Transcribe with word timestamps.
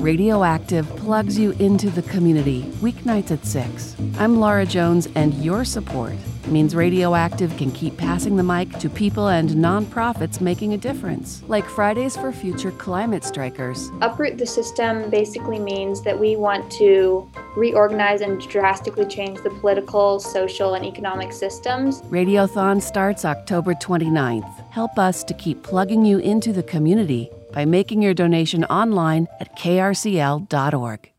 Radioactive 0.00 0.88
plugs 0.96 1.38
you 1.38 1.50
into 1.58 1.90
the 1.90 2.00
community 2.00 2.62
weeknights 2.80 3.32
at 3.32 3.44
6. 3.44 3.96
I'm 4.18 4.40
Laura 4.40 4.64
Jones, 4.64 5.08
and 5.14 5.34
your 5.34 5.62
support 5.62 6.14
means 6.46 6.74
Radioactive 6.74 7.54
can 7.58 7.70
keep 7.70 7.98
passing 7.98 8.36
the 8.36 8.42
mic 8.42 8.70
to 8.78 8.88
people 8.88 9.28
and 9.28 9.50
nonprofits 9.50 10.40
making 10.40 10.72
a 10.72 10.78
difference, 10.78 11.42
like 11.48 11.66
Fridays 11.66 12.16
for 12.16 12.32
Future 12.32 12.70
Climate 12.70 13.24
Strikers. 13.24 13.90
Uproot 14.00 14.38
the 14.38 14.46
system 14.46 15.10
basically 15.10 15.58
means 15.58 16.00
that 16.00 16.18
we 16.18 16.34
want 16.34 16.72
to 16.72 17.30
reorganize 17.54 18.22
and 18.22 18.40
drastically 18.48 19.04
change 19.04 19.42
the 19.42 19.50
political, 19.50 20.18
social, 20.18 20.76
and 20.76 20.86
economic 20.86 21.30
systems. 21.30 22.00
Radiothon 22.04 22.80
starts 22.80 23.26
October 23.26 23.74
29th. 23.74 24.70
Help 24.70 24.98
us 24.98 25.22
to 25.24 25.34
keep 25.34 25.62
plugging 25.62 26.06
you 26.06 26.16
into 26.20 26.54
the 26.54 26.62
community 26.62 27.30
by 27.52 27.64
making 27.64 28.02
your 28.02 28.14
donation 28.14 28.64
online 28.64 29.28
at 29.40 29.56
krcl.org. 29.56 31.12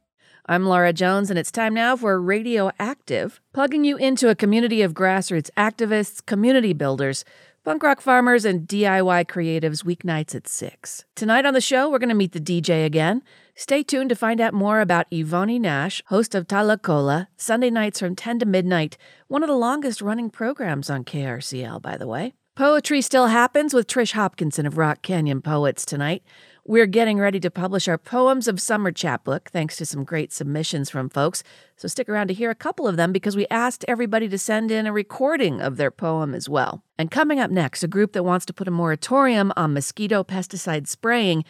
I'm 0.47 0.65
Laura 0.65 0.91
Jones, 0.91 1.29
and 1.29 1.39
it's 1.39 1.51
time 1.51 1.73
now 1.73 1.95
for 1.95 2.19
Radioactive, 2.19 3.39
plugging 3.53 3.85
you 3.85 3.95
into 3.97 4.29
a 4.29 4.35
community 4.35 4.81
of 4.81 4.93
grassroots 4.93 5.49
activists, 5.55 6.25
community 6.25 6.73
builders, 6.73 7.23
punk 7.63 7.83
rock 7.83 8.01
farmers, 8.01 8.43
and 8.43 8.67
DIY 8.67 9.25
creatives 9.27 9.83
weeknights 9.83 10.33
at 10.33 10.47
6. 10.47 11.05
Tonight 11.15 11.45
on 11.45 11.53
the 11.53 11.61
show, 11.61 11.89
we're 11.89 11.99
going 11.99 12.09
to 12.09 12.15
meet 12.15 12.31
the 12.31 12.39
DJ 12.41 12.85
again. 12.85 13.21
Stay 13.55 13.83
tuned 13.83 14.09
to 14.09 14.15
find 14.15 14.41
out 14.41 14.53
more 14.53 14.81
about 14.81 15.09
Ivoni 15.11 15.61
Nash, 15.61 16.01
host 16.07 16.33
of 16.33 16.47
Tala 16.47 16.77
Cola, 16.77 17.29
Sunday 17.37 17.69
nights 17.69 17.99
from 17.99 18.15
10 18.15 18.39
to 18.39 18.45
midnight, 18.45 18.97
one 19.27 19.43
of 19.43 19.47
the 19.47 19.55
longest 19.55 20.01
running 20.01 20.29
programs 20.29 20.89
on 20.89 21.03
KRCL, 21.03 21.81
by 21.81 21.97
the 21.97 22.07
way. 22.07 22.33
Poetry 22.61 23.01
still 23.01 23.25
happens 23.25 23.73
with 23.73 23.87
Trish 23.87 24.11
Hopkinson 24.11 24.67
of 24.67 24.77
Rock 24.77 25.01
Canyon 25.01 25.41
Poets 25.41 25.83
tonight. 25.83 26.21
We're 26.63 26.85
getting 26.85 27.17
ready 27.17 27.39
to 27.39 27.49
publish 27.49 27.87
our 27.87 27.97
Poems 27.97 28.47
of 28.47 28.61
Summer 28.61 28.91
chapbook, 28.91 29.49
thanks 29.49 29.77
to 29.77 29.85
some 29.87 30.03
great 30.03 30.31
submissions 30.31 30.87
from 30.87 31.09
folks. 31.09 31.41
So 31.75 31.87
stick 31.87 32.07
around 32.07 32.27
to 32.27 32.35
hear 32.35 32.51
a 32.51 32.55
couple 32.55 32.87
of 32.87 32.97
them 32.97 33.11
because 33.11 33.35
we 33.35 33.47
asked 33.49 33.83
everybody 33.87 34.29
to 34.29 34.37
send 34.37 34.69
in 34.69 34.85
a 34.85 34.93
recording 34.93 35.59
of 35.59 35.77
their 35.77 35.89
poem 35.89 36.35
as 36.35 36.47
well. 36.47 36.83
And 36.99 37.09
coming 37.09 37.39
up 37.39 37.49
next, 37.49 37.81
a 37.81 37.87
group 37.87 38.13
that 38.13 38.21
wants 38.21 38.45
to 38.45 38.53
put 38.53 38.67
a 38.67 38.71
moratorium 38.71 39.51
on 39.57 39.73
mosquito 39.73 40.23
pesticide 40.23 40.85
spraying 40.85 41.43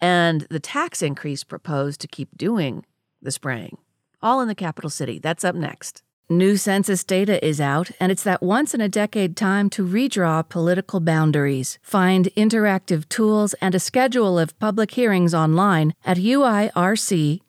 and 0.00 0.40
the 0.50 0.58
tax 0.58 1.02
increase 1.02 1.44
proposed 1.44 2.00
to 2.00 2.08
keep 2.08 2.36
doing 2.36 2.84
the 3.22 3.30
spraying. 3.30 3.78
All 4.20 4.40
in 4.40 4.48
the 4.48 4.56
capital 4.56 4.90
city. 4.90 5.20
That's 5.20 5.44
up 5.44 5.54
next. 5.54 6.02
New 6.30 6.58
census 6.58 7.04
data 7.04 7.42
is 7.42 7.58
out, 7.58 7.90
and 7.98 8.12
it's 8.12 8.22
that 8.22 8.42
once 8.42 8.74
in 8.74 8.82
a 8.82 8.88
decade 8.88 9.34
time 9.34 9.70
to 9.70 9.82
redraw 9.82 10.46
political 10.46 11.00
boundaries. 11.00 11.78
Find 11.80 12.26
interactive 12.36 13.08
tools 13.08 13.54
and 13.62 13.74
a 13.74 13.80
schedule 13.80 14.38
of 14.38 14.58
public 14.58 14.90
hearings 14.90 15.32
online 15.32 15.94
at 16.04 16.18
uirc.utah.gov. 16.18 17.44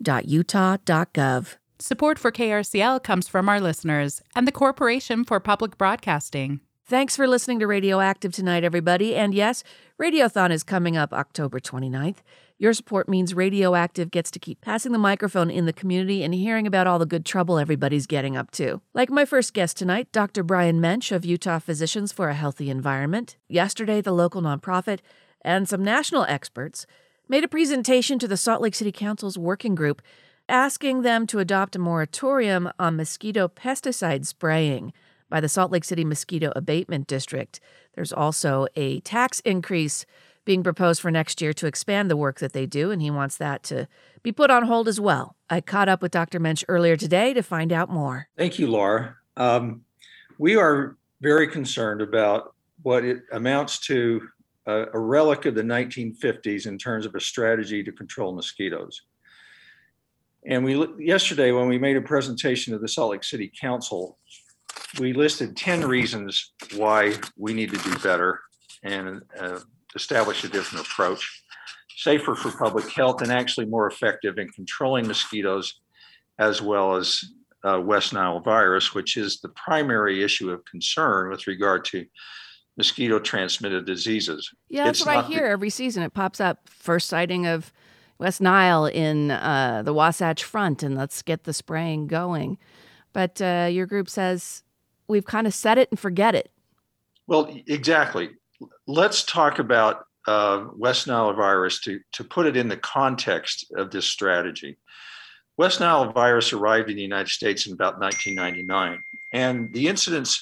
Support 1.81 2.19
for 2.19 2.31
KRCL 2.31 3.03
comes 3.03 3.27
from 3.27 3.49
our 3.49 3.59
listeners 3.59 4.21
and 4.33 4.47
the 4.47 4.53
Corporation 4.53 5.25
for 5.25 5.41
Public 5.41 5.77
Broadcasting. 5.77 6.61
Thanks 6.89 7.15
for 7.15 7.27
listening 7.27 7.59
to 7.59 7.67
Radioactive 7.67 8.33
tonight, 8.33 8.63
everybody. 8.63 9.15
And 9.15 9.31
yes, 9.31 9.63
Radiothon 10.01 10.49
is 10.49 10.63
coming 10.63 10.97
up 10.97 11.13
October 11.13 11.59
29th. 11.59 12.23
Your 12.57 12.73
support 12.73 13.07
means 13.07 13.35
Radioactive 13.35 14.09
gets 14.09 14.31
to 14.31 14.39
keep 14.39 14.59
passing 14.59 14.91
the 14.91 14.97
microphone 14.97 15.51
in 15.51 15.67
the 15.67 15.71
community 15.71 16.23
and 16.23 16.33
hearing 16.33 16.65
about 16.65 16.87
all 16.87 16.97
the 16.97 17.05
good 17.05 17.27
trouble 17.27 17.59
everybody's 17.59 18.07
getting 18.07 18.35
up 18.35 18.49
to. 18.53 18.81
Like 18.95 19.11
my 19.11 19.23
first 19.23 19.53
guest 19.53 19.77
tonight, 19.77 20.11
Dr. 20.11 20.41
Brian 20.41 20.81
Moench 20.81 21.11
of 21.11 21.23
Utah 21.23 21.59
Physicians 21.59 22.11
for 22.11 22.29
a 22.29 22.33
Healthy 22.33 22.71
Environment. 22.71 23.37
Yesterday, 23.47 24.01
the 24.01 24.11
local 24.11 24.41
nonprofit 24.41 24.97
and 25.43 25.69
some 25.69 25.83
national 25.83 26.23
experts 26.23 26.87
made 27.27 27.43
a 27.43 27.47
presentation 27.47 28.17
to 28.17 28.27
the 28.27 28.35
Salt 28.35 28.63
Lake 28.63 28.73
City 28.73 28.91
Council's 28.91 29.37
working 29.37 29.75
group 29.75 30.01
asking 30.49 31.03
them 31.03 31.27
to 31.27 31.37
adopt 31.37 31.75
a 31.75 31.79
moratorium 31.79 32.71
on 32.79 32.95
mosquito 32.95 33.47
pesticide 33.47 34.25
spraying 34.25 34.91
by 35.29 35.39
the 35.39 35.49
Salt 35.49 35.71
Lake 35.71 35.83
City 35.83 36.03
Mosquito 36.03 36.51
Abatement 36.55 37.07
District. 37.07 37.59
There's 37.95 38.13
also 38.13 38.67
a 38.75 38.99
tax 39.01 39.39
increase 39.41 40.05
being 40.45 40.63
proposed 40.63 41.01
for 41.01 41.11
next 41.11 41.41
year 41.41 41.53
to 41.53 41.67
expand 41.67 42.09
the 42.09 42.17
work 42.17 42.39
that 42.39 42.53
they 42.53 42.65
do, 42.65 42.91
and 42.91 43.01
he 43.01 43.11
wants 43.11 43.37
that 43.37 43.61
to 43.63 43.87
be 44.23 44.31
put 44.31 44.49
on 44.49 44.63
hold 44.63 44.87
as 44.87 44.99
well. 44.99 45.35
I 45.49 45.61
caught 45.61 45.89
up 45.89 46.01
with 46.01 46.11
Dr. 46.11 46.39
Moench 46.39 46.63
earlier 46.67 46.95
today 46.95 47.33
to 47.33 47.43
find 47.43 47.71
out 47.71 47.89
more. 47.89 48.29
Thank 48.37 48.57
you, 48.57 48.67
Laura. 48.67 49.15
Um, 49.37 49.83
we 50.37 50.55
are 50.55 50.97
very 51.21 51.47
concerned 51.47 52.01
about 52.01 52.55
what 52.81 53.03
it 53.03 53.23
amounts 53.31 53.79
to 53.79 54.27
a, 54.65 54.85
a 54.93 54.99
relic 54.99 55.45
of 55.45 55.55
the 55.55 55.61
1950s 55.61 56.65
in 56.65 56.77
terms 56.77 57.05
of 57.05 57.15
a 57.15 57.19
strategy 57.19 57.83
to 57.83 57.91
control 57.91 58.33
mosquitoes. 58.33 59.01
And 60.45 60.63
we 60.63 60.87
yesterday, 60.97 61.51
when 61.51 61.67
we 61.67 61.77
made 61.77 61.97
a 61.97 62.01
presentation 62.01 62.71
to 62.73 62.79
the 62.79 62.87
Salt 62.87 63.11
Lake 63.11 63.23
City 63.23 63.51
Council, 63.59 64.17
we 64.97 65.13
listed 65.13 65.55
10 65.55 65.85
reasons 65.85 66.51
why 66.75 67.15
we 67.37 67.53
need 67.53 67.71
to 67.71 67.77
do 67.77 67.95
better 67.99 68.39
and 68.83 69.21
uh, 69.39 69.59
establish 69.95 70.43
a 70.43 70.49
different 70.49 70.85
approach, 70.85 71.43
safer 71.97 72.35
for 72.35 72.51
public 72.51 72.89
health 72.91 73.21
and 73.21 73.31
actually 73.31 73.65
more 73.65 73.87
effective 73.87 74.37
in 74.37 74.47
controlling 74.49 75.07
mosquitoes 75.07 75.79
as 76.39 76.61
well 76.61 76.95
as 76.95 77.23
uh, 77.65 77.79
West 77.79 78.13
Nile 78.13 78.39
virus, 78.39 78.93
which 78.93 79.17
is 79.17 79.41
the 79.41 79.49
primary 79.49 80.23
issue 80.23 80.49
of 80.49 80.63
concern 80.65 81.29
with 81.29 81.45
regard 81.45 81.83
to 81.85 82.05
mosquito 82.77 83.19
transmitted 83.19 83.85
diseases. 83.85 84.49
Yeah, 84.69 84.85
that's 84.85 85.01
it's 85.01 85.05
what 85.05 85.17
I 85.17 85.27
hear 85.27 85.43
the, 85.43 85.49
every 85.49 85.69
season. 85.69 86.01
It 86.01 86.13
pops 86.13 86.39
up 86.39 86.69
first 86.69 87.09
sighting 87.09 87.45
of 87.45 87.73
West 88.17 88.39
Nile 88.39 88.85
in 88.85 89.31
uh, 89.31 89.81
the 89.83 89.93
Wasatch 89.93 90.43
Front, 90.43 90.81
and 90.81 90.95
let's 90.95 91.21
get 91.21 91.43
the 91.43 91.53
spraying 91.53 92.07
going. 92.07 92.57
But 93.11 93.41
uh, 93.41 93.67
your 93.69 93.85
group 93.85 94.09
says 94.09 94.63
we've 95.09 95.25
kind 95.25 95.47
of 95.47 95.53
set 95.53 95.77
it 95.77 95.89
and 95.91 95.99
forget 95.99 96.35
it. 96.35 96.49
Well, 97.27 97.53
exactly 97.67 98.29
let's 98.87 99.23
talk 99.23 99.59
about 99.59 100.05
uh, 100.27 100.65
West 100.75 101.07
Nile 101.07 101.33
virus 101.33 101.79
to, 101.81 101.99
to 102.13 102.23
put 102.23 102.45
it 102.45 102.57
in 102.57 102.67
the 102.67 102.77
context 102.77 103.71
of 103.75 103.91
this 103.91 104.05
strategy. 104.05 104.77
West 105.57 105.79
Nile 105.79 106.11
virus 106.11 106.53
arrived 106.53 106.89
in 106.89 106.95
the 106.95 107.01
United 107.01 107.29
States 107.29 107.67
in 107.67 107.73
about 107.73 107.99
1999, 107.99 109.01
and 109.33 109.73
the 109.73 109.87
incidence 109.87 110.41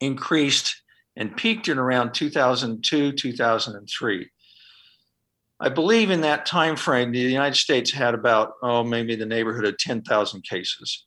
increased 0.00 0.82
and 1.16 1.36
peaked 1.36 1.68
in 1.68 1.78
around 1.78 2.12
2002, 2.12 3.12
2003. 3.12 4.30
I 5.60 5.68
believe 5.68 6.10
in 6.10 6.20
that 6.22 6.44
time 6.44 6.76
frame, 6.76 7.12
the 7.12 7.20
United 7.20 7.56
States 7.56 7.92
had 7.92 8.12
about, 8.12 8.54
oh, 8.62 8.82
maybe 8.82 9.14
the 9.14 9.24
neighborhood 9.24 9.64
of 9.64 9.78
10,000 9.78 10.42
cases. 10.42 11.06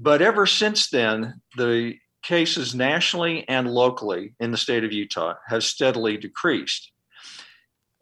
But 0.00 0.22
ever 0.22 0.46
since 0.46 0.90
then, 0.90 1.40
the 1.56 1.96
cases 2.22 2.72
nationally 2.74 3.46
and 3.48 3.68
locally 3.68 4.34
in 4.38 4.52
the 4.52 4.56
state 4.56 4.84
of 4.84 4.92
Utah 4.92 5.34
have 5.48 5.64
steadily 5.64 6.16
decreased. 6.16 6.92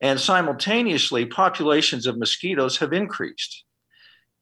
And 0.03 0.21
simultaneously, 0.21 1.25
populations 1.25 2.07
of 2.07 2.19
mosquitoes 2.19 2.77
have 2.79 2.93
increased. 2.93 3.65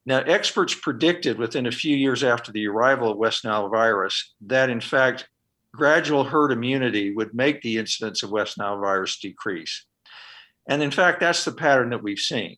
Now, 0.05 0.19
experts 0.19 0.75
predicted 0.75 1.39
within 1.39 1.67
a 1.67 1.73
few 1.73 1.97
years 1.97 2.25
after 2.25 2.51
the 2.51 2.67
arrival 2.67 3.13
of 3.13 3.19
West 3.19 3.45
Nile 3.45 3.69
virus 3.69 4.35
that, 4.43 4.69
in 4.69 4.81
fact, 4.81 5.29
gradual 5.73 6.25
herd 6.25 6.51
immunity 6.51 7.15
would 7.15 7.35
make 7.35 7.63
the 7.63 7.79
incidence 7.79 8.25
of 8.25 8.31
West 8.31 8.59
Nile 8.59 8.81
virus 8.81 9.19
decrease. 9.21 9.87
And 10.69 10.83
in 10.83 10.91
fact, 10.91 11.21
that's 11.21 11.45
the 11.45 11.53
pattern 11.53 11.91
that 11.91 12.03
we've 12.03 12.19
seen. 12.19 12.57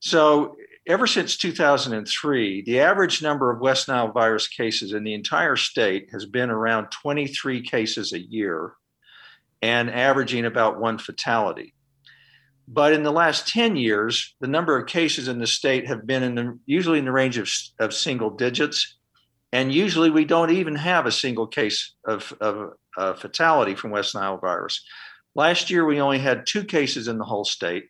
So 0.00 0.56
ever 0.86 1.06
since 1.06 1.36
2003, 1.36 2.62
the 2.62 2.80
average 2.80 3.22
number 3.22 3.50
of 3.50 3.60
West 3.60 3.88
Nile 3.88 4.12
virus 4.12 4.46
cases 4.46 4.92
in 4.92 5.04
the 5.04 5.14
entire 5.14 5.56
state 5.56 6.08
has 6.12 6.26
been 6.26 6.50
around 6.50 6.90
23 6.90 7.62
cases 7.62 8.12
a 8.12 8.20
year 8.20 8.72
and 9.62 9.90
averaging 9.90 10.44
about 10.44 10.80
one 10.80 10.98
fatality. 10.98 11.74
But 12.68 12.92
in 12.92 13.02
the 13.02 13.12
last 13.12 13.48
10 13.48 13.76
years, 13.76 14.34
the 14.40 14.48
number 14.48 14.76
of 14.76 14.86
cases 14.86 15.28
in 15.28 15.38
the 15.38 15.46
state 15.46 15.86
have 15.86 16.06
been 16.06 16.22
in 16.22 16.34
the, 16.34 16.58
usually 16.66 16.98
in 16.98 17.04
the 17.04 17.12
range 17.12 17.38
of, 17.38 17.48
of 17.78 17.94
single 17.94 18.30
digits. 18.30 18.96
And 19.52 19.72
usually 19.72 20.10
we 20.10 20.24
don't 20.24 20.50
even 20.50 20.74
have 20.74 21.06
a 21.06 21.12
single 21.12 21.46
case 21.46 21.94
of, 22.04 22.32
of 22.40 22.72
uh, 22.96 23.14
fatality 23.14 23.74
from 23.74 23.92
West 23.92 24.14
Nile 24.14 24.38
virus. 24.38 24.84
Last 25.34 25.70
year, 25.70 25.84
we 25.84 26.00
only 26.00 26.18
had 26.18 26.46
two 26.46 26.64
cases 26.64 27.08
in 27.08 27.18
the 27.18 27.24
whole 27.24 27.44
state 27.44 27.84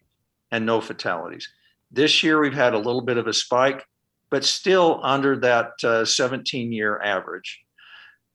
and 0.51 0.67
no 0.67 0.81
fatalities. 0.81 1.49
This 1.91 2.23
year, 2.23 2.41
we've 2.41 2.53
had 2.53 2.75
a 2.75 2.79
little 2.79 3.03
bit 3.03 3.17
of 3.17 3.27
a 3.27 3.33
spike, 3.33 3.85
but 4.31 4.45
still 4.45 5.01
under 5.03 5.37
that 5.41 6.07
17 6.07 6.69
uh, 6.69 6.71
year 6.71 7.01
average. 7.03 7.61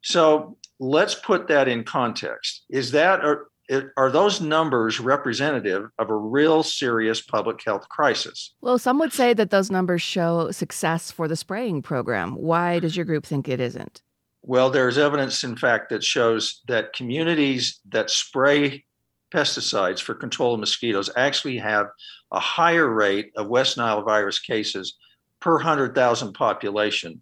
So 0.01 0.57
let's 0.79 1.15
put 1.15 1.47
that 1.47 1.67
in 1.67 1.83
context. 1.83 2.63
Is 2.69 2.91
that, 2.91 3.23
are, 3.23 3.51
are 3.97 4.11
those 4.11 4.41
numbers 4.41 4.99
representative 4.99 5.89
of 5.99 6.09
a 6.09 6.15
real 6.15 6.63
serious 6.63 7.21
public 7.21 7.61
health 7.63 7.87
crisis? 7.89 8.53
Well, 8.61 8.77
some 8.77 8.99
would 8.99 9.13
say 9.13 9.33
that 9.33 9.49
those 9.49 9.69
numbers 9.69 10.01
show 10.01 10.51
success 10.51 11.11
for 11.11 11.27
the 11.27 11.35
spraying 11.35 11.81
program. 11.81 12.35
Why 12.35 12.79
does 12.79 12.95
your 12.95 13.05
group 13.05 13.25
think 13.25 13.47
it 13.47 13.59
isn't? 13.59 14.01
Well, 14.43 14.71
there's 14.71 14.97
evidence, 14.97 15.43
in 15.43 15.55
fact, 15.55 15.89
that 15.89 16.03
shows 16.03 16.61
that 16.67 16.93
communities 16.93 17.79
that 17.89 18.09
spray 18.09 18.85
pesticides 19.33 20.01
for 20.01 20.13
control 20.13 20.53
of 20.53 20.59
mosquitoes 20.59 21.09
actually 21.15 21.57
have 21.57 21.87
a 22.31 22.39
higher 22.39 22.87
rate 22.87 23.31
of 23.35 23.47
West 23.47 23.77
Nile 23.77 24.03
virus 24.03 24.39
cases 24.39 24.97
per 25.39 25.53
100,000 25.53 26.33
population 26.33 27.21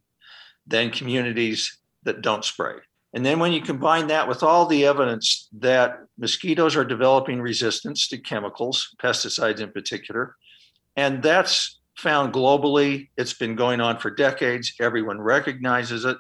than 0.68 0.92
communities 0.92 1.80
that 2.04 2.22
don't 2.22 2.46
spray. 2.46 2.76
And 3.14 3.26
then 3.26 3.40
when 3.40 3.52
you 3.52 3.62
combine 3.62 4.08
that 4.08 4.28
with 4.28 4.44
all 4.44 4.68
the 4.68 4.86
evidence 4.86 5.48
that 5.60 5.98
mosquitoes 6.18 6.76
are 6.76 6.86
developing 6.86 7.42
resistance 7.42 8.08
to 8.10 8.18
chemicals, 8.18 8.96
pesticides 9.02 9.62
in 9.62 9.72
particular, 9.72 10.36
and 10.96 11.24
that's 11.24 11.80
found 12.00 12.34
globally. 12.34 13.10
It's 13.18 13.34
been 13.34 13.56
going 13.56 13.82
on 13.82 14.00
for 14.00 14.10
decades. 14.10 14.74
Everyone 14.80 15.20
recognizes 15.20 16.06
it. 16.06 16.18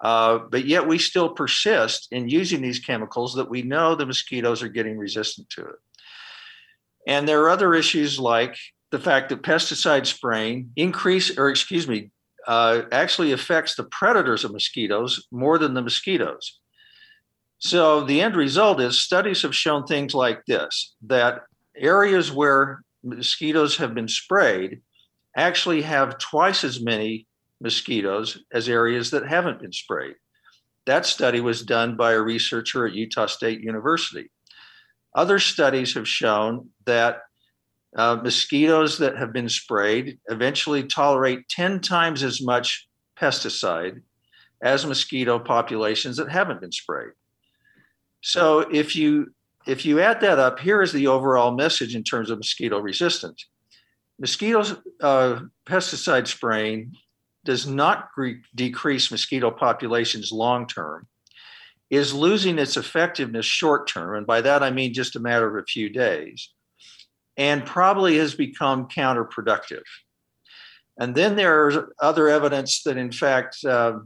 Uh, 0.00 0.38
but 0.50 0.66
yet 0.66 0.86
we 0.86 0.98
still 0.98 1.30
persist 1.30 2.08
in 2.12 2.28
using 2.28 2.60
these 2.60 2.78
chemicals 2.78 3.34
that 3.34 3.48
we 3.48 3.62
know 3.62 3.94
the 3.94 4.04
mosquitoes 4.06 4.62
are 4.62 4.68
getting 4.68 4.98
resistant 4.98 5.48
to 5.50 5.62
it. 5.62 5.76
And 7.06 7.26
there 7.26 7.42
are 7.42 7.50
other 7.50 7.74
issues 7.74 8.18
like 8.18 8.56
the 8.90 8.98
fact 8.98 9.28
that 9.30 9.42
pesticide 9.42 10.06
spraying 10.06 10.70
increase, 10.76 11.38
or 11.38 11.48
excuse 11.48 11.88
me, 11.88 12.10
uh, 12.46 12.82
actually 12.92 13.32
affects 13.32 13.74
the 13.74 13.84
predators 13.84 14.44
of 14.44 14.52
mosquitoes 14.52 15.26
more 15.30 15.58
than 15.58 15.74
the 15.74 15.82
mosquitoes. 15.82 16.60
So 17.58 18.04
the 18.04 18.20
end 18.20 18.36
result 18.36 18.80
is 18.80 19.02
studies 19.02 19.42
have 19.42 19.54
shown 19.54 19.86
things 19.86 20.14
like 20.14 20.44
this 20.46 20.94
that 21.06 21.42
areas 21.76 22.30
where 22.30 22.82
mosquitoes 23.02 23.76
have 23.78 23.94
been 23.94 24.08
sprayed 24.08 24.82
actually 25.36 25.82
have 25.82 26.18
twice 26.18 26.64
as 26.64 26.80
many 26.80 27.26
mosquitoes 27.60 28.44
as 28.52 28.68
areas 28.68 29.10
that 29.10 29.26
haven't 29.26 29.60
been 29.60 29.72
sprayed. 29.72 30.16
That 30.86 31.06
study 31.06 31.40
was 31.40 31.62
done 31.62 31.96
by 31.96 32.12
a 32.12 32.20
researcher 32.20 32.86
at 32.86 32.94
Utah 32.94 33.26
State 33.26 33.60
University. 33.60 34.30
Other 35.14 35.38
studies 35.38 35.94
have 35.94 36.06
shown 36.06 36.68
that 36.84 37.22
uh, 37.96 38.16
mosquitoes 38.16 38.98
that 38.98 39.16
have 39.16 39.32
been 39.32 39.48
sprayed 39.48 40.18
eventually 40.28 40.84
tolerate 40.84 41.48
10 41.48 41.80
times 41.80 42.22
as 42.22 42.42
much 42.42 42.88
pesticide 43.18 44.02
as 44.62 44.86
mosquito 44.86 45.38
populations 45.38 46.16
that 46.18 46.30
haven't 46.30 46.60
been 46.60 46.72
sprayed. 46.72 47.12
So 48.20 48.60
if 48.60 48.94
you 48.94 49.32
if 49.66 49.84
you 49.84 50.00
add 50.00 50.20
that 50.20 50.38
up, 50.38 50.60
here 50.60 50.80
is 50.80 50.92
the 50.92 51.08
overall 51.08 51.50
message 51.50 51.96
in 51.96 52.04
terms 52.04 52.30
of 52.30 52.38
mosquito 52.38 52.78
resistance. 52.78 53.46
Mosquitoes 54.18 54.76
uh, 55.00 55.40
pesticide 55.66 56.28
spraying 56.28 56.92
does 57.46 57.66
not 57.66 58.10
re- 58.16 58.42
decrease 58.54 59.10
mosquito 59.10 59.50
populations 59.50 60.30
long 60.32 60.66
term, 60.66 61.06
is 61.88 62.12
losing 62.12 62.58
its 62.58 62.76
effectiveness 62.76 63.46
short 63.46 63.88
term, 63.88 64.16
and 64.16 64.26
by 64.26 64.40
that 64.42 64.62
I 64.62 64.70
mean 64.70 64.92
just 64.92 65.16
a 65.16 65.20
matter 65.20 65.48
of 65.48 65.62
a 65.62 65.66
few 65.66 65.88
days, 65.88 66.50
and 67.36 67.64
probably 67.64 68.18
has 68.18 68.34
become 68.34 68.88
counterproductive. 68.88 69.84
And 70.98 71.14
then 71.14 71.36
there's 71.36 71.76
other 72.00 72.28
evidence 72.28 72.82
that, 72.82 72.96
in 72.96 73.12
fact, 73.12 73.64
uh, 73.64 74.00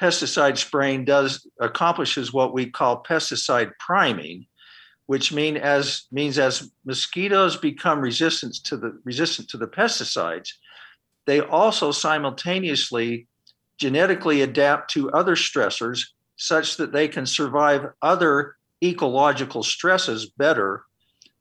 pesticide 0.00 0.58
spraying 0.58 1.04
does 1.04 1.46
accomplishes 1.60 2.32
what 2.32 2.52
we 2.52 2.70
call 2.70 3.02
pesticide 3.02 3.72
priming, 3.78 4.46
which 5.06 5.32
mean 5.32 5.56
as 5.56 6.04
means 6.12 6.38
as 6.38 6.70
mosquitoes 6.84 7.56
become 7.56 8.00
resistant 8.00 8.54
to 8.64 8.76
the 8.76 9.00
resistant 9.04 9.48
to 9.48 9.56
the 9.56 9.66
pesticides, 9.66 10.50
they 11.28 11.40
also 11.40 11.92
simultaneously 11.92 13.26
genetically 13.78 14.40
adapt 14.40 14.90
to 14.90 15.10
other 15.10 15.36
stressors 15.36 16.00
such 16.36 16.78
that 16.78 16.90
they 16.90 17.06
can 17.06 17.26
survive 17.26 17.84
other 18.00 18.56
ecological 18.82 19.62
stresses 19.62 20.30
better 20.30 20.84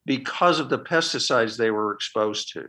because 0.05 0.59
of 0.59 0.67
the 0.67 0.77
pesticides 0.77 1.55
they 1.55 1.71
were 1.71 1.93
exposed 1.93 2.51
to. 2.51 2.67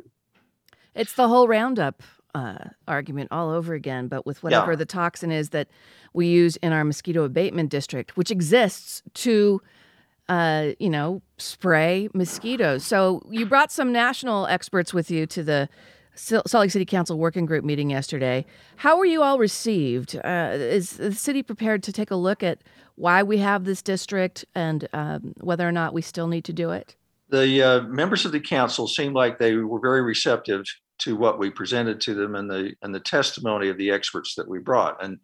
It's 0.94 1.14
the 1.14 1.26
whole 1.26 1.48
Roundup 1.48 2.04
uh, 2.36 2.58
argument 2.86 3.30
all 3.32 3.50
over 3.50 3.74
again, 3.74 4.06
but 4.06 4.24
with 4.24 4.40
whatever 4.44 4.72
yeah. 4.72 4.76
the 4.76 4.86
toxin 4.86 5.32
is 5.32 5.48
that 5.50 5.66
we 6.12 6.28
use 6.28 6.54
in 6.58 6.72
our 6.72 6.84
mosquito 6.84 7.24
abatement 7.24 7.68
district, 7.68 8.16
which 8.16 8.30
exists 8.30 9.02
to, 9.14 9.60
uh, 10.28 10.68
you 10.78 10.88
know, 10.88 11.20
spray 11.36 12.08
mosquitoes. 12.14 12.84
So 12.84 13.22
you 13.28 13.44
brought 13.44 13.72
some 13.72 13.90
national 13.90 14.46
experts 14.46 14.94
with 14.94 15.10
you 15.10 15.26
to 15.26 15.42
the 15.42 15.68
Salt 16.18 16.52
Lake 16.52 16.70
City 16.70 16.84
Council 16.84 17.18
working 17.18 17.46
group 17.46 17.64
meeting 17.64 17.90
yesterday. 17.90 18.44
How 18.76 18.98
were 18.98 19.04
you 19.04 19.22
all 19.22 19.38
received? 19.38 20.16
Uh, 20.16 20.50
is 20.52 20.96
the 20.96 21.14
city 21.14 21.42
prepared 21.42 21.82
to 21.84 21.92
take 21.92 22.10
a 22.10 22.16
look 22.16 22.42
at 22.42 22.58
why 22.96 23.22
we 23.22 23.38
have 23.38 23.64
this 23.64 23.82
district 23.82 24.44
and 24.54 24.88
um, 24.92 25.34
whether 25.40 25.66
or 25.66 25.72
not 25.72 25.94
we 25.94 26.02
still 26.02 26.26
need 26.26 26.44
to 26.44 26.52
do 26.52 26.70
it? 26.70 26.96
The 27.30 27.62
uh, 27.62 27.80
members 27.82 28.24
of 28.24 28.32
the 28.32 28.40
council 28.40 28.88
seemed 28.88 29.14
like 29.14 29.38
they 29.38 29.54
were 29.54 29.80
very 29.80 30.02
receptive 30.02 30.64
to 31.00 31.14
what 31.14 31.38
we 31.38 31.50
presented 31.50 32.00
to 32.00 32.14
them 32.14 32.34
and 32.34 32.50
the 32.50 32.74
and 32.82 32.92
the 32.92 33.00
testimony 33.00 33.68
of 33.68 33.78
the 33.78 33.90
experts 33.90 34.34
that 34.34 34.48
we 34.48 34.58
brought. 34.58 35.02
And 35.02 35.18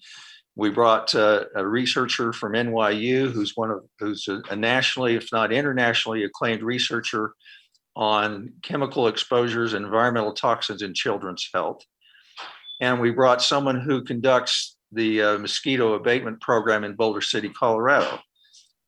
we 0.55 0.71
brought 0.71 1.15
uh, 1.15 1.47
a 1.57 1.67
researcher 1.67 2.33
from 2.33 2.53
NYU 2.53 3.33
who's 3.33 3.57
one 3.57 3.71
of 3.71 3.85
who's 3.99 4.29
a, 4.29 4.41
a 4.51 4.57
nationally, 4.57 5.17
if 5.17 5.29
not 5.33 5.53
internationally, 5.53 6.23
acclaimed 6.23 6.63
researcher 6.63 7.33
on 7.97 8.53
chemical 8.63 9.09
exposures 9.09 9.73
and 9.73 9.85
environmental 9.85 10.33
toxins 10.33 10.83
in 10.83 10.95
children's 10.95 11.49
health. 11.53 11.83
And 12.81 13.01
we 13.01 13.11
brought 13.11 13.43
someone 13.43 13.81
who 13.81 14.03
conducts 14.03 14.77
the 14.91 15.23
uh, 15.23 15.39
mosquito 15.39 15.95
abatement 15.95 16.41
program 16.41 16.85
in 16.85 16.95
Boulder 16.95 17.21
City, 17.21 17.49
Colorado. 17.49 18.19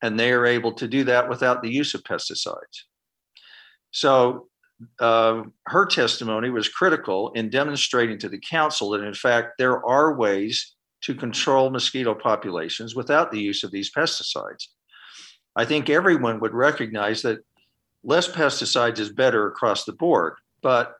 And 0.03 0.19
they 0.19 0.33
are 0.33 0.47
able 0.47 0.73
to 0.75 0.89
do 0.89 1.05
that 1.05 1.29
without 1.29 1.63
the 1.63 1.71
use 1.71 1.95
of 1.95 2.03
pesticides. 2.03 2.85
So 3.93 4.49
uh, 5.01 5.43
her 5.67 5.87
testimony 5.87 6.51
was 6.51 6.69
critical 6.69 7.31
in 7.33 7.49
demonstrating 7.49 8.19
to 8.19 8.29
the 8.29 8.41
council 8.41 8.91
that, 8.91 9.03
in 9.03 9.15
fact, 9.15 9.53
there 9.59 9.85
are 9.87 10.17
ways 10.17 10.75
to 11.03 11.15
control 11.15 11.71
mosquito 11.71 12.15
populations 12.15 12.95
without 12.95 13.31
the 13.31 13.41
use 13.41 13.65
of 13.65 13.71
these 13.71 13.91
pesticides. 13.93 14.67
I 15.55 15.65
think 15.65 15.89
everyone 15.89 16.41
would 16.41 16.53
recognize 16.53 17.23
that 17.23 17.39
less 18.07 18.29
pesticides 18.29 18.99
is 18.99 19.11
better 19.11 19.49
across 19.49 19.85
the 19.85 19.93
board, 19.93 20.37
but 20.63 20.95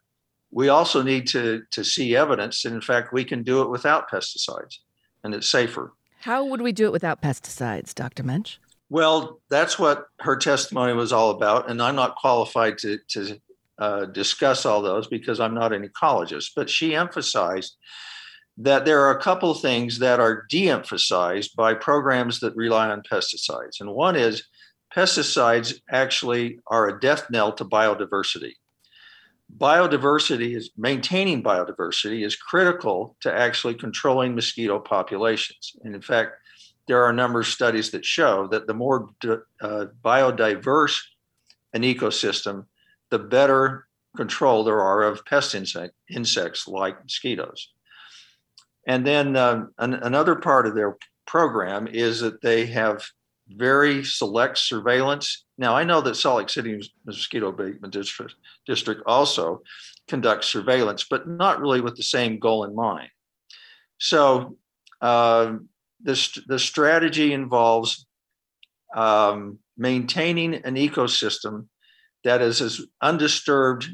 we 0.51 0.69
also 0.69 1.03
need 1.03 1.27
to, 1.29 1.63
to 1.71 1.85
see 1.85 2.17
evidence 2.17 2.63
that, 2.63 2.73
in 2.73 2.81
fact, 2.81 3.13
we 3.13 3.25
can 3.25 3.43
do 3.43 3.63
it 3.63 3.71
without 3.71 4.11
pesticides 4.11 4.79
and 5.25 5.35
it's 5.35 5.49
safer. 5.49 5.93
How 6.21 6.45
would 6.45 6.61
we 6.61 6.73
do 6.73 6.87
it 6.87 6.93
without 6.93 7.23
pesticides, 7.23 7.95
Dr. 7.95 8.25
Moench? 8.25 8.59
Well, 8.91 9.41
that's 9.49 9.79
what 9.79 10.07
her 10.21 10.37
testimony 10.37 10.93
was 10.93 11.13
all 11.13 11.31
about. 11.31 11.71
And 11.71 11.81
I'm 11.81 11.97
not 11.97 12.17
qualified 12.17 12.79
to, 12.79 12.99
to 13.09 13.41
uh, 13.79 14.05
discuss 14.07 14.67
all 14.67 14.83
those 14.83 15.07
because 15.07 15.41
I'm 15.41 15.55
not 15.55 15.73
an 15.73 15.89
ecologist, 15.89 16.51
but 16.57 16.71
she 16.71 16.95
emphasized 16.95 17.77
that 18.59 18.85
there 18.85 19.03
are 19.03 19.17
a 19.17 19.21
couple 19.21 19.51
of 19.51 19.61
things 19.61 19.99
that 19.99 20.19
are 20.19 20.47
de 20.49 20.71
emphasized 20.71 21.55
by 21.57 21.75
programs 21.75 22.41
that 22.41 22.57
rely 22.57 22.89
on 22.89 23.03
pesticides. 23.03 23.81
And 23.81 23.93
one 23.93 24.17
is 24.17 24.45
pesticides 24.97 25.81
actually 25.91 26.59
are 26.67 26.89
a 26.89 26.99
death 26.99 27.29
knell 27.31 27.53
to 27.53 27.65
biodiversity. 27.65 28.53
Biodiversity 29.59 30.57
is 30.57 30.71
maintaining 30.77 31.43
biodiversity 31.43 32.25
is 32.25 32.35
critical 32.35 33.17
to 33.21 33.33
actually 33.33 33.75
controlling 33.75 34.35
mosquito 34.35 34.79
populations. 34.81 35.77
And 35.85 35.95
in 35.95 36.01
fact, 36.01 36.33
there 36.89 37.05
are 37.05 37.11
a 37.11 37.15
number 37.15 37.41
of 37.41 37.47
studies 37.47 37.91
that 37.91 38.05
show 38.05 38.49
that 38.49 38.67
the 38.67 38.75
more 38.75 39.11
uh, 39.61 39.87
biodiverse 40.03 40.99
an 41.75 41.83
ecosystem, 41.83 42.65
the 43.11 43.19
better 43.19 43.87
control 44.17 44.65
there 44.65 44.81
are 44.81 45.03
of 45.03 45.25
pest 45.27 45.55
insect, 45.55 45.95
insects 46.09 46.67
like 46.67 47.03
mosquitoes. 47.03 47.69
And 48.87 49.07
then 49.07 49.37
uh, 49.37 49.67
an, 49.79 49.95
another 49.95 50.37
part 50.37 50.67
of 50.67 50.75
their 50.75 50.97
program 51.27 51.87
is 51.87 52.21
that 52.21 52.41
they 52.41 52.67
have 52.67 53.05
very 53.49 54.05
select 54.05 54.59
surveillance. 54.59 55.45
Now, 55.59 55.77
I 55.77 55.85
know 55.85 56.01
that 56.01 56.17
Salt 56.17 56.39
Lake 56.39 56.49
City 56.49 56.81
Mosquito 57.05 57.49
Abatement 57.49 57.93
District, 57.93 58.35
District 58.67 59.03
also 59.07 59.63
conducts 60.09 60.49
surveillance, 60.49 61.07
but 61.09 61.29
not 61.29 61.61
really 61.61 61.81
with 61.81 61.97
the 61.97 62.03
same 62.03 62.39
goal 62.39 62.65
in 62.65 62.75
mind. 62.75 63.09
So, 63.99 64.57
uh, 65.01 65.55
this, 66.01 66.39
the 66.47 66.59
strategy 66.59 67.33
involves 67.33 68.07
um, 68.95 69.59
maintaining 69.77 70.55
an 70.55 70.75
ecosystem 70.75 71.67
that 72.25 72.43
is 72.43 72.61
as 72.61 72.81
undisturbed 73.01 73.89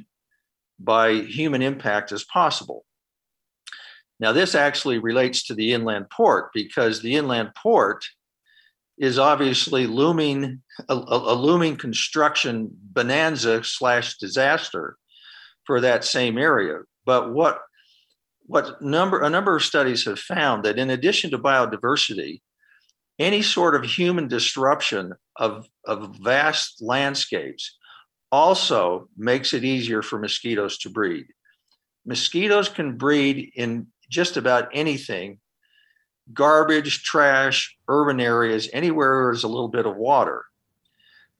by 0.78 1.14
human 1.14 1.62
impact 1.62 2.12
as 2.12 2.24
possible. 2.24 2.84
Now, 4.18 4.32
this 4.32 4.54
actually 4.54 4.98
relates 4.98 5.44
to 5.44 5.54
the 5.54 5.72
inland 5.72 6.10
port 6.10 6.50
because 6.54 7.02
the 7.02 7.14
inland 7.14 7.54
port 7.54 8.04
is 9.02 9.18
obviously 9.18 9.88
looming 9.88 10.62
a, 10.88 10.94
a, 10.94 11.34
looming 11.34 11.76
construction 11.76 12.70
bonanza 12.72 13.64
slash 13.64 14.16
disaster 14.18 14.96
for 15.66 15.80
that 15.80 16.04
same 16.04 16.38
area. 16.38 16.78
But 17.04 17.34
what 17.34 17.58
what 18.46 18.80
number 18.80 19.20
a 19.20 19.28
number 19.28 19.56
of 19.56 19.64
studies 19.64 20.04
have 20.04 20.20
found 20.20 20.64
that 20.64 20.78
in 20.78 20.88
addition 20.88 21.32
to 21.32 21.38
biodiversity, 21.38 22.42
any 23.18 23.42
sort 23.42 23.74
of 23.74 23.84
human 23.84 24.28
disruption 24.28 25.14
of, 25.36 25.66
of 25.84 26.16
vast 26.20 26.80
landscapes 26.80 27.76
also 28.30 29.08
makes 29.16 29.52
it 29.52 29.64
easier 29.64 30.02
for 30.02 30.20
mosquitoes 30.20 30.78
to 30.78 30.90
breed. 30.90 31.26
Mosquitoes 32.06 32.68
can 32.68 32.96
breed 32.96 33.50
in 33.56 33.88
just 34.08 34.36
about 34.36 34.68
anything 34.72 35.38
garbage, 36.32 37.02
trash, 37.02 37.76
urban 37.88 38.20
areas, 38.20 38.68
anywhere 38.72 39.24
there's 39.24 39.44
a 39.44 39.48
little 39.48 39.68
bit 39.68 39.86
of 39.86 39.96
water. 39.96 40.44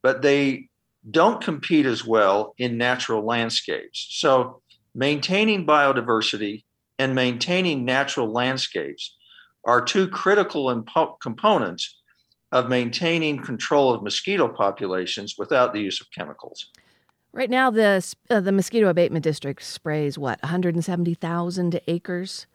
But 0.02 0.22
they 0.22 0.68
don't 1.10 1.42
compete 1.42 1.86
as 1.86 2.04
well 2.04 2.54
in 2.58 2.78
natural 2.78 3.24
landscapes. 3.24 4.08
So, 4.10 4.62
maintaining 4.94 5.66
biodiversity 5.66 6.64
and 6.98 7.14
maintaining 7.14 7.84
natural 7.84 8.30
landscapes 8.30 9.16
are 9.64 9.80
two 9.80 10.08
critical 10.08 10.66
impo- 10.66 11.18
components 11.20 12.00
of 12.52 12.68
maintaining 12.68 13.42
control 13.42 13.92
of 13.92 14.02
mosquito 14.02 14.46
populations 14.46 15.36
without 15.38 15.72
the 15.72 15.80
use 15.80 16.00
of 16.00 16.10
chemicals. 16.10 16.66
Right 17.32 17.48
now, 17.48 17.70
the 17.70 18.14
uh, 18.28 18.40
the 18.40 18.52
mosquito 18.52 18.88
abatement 18.88 19.24
district 19.24 19.62
sprays 19.62 20.18
what 20.18 20.42
170,000 20.42 21.80
acres, 21.86 22.46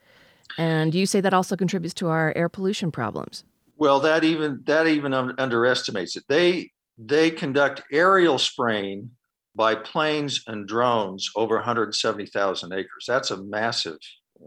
and 0.58 0.94
you 0.94 1.06
say 1.06 1.22
that 1.22 1.34
also 1.34 1.56
contributes 1.56 1.94
to 1.96 2.08
our 2.08 2.34
air 2.36 2.50
pollution 2.50 2.92
problems. 2.92 3.44
Well, 3.78 4.00
that 4.02 4.24
even 4.24 4.64
that 4.66 4.88
even 4.88 5.14
underestimates 5.14 6.16
it. 6.16 6.24
They 6.28 6.72
they 6.98 7.30
conduct 7.30 7.84
aerial 7.92 8.40
spraying 8.40 9.12
by 9.56 9.76
planes 9.76 10.44
and 10.48 10.68
drones 10.68 11.30
over 11.36 11.56
170,000 11.56 12.74
acres. 12.74 13.06
That's 13.08 13.32
a 13.32 13.44
massive 13.44 13.98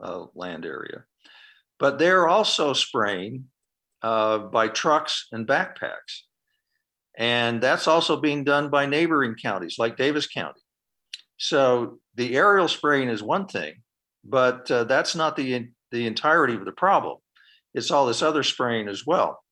uh, 0.03 0.27
land 0.35 0.65
area. 0.65 1.05
But 1.79 1.99
they're 1.99 2.29
also 2.29 2.73
spraying 2.73 3.47
uh, 4.03 4.39
by 4.39 4.69
trucks 4.69 5.27
and 5.33 5.47
backpacks. 5.47 6.23
And 7.19 7.61
that's 7.61 7.89
also 7.89 8.17
being 8.17 8.45
done 8.45 8.71
by 8.71 8.87
neighboring 8.87 9.35
counties 9.35 9.79
like 9.79 9.97
Davis 9.97 10.29
County. 10.29 10.61
So 11.39 11.99
the 12.15 12.37
aerial 12.37 12.69
spraying 12.69 13.09
is 13.09 13.23
one 13.23 13.47
thing, 13.47 13.75
but 14.25 14.71
uh, 14.71 14.85
that's 14.85 15.17
not 15.17 15.37
the, 15.37 15.69
the 15.91 16.07
entirety 16.07 16.55
of 16.55 16.65
the 16.65 16.73
problem. 16.73 17.19
It's 17.75 17.91
all 17.91 18.07
this 18.07 18.23
other 18.23 18.43
spraying 18.43 18.89
as 18.89 19.07
well. 19.07 19.43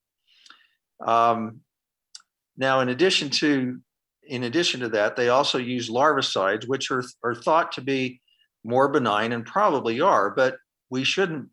Um, 1.05 1.61
now, 2.57 2.81
in 2.81 2.89
addition 2.89 3.31
to 3.31 3.81
in 4.29 4.45
addition 4.45 4.81
to 4.81 4.91
that, 4.91 5.17
they 5.17 5.31
also 5.31 5.57
use 5.57 5.89
larvicides, 5.89 6.69
which 6.69 6.91
are, 6.91 7.03
are 7.25 7.35
thought 7.35 7.73
to 7.73 7.81
be 7.81 8.21
more 8.63 8.89
benign 8.89 9.33
and 9.33 9.47
probably 9.47 10.03
are, 10.03 10.31
but 10.31 10.57
we 10.91 11.05
shouldn't 11.05 11.49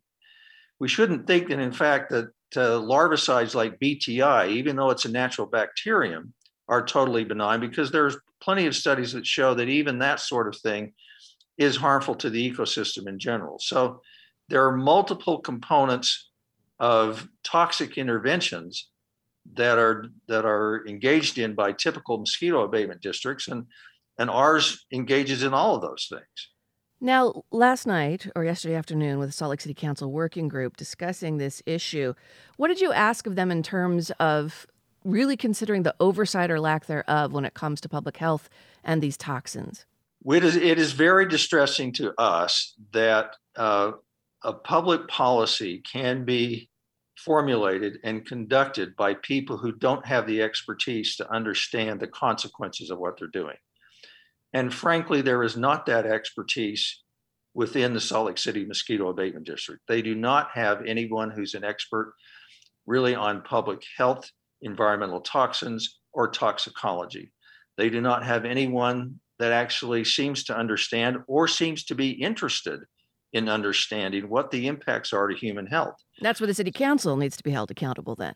we 0.78 0.88
shouldn't 0.88 1.26
think 1.26 1.48
that 1.48 1.58
in 1.58 1.72
fact 1.72 2.10
that 2.10 2.26
uh, 2.56 2.78
larvicides 2.80 3.54
like 3.54 3.80
BTI, 3.80 4.50
even 4.50 4.76
though 4.76 4.90
it's 4.90 5.06
a 5.06 5.10
natural 5.10 5.46
bacterium, 5.46 6.34
are 6.68 6.84
totally 6.84 7.24
benign 7.24 7.60
because 7.60 7.90
there's 7.90 8.16
plenty 8.42 8.66
of 8.66 8.76
studies 8.76 9.12
that 9.12 9.26
show 9.26 9.54
that 9.54 9.68
even 9.68 9.98
that 9.98 10.20
sort 10.20 10.48
of 10.48 10.56
thing 10.60 10.92
is 11.58 11.76
harmful 11.76 12.14
to 12.14 12.28
the 12.28 12.52
ecosystem 12.52 13.08
in 13.08 13.18
general. 13.18 13.58
So 13.58 14.02
there 14.48 14.66
are 14.66 14.76
multiple 14.76 15.38
components 15.38 16.30
of 16.78 17.28
toxic 17.42 17.96
interventions 17.98 18.88
that 19.54 19.78
are 19.78 20.06
that 20.28 20.44
are 20.44 20.84
engaged 20.86 21.38
in 21.38 21.54
by 21.54 21.72
typical 21.72 22.18
mosquito 22.18 22.64
abatement 22.64 23.00
districts 23.00 23.48
and 23.48 23.66
and 24.18 24.30
ours 24.30 24.86
engages 24.92 25.42
in 25.42 25.52
all 25.52 25.76
of 25.76 25.82
those 25.82 26.06
things. 26.08 26.50
Now, 27.00 27.42
last 27.50 27.86
night 27.86 28.26
or 28.34 28.44
yesterday 28.44 28.74
afternoon, 28.74 29.18
with 29.18 29.28
the 29.28 29.32
Salt 29.32 29.50
Lake 29.50 29.60
City 29.60 29.74
Council 29.74 30.10
working 30.10 30.48
group 30.48 30.78
discussing 30.78 31.36
this 31.36 31.62
issue, 31.66 32.14
what 32.56 32.68
did 32.68 32.80
you 32.80 32.92
ask 32.92 33.26
of 33.26 33.36
them 33.36 33.50
in 33.50 33.62
terms 33.62 34.10
of 34.12 34.66
really 35.04 35.36
considering 35.36 35.82
the 35.82 35.94
oversight 36.00 36.50
or 36.50 36.58
lack 36.58 36.86
thereof 36.86 37.32
when 37.32 37.44
it 37.44 37.52
comes 37.52 37.82
to 37.82 37.88
public 37.88 38.16
health 38.16 38.48
and 38.82 39.02
these 39.02 39.18
toxins? 39.18 39.84
It 40.24 40.42
is, 40.42 40.56
it 40.56 40.78
is 40.78 40.92
very 40.92 41.28
distressing 41.28 41.92
to 41.92 42.14
us 42.18 42.74
that 42.92 43.36
uh, 43.56 43.92
a 44.46 44.52
public 44.52 45.08
policy 45.08 45.82
can 45.92 46.24
be 46.24 46.70
formulated 47.18 47.98
and 48.04 48.24
conducted 48.24 48.94
by 48.94 49.14
people 49.14 49.58
who 49.58 49.72
don't 49.72 50.06
have 50.06 50.24
the 50.26 50.40
expertise 50.40 51.16
to 51.16 51.30
understand 51.32 51.98
the 51.98 52.06
consequences 52.06 52.90
of 52.90 52.98
what 52.98 53.18
they're 53.18 53.28
doing. 53.28 53.56
And 54.52 54.72
frankly, 54.72 55.20
there 55.20 55.42
is 55.42 55.56
not 55.56 55.84
that 55.86 56.06
expertise 56.06 57.02
within 57.54 57.92
the 57.92 58.00
Salt 58.00 58.28
Lake 58.28 58.38
City 58.38 58.64
Mosquito 58.64 59.08
Abatement 59.08 59.46
District. 59.46 59.82
They 59.88 60.00
do 60.00 60.14
not 60.14 60.50
have 60.52 60.86
anyone 60.86 61.30
who's 61.30 61.54
an 61.54 61.64
expert 61.64 62.14
really 62.86 63.16
on 63.16 63.42
public 63.42 63.82
health, 63.96 64.30
environmental 64.62 65.22
toxins, 65.22 65.98
or 66.12 66.30
toxicology. 66.30 67.32
They 67.76 67.90
do 67.90 68.00
not 68.00 68.24
have 68.24 68.44
anyone 68.44 69.18
that 69.40 69.50
actually 69.50 70.04
seems 70.04 70.44
to 70.44 70.56
understand 70.56 71.18
or 71.26 71.48
seems 71.48 71.82
to 71.86 71.96
be 71.96 72.10
interested 72.10 72.80
in 73.36 73.48
understanding 73.48 74.28
what 74.28 74.50
the 74.50 74.66
impacts 74.66 75.12
are 75.12 75.28
to 75.28 75.36
human 75.36 75.66
health. 75.66 75.96
That's 76.20 76.40
where 76.40 76.46
the 76.46 76.54
city 76.54 76.72
council 76.72 77.16
needs 77.16 77.36
to 77.36 77.44
be 77.44 77.50
held 77.50 77.70
accountable 77.70 78.14
then. 78.14 78.34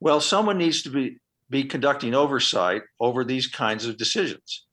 Well, 0.00 0.20
someone 0.20 0.58
needs 0.58 0.82
to 0.82 0.90
be, 0.90 1.18
be 1.48 1.64
conducting 1.64 2.14
oversight 2.14 2.82
over 3.00 3.24
these 3.24 3.46
kinds 3.46 3.86
of 3.86 3.96
decisions. 3.96 4.66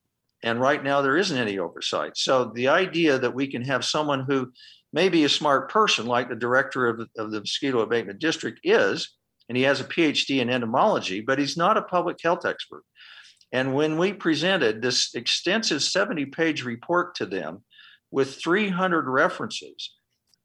And 0.44 0.60
right 0.60 0.84
now, 0.84 1.02
there 1.02 1.18
isn't 1.18 1.38
any 1.38 1.58
oversight. 1.58 2.18
So 2.18 2.52
the 2.54 2.68
idea 2.68 3.18
that 3.18 3.34
we 3.34 3.48
can 3.48 3.64
have 3.64 3.86
someone 3.86 4.26
who 4.28 4.52
may 4.94 5.10
be 5.10 5.24
a 5.24 5.30
smart 5.30 5.72
person, 5.72 6.06
like 6.06 6.30
the 6.30 6.36
director 6.36 6.88
of, 6.88 7.08
of 7.18 7.32
the 7.32 7.40
mosquito 7.40 7.80
abatement 7.80 8.20
district 8.20 8.60
is, 8.64 9.16
and 9.48 9.58
he 9.58 9.64
has 9.64 9.80
a 9.80 9.86
PhD 9.86 10.42
in 10.42 10.50
entomology, 10.50 11.22
but 11.22 11.40
he's 11.40 11.58
not 11.58 11.78
a 11.78 11.82
public 11.82 12.18
health 12.22 12.46
expert. 12.46 12.84
And 13.52 13.74
when 13.74 13.98
we 13.98 14.12
presented 14.12 14.82
this 14.82 15.16
extensive 15.16 15.82
70 15.82 16.26
page 16.28 16.64
report 16.64 17.16
to 17.16 17.26
them 17.26 17.64
with 18.16 18.36
300 18.36 19.10
references, 19.10 19.94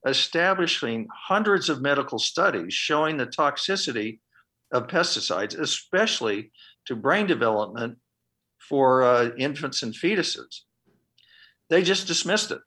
establishing 0.04 1.06
hundreds 1.28 1.68
of 1.68 1.80
medical 1.80 2.18
studies 2.18 2.74
showing 2.74 3.16
the 3.16 3.28
toxicity 3.28 4.18
of 4.72 4.88
pesticides, 4.88 5.56
especially 5.56 6.50
to 6.84 6.96
brain 6.96 7.28
development 7.28 7.96
for 8.68 9.04
uh, 9.04 9.30
infants 9.38 9.84
and 9.84 9.94
fetuses. 9.94 10.62
They 11.68 11.84
just 11.84 12.08
dismissed 12.08 12.50
it. 12.50 12.58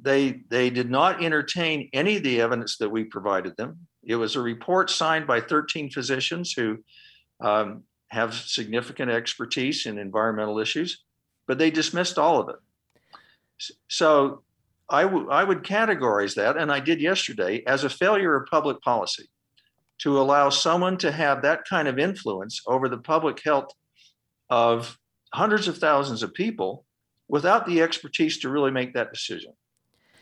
They, 0.00 0.40
they 0.48 0.70
did 0.70 0.90
not 0.90 1.22
entertain 1.22 1.90
any 1.92 2.16
of 2.16 2.22
the 2.22 2.40
evidence 2.40 2.78
that 2.78 2.88
we 2.88 3.04
provided 3.04 3.54
them. 3.58 3.80
It 4.02 4.16
was 4.16 4.34
a 4.34 4.40
report 4.40 4.88
signed 4.88 5.26
by 5.26 5.42
13 5.42 5.90
physicians 5.90 6.54
who 6.54 6.78
um, 7.42 7.82
have 8.08 8.32
significant 8.32 9.10
expertise 9.10 9.84
in 9.84 9.98
environmental 9.98 10.58
issues, 10.58 11.04
but 11.46 11.58
they 11.58 11.70
dismissed 11.70 12.16
all 12.16 12.40
of 12.40 12.48
it. 12.48 12.56
So 13.88 14.42
I, 14.88 15.02
w- 15.02 15.30
I 15.30 15.44
would 15.44 15.62
categorize 15.62 16.34
that, 16.34 16.56
and 16.56 16.70
I 16.70 16.80
did 16.80 17.00
yesterday, 17.00 17.62
as 17.66 17.84
a 17.84 17.90
failure 17.90 18.36
of 18.36 18.48
public 18.50 18.80
policy 18.82 19.28
to 19.98 20.18
allow 20.18 20.50
someone 20.50 20.96
to 20.98 21.12
have 21.12 21.42
that 21.42 21.64
kind 21.68 21.88
of 21.88 21.98
influence 21.98 22.60
over 22.66 22.88
the 22.88 22.98
public 22.98 23.40
health 23.44 23.70
of 24.50 24.98
hundreds 25.32 25.68
of 25.68 25.78
thousands 25.78 26.22
of 26.22 26.34
people 26.34 26.84
without 27.28 27.66
the 27.66 27.80
expertise 27.80 28.38
to 28.38 28.48
really 28.48 28.70
make 28.70 28.94
that 28.94 29.12
decision. 29.12 29.52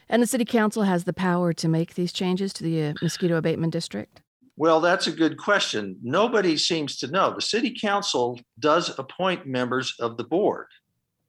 And 0.08 0.22
the 0.22 0.26
city 0.26 0.44
council 0.44 0.82
has 0.82 1.04
the 1.04 1.12
power 1.12 1.52
to 1.54 1.68
make 1.68 1.94
these 1.94 2.12
changes 2.12 2.52
to 2.54 2.62
the 2.62 2.82
uh, 2.84 2.94
mosquito 3.02 3.36
abatement 3.36 3.72
district? 3.72 4.20
Well, 4.56 4.80
that's 4.80 5.06
a 5.06 5.12
good 5.12 5.38
question. 5.38 5.96
Nobody 6.02 6.56
seems 6.58 6.98
to 6.98 7.06
know. 7.06 7.34
The 7.34 7.40
city 7.40 7.74
council 7.78 8.38
does 8.58 8.96
appoint 8.98 9.46
members 9.46 9.94
of 9.98 10.18
the 10.18 10.24
board. 10.24 10.66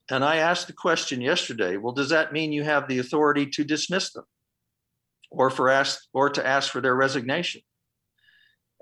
And 0.09 0.23
I 0.23 0.37
asked 0.37 0.67
the 0.67 0.73
question 0.73 1.21
yesterday, 1.21 1.77
well, 1.77 1.93
does 1.93 2.09
that 2.09 2.33
mean 2.33 2.51
you 2.51 2.63
have 2.63 2.87
the 2.87 2.99
authority 2.99 3.45
to 3.47 3.63
dismiss 3.63 4.11
them 4.11 4.25
or 5.31 5.49
for 5.49 5.69
ask 5.69 6.03
or 6.13 6.29
to 6.29 6.45
ask 6.45 6.71
for 6.71 6.81
their 6.81 6.95
resignation? 6.95 7.61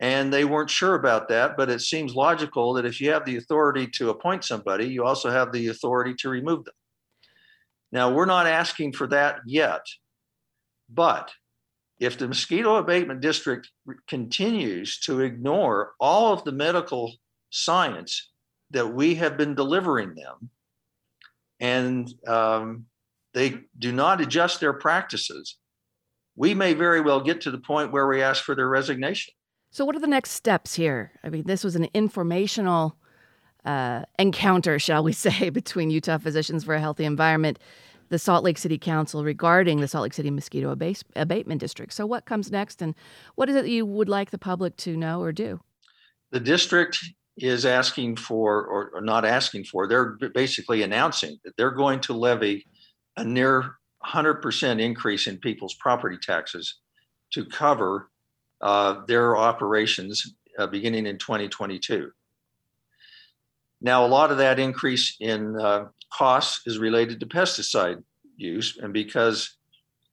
And 0.01 0.33
they 0.33 0.45
weren't 0.45 0.71
sure 0.71 0.95
about 0.95 1.29
that, 1.29 1.55
but 1.55 1.69
it 1.69 1.81
seems 1.81 2.15
logical 2.15 2.73
that 2.73 2.85
if 2.85 2.99
you 2.99 3.11
have 3.11 3.23
the 3.23 3.37
authority 3.37 3.85
to 3.87 4.09
appoint 4.09 4.43
somebody, 4.43 4.87
you 4.87 5.03
also 5.03 5.29
have 5.29 5.51
the 5.51 5.67
authority 5.67 6.15
to 6.15 6.29
remove 6.29 6.65
them. 6.65 6.73
Now, 7.91 8.11
we're 8.11 8.25
not 8.25 8.47
asking 8.47 8.93
for 8.93 9.05
that 9.07 9.41
yet, 9.45 9.85
but 10.89 11.31
if 11.99 12.17
the 12.17 12.27
mosquito 12.27 12.77
abatement 12.77 13.21
district 13.21 13.69
continues 14.07 14.99
to 15.01 15.19
ignore 15.19 15.93
all 15.99 16.33
of 16.33 16.43
the 16.45 16.51
medical 16.51 17.13
science 17.51 18.31
that 18.71 18.91
we 18.91 19.13
have 19.15 19.37
been 19.37 19.53
delivering 19.53 20.15
them, 20.15 20.49
and 21.61 22.11
um, 22.27 22.85
they 23.33 23.59
do 23.77 23.93
not 23.93 24.19
adjust 24.19 24.59
their 24.59 24.73
practices, 24.73 25.57
we 26.35 26.53
may 26.53 26.73
very 26.73 26.99
well 26.99 27.21
get 27.21 27.41
to 27.41 27.51
the 27.51 27.59
point 27.59 27.93
where 27.93 28.07
we 28.07 28.21
ask 28.21 28.43
for 28.43 28.55
their 28.55 28.67
resignation. 28.67 29.33
So, 29.69 29.85
what 29.85 29.95
are 29.95 29.99
the 29.99 30.07
next 30.07 30.31
steps 30.31 30.75
here? 30.75 31.11
I 31.23 31.29
mean, 31.29 31.43
this 31.45 31.63
was 31.63 31.77
an 31.77 31.87
informational 31.93 32.97
uh, 33.63 34.03
encounter, 34.19 34.79
shall 34.79 35.03
we 35.03 35.13
say, 35.27 35.49
between 35.49 35.91
Utah 35.91 36.17
Physicians 36.17 36.65
for 36.65 36.73
a 36.73 36.79
Healthy 36.81 37.05
Environment 37.05 37.57
the 38.09 38.19
Salt 38.19 38.43
Lake 38.43 38.57
City 38.57 38.77
Council 38.77 39.23
regarding 39.23 39.79
the 39.79 39.87
Salt 39.87 40.03
Lake 40.03 40.13
City 40.13 40.29
mosquito 40.29 40.75
abatement 41.15 41.61
district. 41.61 41.93
So, 41.93 42.05
what 42.05 42.25
comes 42.25 42.51
next, 42.51 42.81
and 42.81 42.93
what 43.35 43.49
is 43.49 43.55
it 43.55 43.63
that 43.63 43.69
you 43.69 43.85
would 43.85 44.09
like 44.09 44.31
the 44.31 44.37
public 44.37 44.75
to 44.77 44.97
know 44.97 45.21
or 45.21 45.31
do? 45.31 45.61
The 46.31 46.41
district 46.41 46.99
is 47.41 47.65
asking 47.65 48.15
for, 48.15 48.65
or, 48.65 48.91
or 48.93 49.01
not 49.01 49.25
asking 49.25 49.65
for, 49.65 49.87
they're 49.87 50.17
basically 50.33 50.83
announcing 50.83 51.37
that 51.43 51.55
they're 51.57 51.71
going 51.71 51.99
to 52.01 52.13
levy 52.13 52.65
a 53.17 53.23
near 53.23 53.75
100% 54.05 54.81
increase 54.81 55.27
in 55.27 55.37
people's 55.37 55.75
property 55.75 56.17
taxes 56.21 56.79
to 57.31 57.45
cover 57.45 58.09
uh, 58.61 59.01
their 59.07 59.37
operations 59.37 60.35
uh, 60.57 60.67
beginning 60.67 61.05
in 61.05 61.17
2022. 61.17 62.11
Now, 63.81 64.05
a 64.05 64.07
lot 64.07 64.31
of 64.31 64.37
that 64.37 64.59
increase 64.59 65.15
in 65.19 65.59
uh, 65.59 65.85
costs 66.13 66.61
is 66.67 66.77
related 66.77 67.19
to 67.19 67.25
pesticide 67.25 68.03
use, 68.37 68.77
and 68.81 68.93
because 68.93 69.57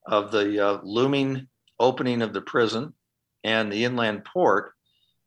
of 0.06 0.30
the 0.30 0.58
uh, 0.58 0.78
looming 0.82 1.49
opening 1.78 2.23
of 2.23 2.32
the 2.32 2.40
prison 2.40 2.94
and 3.44 3.70
the 3.70 3.85
inland 3.85 4.25
port, 4.25 4.73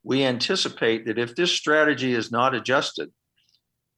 we 0.04 0.24
anticipate 0.24 1.06
that 1.06 1.20
if 1.20 1.36
this 1.36 1.52
strategy 1.52 2.14
is 2.14 2.32
not 2.32 2.56
adjusted, 2.56 3.12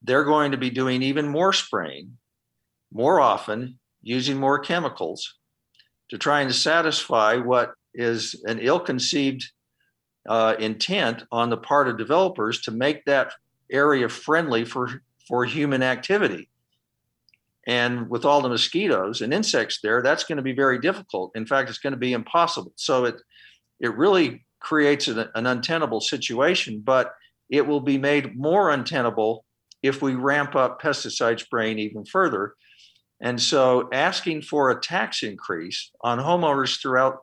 they're 0.02 0.26
going 0.26 0.52
to 0.52 0.58
be 0.58 0.70
doing 0.70 1.02
even 1.02 1.28
more 1.28 1.54
spraying 1.54 2.18
more 2.94 3.20
often, 3.20 3.80
using 4.02 4.38
more 4.38 4.60
chemicals 4.60 5.40
to 6.10 6.18
try 6.18 6.42
and 6.42 6.54
satisfy 6.54 7.38
what 7.38 7.74
is 7.94 8.42
an 8.46 8.60
ill 8.60 8.80
conceived 8.80 9.44
uh, 10.30 10.56
intent 10.60 11.24
on 11.32 11.50
the 11.50 11.58
part 11.58 11.88
of 11.88 11.98
developers 11.98 12.62
to 12.62 12.72
make 12.72 13.04
that 13.06 13.34
area 13.72 14.08
friendly 14.08 14.64
for, 14.64 15.02
for 15.28 15.44
human 15.44 15.82
activity. 15.82 16.50
And 17.66 18.10
with 18.10 18.26
all 18.26 18.42
the 18.42 18.50
mosquitoes 18.50 19.22
and 19.22 19.34
insects 19.34 19.80
there, 19.82 20.02
that's 20.02 20.26
going 20.26 20.38
to 20.38 20.44
be 20.44 20.54
very 20.54 20.80
difficult. 20.80 21.32
In 21.36 21.46
fact, 21.46 21.70
it's 21.70 21.80
going 21.80 21.92
to 21.94 21.98
be 21.98 22.14
impossible. 22.14 22.74
So 22.76 23.06
it 23.06 23.16
it 23.80 23.96
really 23.98 24.46
creates 24.64 25.08
an, 25.08 25.30
an 25.36 25.46
untenable 25.46 26.02
situation, 26.02 26.82
but 26.84 27.14
it 27.50 27.68
will 27.68 27.82
be 27.82 27.98
made 27.98 28.36
more 28.36 28.72
untenable 28.72 29.46
if 29.84 30.02
we 30.02 30.16
ramp 30.16 30.56
up 30.56 30.82
pesticide 30.82 31.40
spraying 31.40 31.78
even 31.78 32.06
further. 32.06 32.56
And 33.22 33.40
so 33.40 33.90
asking 33.94 34.42
for 34.44 34.72
a 34.72 34.82
tax 34.82 35.22
increase 35.22 35.92
on 36.02 36.18
homeowners 36.18 36.82
throughout 36.82 37.20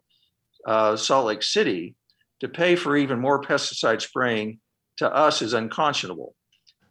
uh, 0.67 0.97
Salt 0.97 1.27
Lake 1.27 1.43
City 1.43 1.95
to 2.41 2.49
pay 2.49 2.77
for 2.77 2.97
even 2.97 3.19
more 3.19 3.43
pesticide 3.43 4.03
spraying 4.03 4.61
to 4.99 5.13
us 5.13 5.43
is 5.43 5.55
unconscionable. 5.55 6.35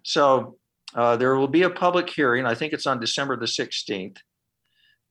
So 0.03 0.58
uh, 0.96 1.18
there 1.18 1.36
will 1.36 1.48
be 1.48 1.63
a 1.63 1.70
public 1.70 2.10
hearing. 2.10 2.46
I 2.46 2.56
think 2.56 2.74
it's 2.74 2.88
on 2.88 3.00
December 3.00 3.38
the 3.38 3.46
16th, 3.46 4.18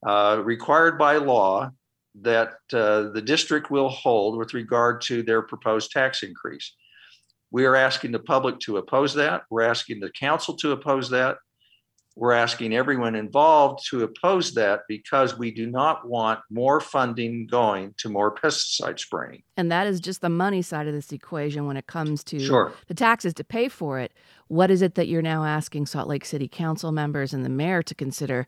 uh, 0.05 0.41
required 0.43 0.97
by 0.97 1.17
law 1.17 1.71
that 2.15 2.55
uh, 2.73 3.09
the 3.09 3.21
district 3.23 3.71
will 3.71 3.89
hold 3.89 4.37
with 4.37 4.53
regard 4.53 5.01
to 5.01 5.23
their 5.23 5.41
proposed 5.41 5.91
tax 5.91 6.23
increase. 6.23 6.73
We 7.51 7.65
are 7.65 7.75
asking 7.75 8.11
the 8.11 8.19
public 8.19 8.59
to 8.61 8.77
oppose 8.77 9.13
that. 9.15 9.43
We're 9.49 9.63
asking 9.63 9.99
the 9.99 10.11
council 10.11 10.55
to 10.57 10.71
oppose 10.71 11.09
that. 11.09 11.37
We're 12.15 12.33
asking 12.33 12.75
everyone 12.75 13.15
involved 13.15 13.87
to 13.91 14.03
oppose 14.03 14.53
that 14.55 14.81
because 14.89 15.37
we 15.37 15.51
do 15.51 15.67
not 15.67 16.07
want 16.07 16.41
more 16.49 16.81
funding 16.81 17.47
going 17.47 17.93
to 17.99 18.09
more 18.09 18.35
pesticide 18.35 18.99
spraying. 18.99 19.43
And 19.55 19.71
that 19.71 19.87
is 19.87 20.01
just 20.01 20.19
the 20.19 20.29
money 20.29 20.61
side 20.61 20.85
of 20.85 20.93
this 20.93 21.13
equation 21.13 21.65
when 21.65 21.77
it 21.77 21.87
comes 21.87 22.23
to 22.25 22.39
sure. 22.39 22.73
the 22.87 22.93
taxes 22.93 23.33
to 23.35 23.45
pay 23.45 23.69
for 23.69 23.99
it. 23.99 24.11
What 24.49 24.69
is 24.69 24.81
it 24.81 24.95
that 24.95 25.07
you're 25.07 25.21
now 25.21 25.45
asking 25.45 25.85
Salt 25.85 26.09
Lake 26.09 26.25
City 26.25 26.49
Council 26.49 26.91
members 26.91 27.33
and 27.33 27.45
the 27.45 27.49
mayor 27.49 27.81
to 27.83 27.95
consider 27.95 28.47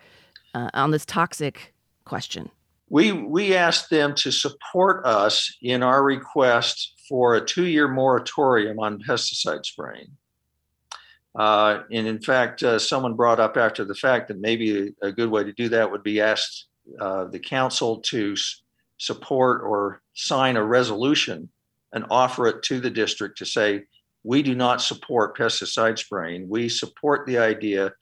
uh, 0.54 0.70
on 0.74 0.92
this 0.92 1.06
toxic 1.06 1.74
question? 2.04 2.50
We, 2.92 3.14
we 3.14 3.56
asked 3.56 3.90
them 3.90 4.16
to 4.16 4.32
support 4.32 5.06
us 5.06 5.56
in 5.62 5.82
our 5.82 6.04
request 6.04 6.96
for 7.08 7.36
a 7.36 7.46
two 7.46 7.66
year 7.66 7.88
moratorium 7.88 8.80
on 8.80 9.02
pesticide 9.02 9.66
spraying. 9.66 10.10
Uh, 11.34 11.84
and 11.90 12.06
in 12.06 12.20
fact, 12.22 12.64
uh, 12.64 12.78
someone 12.78 13.16
brought 13.16 13.40
up 13.40 13.56
after 13.56 13.86
the 13.86 13.96
fact 13.96 14.28
that 14.28 14.42
maybe 14.42 14.94
a, 15.02 15.10
good 15.10 15.32
way 15.32 15.42
to 15.42 15.54
do 15.54 15.70
that 15.70 15.90
would 15.90 16.04
be 16.04 16.20
ask 16.20 16.66
uh, 17.00 17.24
the 17.24 17.40
council 17.40 18.02
to 18.02 18.34
s- 18.34 18.62
support 18.98 19.62
or 19.64 20.02
sign 20.14 20.58
a 20.58 20.64
resolution 20.64 21.48
and 21.94 22.04
offer 22.12 22.48
it 22.48 22.62
to 22.64 22.82
the 22.82 22.90
district 22.90 23.38
to 23.38 23.46
say, 23.46 23.86
we 24.24 24.44
do 24.44 24.54
not 24.54 24.82
support 24.82 25.38
pesticide 25.38 25.98
spraying. 25.98 26.50
We 26.50 26.68
support 26.68 27.26
the 27.26 27.38
idea 27.38 27.94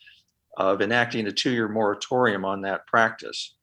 of 0.57 0.81
enacting 0.81 1.27
a 1.27 1.31
two 1.31 1.51
year 1.51 1.67
moratorium 1.67 2.43
on 2.43 2.61
that 2.61 2.87
practice. 2.87 3.53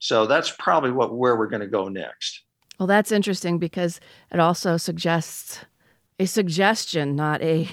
So 0.00 0.26
that's 0.26 0.50
probably 0.58 0.90
what 0.90 1.14
where 1.14 1.36
we're 1.36 1.46
going 1.46 1.60
to 1.60 1.68
go 1.68 1.88
next. 1.88 2.42
Well, 2.78 2.86
that's 2.86 3.12
interesting 3.12 3.58
because 3.58 4.00
it 4.32 4.40
also 4.40 4.76
suggests 4.78 5.64
a 6.18 6.26
suggestion, 6.26 7.14
not 7.14 7.42
a 7.42 7.68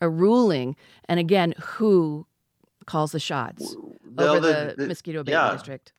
a 0.00 0.08
ruling, 0.08 0.76
and 1.08 1.18
again, 1.18 1.54
who 1.58 2.26
calls 2.86 3.12
the 3.12 3.20
shots 3.20 3.74
well, 4.14 4.36
over 4.36 4.40
the, 4.40 4.74
the, 4.76 4.82
the, 4.82 4.88
mosquito 4.88 5.20
abatement 5.20 5.46
yeah, 5.46 5.52
district? 5.52 5.92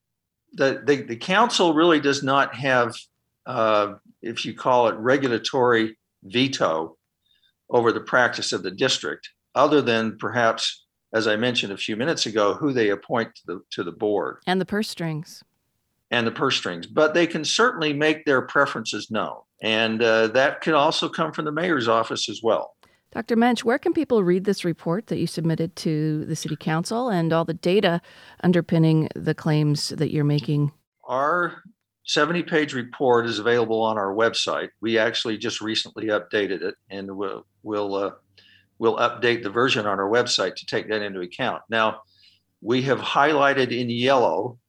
The, 0.54 0.82
the 0.86 1.02
the 1.04 1.18
council 1.18 1.74
really 1.74 2.00
does 2.00 2.24
not 2.24 2.56
have, 2.56 2.96
uh, 3.46 3.96
if 4.22 4.46
you 4.46 4.54
call 4.54 4.88
it, 4.88 4.96
regulatory 4.96 5.98
veto 6.24 6.98
over 7.70 7.92
the 7.92 8.00
practice 8.00 8.54
of 8.54 8.64
the 8.64 8.72
district, 8.72 9.30
other 9.56 9.82
than 9.82 10.18
perhaps, 10.18 10.86
as 11.14 11.28
I 11.28 11.36
mentioned 11.36 11.74
a 11.74 11.78
few 11.78 11.98
minutes 11.98 12.26
ago, 12.26 12.54
who 12.54 12.72
they 12.72 12.90
appoint 12.90 13.36
to 13.36 13.42
the 13.46 13.62
to 13.72 13.84
the 13.84 13.92
board 13.92 14.38
and 14.48 14.62
the 14.62 14.66
purse 14.66 14.90
strings. 14.90 15.44
And 16.10 16.26
the 16.26 16.32
purse 16.32 16.56
strings, 16.56 16.88
but 16.88 17.14
they 17.14 17.28
can 17.28 17.44
certainly 17.44 17.92
make 17.92 18.24
their 18.26 18.42
preferences 18.42 19.12
known, 19.12 19.40
and 19.62 20.02
uh, 20.02 20.28
that 20.28 20.62
could 20.62 20.74
also 20.74 21.10
come 21.10 21.34
from 21.34 21.44
the 21.44 21.52
mayor's 21.52 21.90
office 21.90 22.30
as 22.30 22.40
well. 22.42 22.78
Dr. 23.12 23.36
Moench, 23.36 23.64
where 23.64 23.80
can 23.80 23.94
people 23.94 24.24
read 24.24 24.44
this 24.44 24.66
report 24.66 25.08
that 25.08 25.18
you 25.18 25.28
submitted 25.28 25.76
to 25.78 26.26
the 26.26 26.36
City 26.36 26.56
Council 26.56 27.10
and 27.10 27.32
all 27.32 27.46
the 27.46 27.54
data 27.54 28.02
underpinning 28.44 29.10
the 29.16 29.34
claims 29.34 29.90
that 29.90 30.12
you're 30.12 30.24
making? 30.26 30.72
Our 31.06 31.64
70 32.06 32.44
page 32.44 32.74
report 32.74 33.26
is 33.26 33.40
available 33.40 33.82
on 33.82 33.98
our 33.98 34.14
website. 34.14 34.70
We 34.82 34.98
actually 34.98 35.38
just 35.38 35.62
recently 35.62 36.08
updated 36.08 36.62
it 36.62 36.76
and 36.90 37.18
we'll, 37.18 37.46
we'll, 37.64 37.96
uh, 37.96 38.12
we'll 38.78 38.98
update 38.98 39.42
the 39.42 39.50
version 39.50 39.86
on 39.86 40.00
our 40.00 40.10
website 40.10 40.56
to 40.56 40.66
take 40.66 40.90
that 40.90 41.02
into 41.02 41.22
account. 41.22 41.62
Now, 41.70 42.02
we 42.62 42.82
have 42.84 43.00
highlighted 43.00 43.72
in 43.78 43.90
yellow 43.90 44.60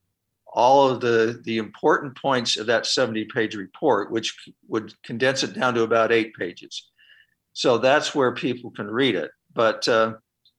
all 0.58 0.90
of 0.90 1.00
the, 1.00 1.40
the 1.44 1.56
important 1.56 2.20
points 2.20 2.56
of 2.56 2.66
that 2.66 2.84
70 2.84 3.26
page 3.26 3.54
report, 3.54 4.10
which 4.10 4.34
would 4.66 4.92
condense 5.04 5.44
it 5.44 5.54
down 5.54 5.72
to 5.74 5.84
about 5.84 6.10
eight 6.10 6.34
pages. 6.34 6.90
So 7.52 7.78
that's 7.78 8.12
where 8.12 8.34
people 8.34 8.72
can 8.72 8.90
read 8.90 9.14
it. 9.14 9.30
But 9.54 9.86
uh, 9.86 10.14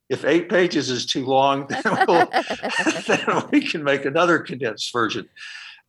if 0.07 0.23
eight 0.23 0.47
pages 0.47 0.89
is 0.89 1.05
too 1.05 1.25
long, 1.25 1.67
then, 1.69 1.83
we'll, 2.07 2.29
then 3.07 3.43
we 3.51 3.59
can 3.59 3.83
make 3.83 4.05
another 4.05 4.39
condensed 4.39 4.93
version. 4.93 5.27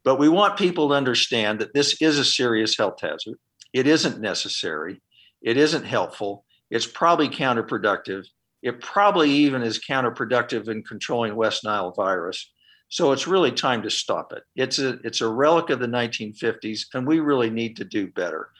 But 0.03 0.19
we 0.19 0.29
want 0.29 0.59
people 0.59 0.89
to 0.89 0.95
understand 0.97 1.61
that 1.61 1.73
this 1.73 2.03
is 2.03 2.19
a 2.19 2.25
serious 2.25 2.77
health 2.77 3.01
hazard. 3.01 3.39
It 3.73 3.87
isn't 3.87 4.21
necessary. 4.21 5.01
It 5.41 5.57
isn't 5.57 5.85
helpful. 5.85 6.45
It's 6.69 6.87
probably 6.87 7.29
counterproductive. 7.29 8.27
It 8.61 8.81
probably 8.81 9.31
even 9.31 9.63
is 9.63 9.79
counterproductive 9.79 10.69
in 10.69 10.83
controlling 10.83 11.37
West 11.37 11.63
Nile 11.63 11.93
virus. 11.93 12.51
So 12.91 13.13
it's 13.13 13.29
really 13.29 13.53
time 13.53 13.83
to 13.83 13.91
stop 13.91 14.33
it. 14.33 14.43
It's 14.57 14.79
a 14.81 14.99
it's 15.05 15.21
a 15.21 15.29
relic 15.29 15.71
of 15.71 15.79
the 15.79 15.87
1950s, 15.87 16.87
and 16.93 17.07
we 17.07 17.21
really 17.21 17.49
need 17.49 17.77
to 17.77 17.85
do 17.85 18.09
better. 18.09 18.51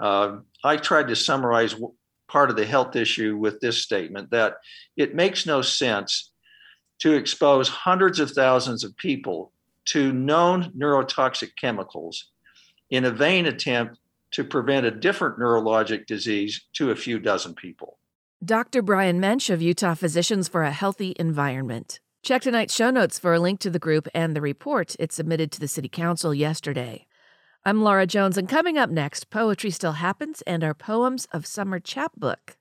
Uh, 0.00 0.38
I 0.64 0.76
tried 0.76 1.08
to 1.08 1.16
summarize 1.16 1.76
part 2.28 2.50
of 2.50 2.56
the 2.56 2.66
health 2.66 2.96
issue 2.96 3.36
with 3.36 3.60
this 3.60 3.82
statement 3.82 4.30
that 4.30 4.56
it 4.96 5.14
makes 5.14 5.46
no 5.46 5.62
sense 5.62 6.32
to 7.00 7.14
expose 7.14 7.68
hundreds 7.68 8.20
of 8.20 8.30
thousands 8.30 8.84
of 8.84 8.96
people 8.96 9.52
to 9.86 10.12
known 10.12 10.72
neurotoxic 10.76 11.50
chemicals 11.60 12.30
in 12.90 13.04
a 13.04 13.10
vain 13.10 13.46
attempt 13.46 13.98
to 14.30 14.44
prevent 14.44 14.86
a 14.86 14.90
different 14.90 15.38
neurologic 15.38 16.06
disease 16.06 16.66
to 16.74 16.90
a 16.90 16.96
few 16.96 17.18
dozen 17.18 17.54
people. 17.54 17.98
Dr. 18.44 18.82
Brian 18.82 19.20
Moench 19.20 19.50
of 19.50 19.60
Utah 19.60 19.94
Physicians 19.94 20.48
for 20.48 20.62
a 20.62 20.70
Healthy 20.70 21.14
Environment. 21.18 22.00
Check 22.28 22.42
tonight's 22.42 22.74
show 22.74 22.90
notes 22.90 23.18
for 23.18 23.32
a 23.32 23.40
link 23.40 23.58
to 23.60 23.70
the 23.70 23.78
group 23.78 24.06
and 24.14 24.36
the 24.36 24.42
report 24.42 24.94
it 24.98 25.12
submitted 25.12 25.50
to 25.50 25.60
the 25.60 25.66
City 25.66 25.88
Council 25.88 26.34
yesterday. 26.34 27.06
I'm 27.64 27.82
Laura 27.82 28.06
Jones, 28.06 28.36
and 28.36 28.46
coming 28.46 28.76
up 28.76 28.90
next, 28.90 29.30
Poetry 29.30 29.70
Still 29.70 29.92
Happens 29.92 30.42
and 30.42 30.62
our 30.62 30.74
Poems 30.74 31.26
of 31.32 31.46
Summer 31.46 31.80
chapbook. 31.80 32.58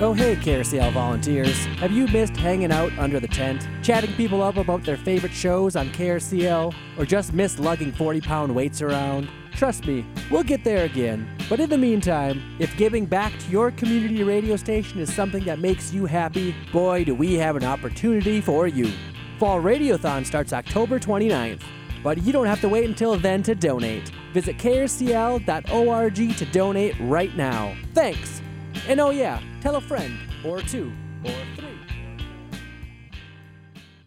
Oh, 0.00 0.14
hey, 0.14 0.34
KRCL 0.34 0.92
volunteers. 0.94 1.64
Have 1.76 1.92
you 1.92 2.08
missed 2.08 2.36
hanging 2.36 2.72
out 2.72 2.90
under 2.98 3.20
the 3.20 3.28
tent, 3.28 3.68
chatting 3.84 4.12
people 4.14 4.42
up 4.42 4.56
about 4.56 4.82
their 4.82 4.96
favorite 4.96 5.32
shows 5.32 5.76
on 5.76 5.90
KRCL, 5.90 6.74
or 6.98 7.06
just 7.06 7.32
missed 7.32 7.60
lugging 7.60 7.92
40 7.92 8.20
pound 8.20 8.52
weights 8.52 8.82
around? 8.82 9.28
Trust 9.56 9.86
me, 9.86 10.04
we'll 10.30 10.42
get 10.42 10.64
there 10.64 10.84
again. 10.84 11.28
But 11.48 11.60
in 11.60 11.70
the 11.70 11.78
meantime, 11.78 12.42
if 12.58 12.76
giving 12.76 13.06
back 13.06 13.38
to 13.38 13.50
your 13.50 13.70
community 13.70 14.24
radio 14.24 14.56
station 14.56 14.98
is 14.98 15.14
something 15.14 15.44
that 15.44 15.60
makes 15.60 15.92
you 15.92 16.06
happy, 16.06 16.54
boy, 16.72 17.04
do 17.04 17.14
we 17.14 17.34
have 17.34 17.54
an 17.56 17.64
opportunity 17.64 18.40
for 18.40 18.66
you. 18.66 18.90
Fall 19.38 19.60
Radiothon 19.60 20.26
starts 20.26 20.52
October 20.52 20.98
29th, 20.98 21.62
but 22.02 22.22
you 22.22 22.32
don't 22.32 22.46
have 22.46 22.60
to 22.62 22.68
wait 22.68 22.88
until 22.88 23.16
then 23.16 23.42
to 23.44 23.54
donate. 23.54 24.10
Visit 24.32 24.58
krcl.org 24.58 26.36
to 26.36 26.44
donate 26.46 26.94
right 27.00 27.36
now. 27.36 27.76
Thanks! 27.94 28.42
And 28.88 29.00
oh 29.00 29.10
yeah, 29.10 29.40
tell 29.60 29.76
a 29.76 29.80
friend, 29.80 30.18
or 30.44 30.60
two, 30.60 30.92
or 31.24 31.32
three. 31.56 31.63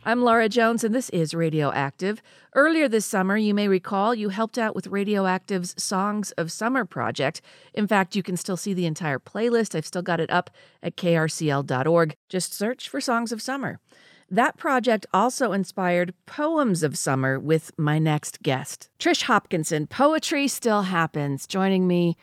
I'm 0.08 0.22
Laura 0.22 0.48
Jones, 0.48 0.86
and 0.86 0.96
this 0.96 1.10
is 1.10 1.34
Radioactive. 1.34 2.22
Earlier 2.56 2.88
this 2.88 3.06
summer, 3.06 3.36
you 3.36 3.54
may 3.54 3.68
recall 3.68 4.16
you 4.16 4.30
helped 4.30 4.58
out 4.58 4.74
with 4.74 4.88
Radioactive's 4.88 5.76
Songs 5.84 6.32
of 6.38 6.50
Summer 6.50 6.86
project. 6.86 7.42
In 7.74 7.88
fact, 7.88 8.16
you 8.16 8.24
can 8.24 8.38
still 8.38 8.56
see 8.56 8.74
the 8.74 8.86
entire 8.86 9.20
playlist. 9.20 9.76
I've 9.76 9.86
still 9.86 10.02
got 10.02 10.22
it 10.22 10.32
up 10.32 10.50
at 10.82 10.96
krcl.org. 10.96 12.16
Just 12.30 12.54
search 12.54 12.88
for 12.88 13.02
Songs 13.02 13.34
of 13.34 13.42
Summer. 13.42 13.82
That 14.32 14.56
project 14.56 15.06
also 15.14 15.52
inspired 15.52 16.14
Poems 16.26 16.84
of 16.84 16.98
Summer 16.98 17.38
with 17.38 17.78
my 17.78 18.00
next 18.00 18.42
guest, 18.42 18.90
Trish 19.00 19.24
Hopkinson. 19.24 19.88
Poetry 19.88 20.48
still 20.48 20.84
happens, 20.84 21.46
joining 21.46 21.86
me 21.86 22.16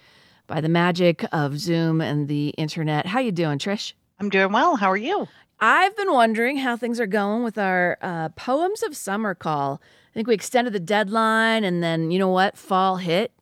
by 0.46 0.62
the 0.62 0.70
magic 0.70 1.22
of 1.32 1.58
Zoom 1.58 2.00
and 2.00 2.28
the 2.28 2.48
internet. 2.56 3.04
How 3.04 3.20
you 3.20 3.30
doing, 3.30 3.58
Trish? 3.58 3.92
I'm 4.18 4.30
doing 4.30 4.52
well. 4.52 4.76
How 4.76 4.90
are 4.90 4.96
you? 4.96 5.28
I've 5.66 5.96
been 5.96 6.12
wondering 6.12 6.58
how 6.58 6.76
things 6.76 7.00
are 7.00 7.06
going 7.06 7.42
with 7.42 7.56
our 7.56 7.96
uh, 8.02 8.28
Poems 8.28 8.82
of 8.82 8.94
Summer 8.94 9.34
call. 9.34 9.80
I 9.80 10.12
think 10.12 10.28
we 10.28 10.34
extended 10.34 10.74
the 10.74 10.78
deadline, 10.78 11.64
and 11.64 11.82
then 11.82 12.10
you 12.10 12.18
know 12.18 12.28
what? 12.28 12.58
Fall 12.58 12.96
hit. 12.96 13.32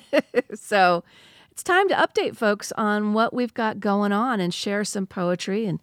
so 0.54 1.04
it's 1.50 1.62
time 1.62 1.88
to 1.88 1.94
update 1.94 2.36
folks 2.36 2.70
on 2.72 3.14
what 3.14 3.32
we've 3.32 3.54
got 3.54 3.80
going 3.80 4.12
on 4.12 4.40
and 4.40 4.52
share 4.52 4.84
some 4.84 5.06
poetry 5.06 5.64
and 5.64 5.80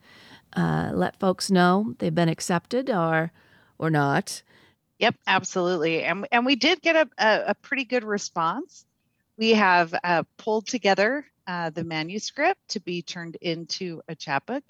uh, 0.56 0.92
let 0.94 1.20
folks 1.20 1.50
know 1.50 1.96
they've 1.98 2.14
been 2.14 2.30
accepted 2.30 2.92
or 2.92 3.32
or 3.80 3.90
not. 3.90 4.44
Yep, 5.00 5.16
absolutely. 5.26 6.04
And 6.04 6.28
and 6.32 6.46
we 6.46 6.58
did 6.58 6.80
get 6.84 6.96
a, 6.96 7.10
a, 7.18 7.44
a 7.48 7.56
pretty 7.56 7.86
good 7.86 8.04
response. 8.04 8.86
We 9.36 9.56
have 9.56 9.96
uh, 10.04 10.26
pulled 10.38 10.68
together 10.68 11.26
uh, 11.48 11.72
the 11.72 11.84
manuscript 11.84 12.60
to 12.70 12.80
be 12.80 13.02
turned 13.02 13.36
into 13.42 14.04
a 14.08 14.14
chapbook 14.14 14.64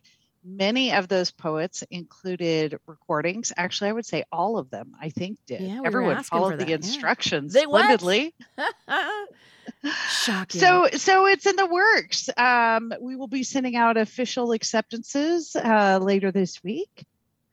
many 0.43 0.93
of 0.93 1.07
those 1.07 1.31
poets 1.31 1.83
included 1.89 2.79
recordings. 2.85 3.51
Actually, 3.55 3.89
I 3.89 3.93
would 3.93 4.05
say 4.05 4.23
all 4.31 4.57
of 4.57 4.69
them, 4.69 4.93
I 4.99 5.09
think, 5.09 5.39
did. 5.45 5.61
Yeah, 5.61 5.81
we 5.81 5.87
Everyone 5.87 6.23
followed 6.23 6.59
the 6.59 6.73
instructions 6.73 7.53
yeah. 7.53 7.61
they 7.61 7.65
splendidly. 7.65 8.35
Shocking. 10.09 10.61
So, 10.61 10.87
so 10.93 11.25
it's 11.27 11.45
in 11.45 11.55
the 11.55 11.65
works. 11.65 12.29
Um, 12.37 12.93
we 13.01 13.15
will 13.15 13.27
be 13.27 13.43
sending 13.43 13.75
out 13.75 13.97
official 13.97 14.51
acceptances 14.53 15.55
uh, 15.55 15.99
later 16.01 16.31
this 16.31 16.63
week, 16.63 17.05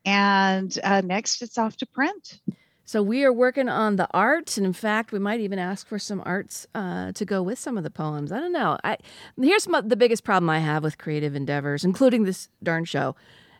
and 0.04 0.76
uh, 0.82 1.00
next 1.04 1.42
it's 1.42 1.58
off 1.58 1.76
to 1.78 1.86
print. 1.86 2.40
So 2.84 3.02
we 3.02 3.24
are 3.24 3.32
working 3.32 3.68
on 3.68 3.96
the 3.96 4.08
art, 4.12 4.56
and 4.56 4.66
in 4.66 4.74
fact, 4.74 5.10
we 5.10 5.18
might 5.18 5.40
even 5.40 5.58
ask 5.58 5.86
for 5.86 5.98
some 5.98 6.22
arts 6.26 6.66
uh, 6.74 7.12
to 7.12 7.24
go 7.24 7.42
with 7.42 7.58
some 7.58 7.78
of 7.78 7.84
the 7.84 7.90
poems. 7.90 8.30
I 8.30 8.40
don't 8.40 8.52
know. 8.52 8.78
I 8.84 8.98
here's 9.40 9.66
my, 9.66 9.80
the 9.80 9.96
biggest 9.96 10.22
problem 10.22 10.50
I 10.50 10.58
have 10.58 10.82
with 10.82 10.98
creative 10.98 11.34
endeavors, 11.34 11.84
including 11.84 12.24
this 12.24 12.48
darn 12.62 12.84
show, 12.84 13.16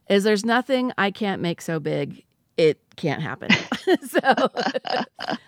is 0.09 0.25
there's 0.25 0.45
nothing 0.45 0.93
I 0.99 1.11
can't 1.11 1.41
make 1.41 1.63
so 1.63 1.81
big 1.81 2.25
it 2.57 2.79
can't 2.97 3.23
happen. 3.23 3.51
so 4.09 4.21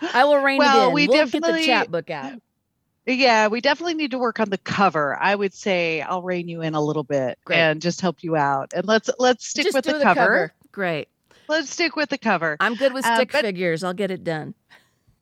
I 0.00 0.24
will 0.24 0.38
rein 0.38 0.58
well, 0.58 0.86
it 0.86 0.88
in. 0.88 0.94
We 0.94 1.06
definitely, 1.06 1.50
get 1.50 1.60
the 1.60 1.66
chapbook 1.66 2.10
out. 2.10 2.40
Yeah, 3.06 3.48
we 3.48 3.60
definitely 3.60 3.94
need 3.94 4.10
to 4.10 4.18
work 4.18 4.40
on 4.40 4.50
the 4.50 4.58
cover. 4.58 5.16
I 5.20 5.34
would 5.34 5.54
say 5.54 6.00
I'll 6.00 6.22
rein 6.22 6.48
you 6.48 6.62
in 6.62 6.74
a 6.74 6.80
little 6.80 7.04
bit 7.04 7.38
Great. 7.44 7.58
and 7.58 7.80
just 7.80 8.00
help 8.00 8.22
you 8.22 8.36
out. 8.36 8.72
And 8.74 8.86
let's 8.86 9.08
let's 9.18 9.46
stick 9.46 9.64
Just 9.64 9.76
with 9.76 9.84
the, 9.84 9.94
the 9.94 10.02
cover. 10.02 10.20
cover. 10.20 10.52
Great. 10.72 11.08
Let's 11.48 11.70
stick 11.70 11.96
with 11.96 12.08
the 12.08 12.18
cover. 12.18 12.56
I'm 12.60 12.74
good 12.74 12.92
with 12.92 13.04
Uh, 13.06 13.16
stick 13.16 13.32
but- 13.32 13.42
figures. 13.44 13.84
I'll 13.84 13.94
get 13.94 14.10
it 14.10 14.24
done. 14.24 14.54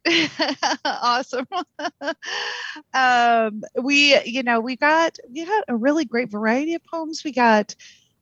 awesome. 0.84 1.46
um, 2.94 3.62
we, 3.80 4.20
you 4.24 4.42
know, 4.42 4.60
we 4.60 4.76
got 4.76 5.18
we 5.30 5.46
got 5.46 5.64
a 5.68 5.76
really 5.76 6.04
great 6.04 6.30
variety 6.30 6.74
of 6.74 6.84
poems. 6.84 7.24
We 7.24 7.32
got 7.32 7.74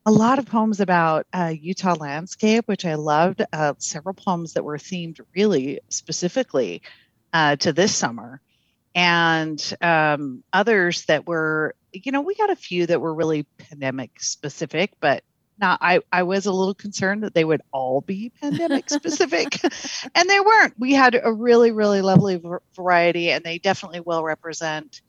a 0.06 0.12
lot 0.12 0.38
of 0.38 0.46
poems 0.46 0.80
about 0.80 1.26
uh, 1.32 1.52
Utah 1.60 1.94
landscape, 1.94 2.66
which 2.66 2.84
I 2.84 2.94
loved. 2.94 3.42
Uh, 3.52 3.74
several 3.78 4.14
poems 4.14 4.52
that 4.54 4.64
were 4.64 4.78
themed 4.78 5.20
really 5.34 5.80
specifically 5.88 6.82
uh, 7.32 7.56
to 7.56 7.72
this 7.72 7.94
summer, 7.94 8.40
and 8.94 9.74
um, 9.80 10.44
others 10.52 11.04
that 11.06 11.26
were, 11.26 11.74
you 11.92 12.12
know, 12.12 12.20
we 12.20 12.34
got 12.34 12.50
a 12.50 12.56
few 12.56 12.86
that 12.86 13.00
were 13.00 13.14
really 13.14 13.44
pandemic 13.58 14.20
specific, 14.20 14.92
but 15.00 15.24
not 15.58 15.78
I, 15.80 16.00
I 16.12 16.22
was 16.24 16.46
a 16.46 16.52
little 16.52 16.74
concerned 16.74 17.22
that 17.22 17.34
they 17.34 17.44
would 17.44 17.62
all 17.72 18.00
be 18.00 18.32
pandemic 18.40 18.90
specific 18.90 19.62
and 20.14 20.28
they 20.28 20.40
weren't. 20.40 20.74
We 20.78 20.94
had 20.94 21.20
a 21.22 21.32
really 21.32 21.72
really 21.72 22.02
lovely 22.02 22.42
variety 22.74 23.30
and 23.30 23.44
they 23.44 23.58
definitely 23.58 24.00
well 24.00 24.22
represent 24.22 25.00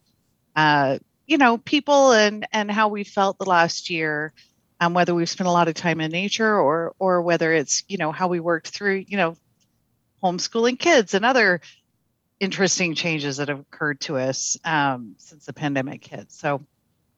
uh, 0.55 0.99
you 1.27 1.37
know 1.37 1.57
people 1.57 2.11
and 2.11 2.47
and 2.51 2.69
how 2.69 2.89
we 2.89 3.03
felt 3.03 3.37
the 3.37 3.45
last 3.45 3.89
year 3.89 4.33
um, 4.79 4.93
whether 4.93 5.15
we've 5.15 5.29
spent 5.29 5.47
a 5.47 5.51
lot 5.51 5.67
of 5.67 5.75
time 5.75 6.01
in 6.01 6.11
nature 6.11 6.59
or 6.59 6.93
or 6.99 7.21
whether 7.21 7.53
it's 7.53 7.83
you 7.87 7.97
know 7.97 8.11
how 8.11 8.27
we 8.27 8.39
worked 8.39 8.67
through 8.67 9.05
you 9.07 9.17
know 9.17 9.35
homeschooling 10.21 10.79
kids 10.79 11.13
and 11.13 11.25
other 11.25 11.61
interesting 12.39 12.95
changes 12.95 13.37
that 13.37 13.49
have 13.49 13.59
occurred 13.59 13.99
to 14.01 14.17
us 14.17 14.57
um, 14.65 15.15
since 15.17 15.45
the 15.45 15.53
pandemic 15.53 16.05
hit. 16.05 16.31
So 16.31 16.61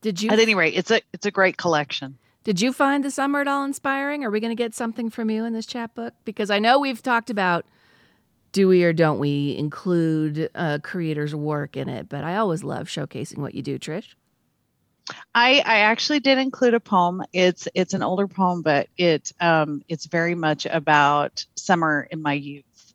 Did 0.01 0.21
you 0.21 0.29
at 0.29 0.39
any 0.39 0.55
rate 0.55 0.75
it's 0.75 0.91
a 0.91 1.01
it's 1.13 1.25
a 1.25 1.31
great 1.31 1.57
collection 1.57 2.17
Did 2.45 2.61
you 2.61 2.71
find 2.71 3.03
the 3.03 3.09
summer 3.09 3.41
at 3.41 3.47
all 3.47 3.65
inspiring? 3.65 4.23
Are 4.23 4.29
we 4.29 4.39
going 4.39 4.55
to 4.55 4.63
get 4.63 4.75
something 4.75 5.09
from 5.09 5.31
you 5.31 5.45
in 5.45 5.53
this 5.53 5.65
chapbook? 5.65 6.13
Because 6.25 6.51
I 6.51 6.59
know 6.59 6.79
we've 6.79 7.01
talked 7.01 7.31
about 7.31 7.65
do 8.51 8.67
we 8.67 8.83
or 8.83 8.93
don't 8.93 9.17
we 9.17 9.57
include 9.57 10.49
a 10.53 10.79
creator's 10.79 11.35
work 11.35 11.75
in 11.75 11.89
it, 11.89 12.07
but 12.07 12.23
I 12.23 12.37
always 12.37 12.63
love 12.63 12.87
showcasing 12.87 13.39
what 13.39 13.55
you 13.55 13.63
do, 13.63 13.79
Trish. 13.79 14.13
I, 15.33 15.63
I 15.65 15.79
actually 15.79 16.19
did 16.19 16.37
include 16.37 16.75
a 16.75 16.79
poem. 16.79 17.23
It's 17.33 17.67
it's 17.73 17.95
an 17.95 18.03
older 18.03 18.27
poem, 18.27 18.61
but 18.61 18.87
it 18.95 19.31
um, 19.41 19.81
it's 19.89 20.05
very 20.05 20.35
much 20.35 20.67
about 20.67 21.45
summer 21.55 22.07
in 22.09 22.21
my 22.21 22.33
youth 22.33 22.93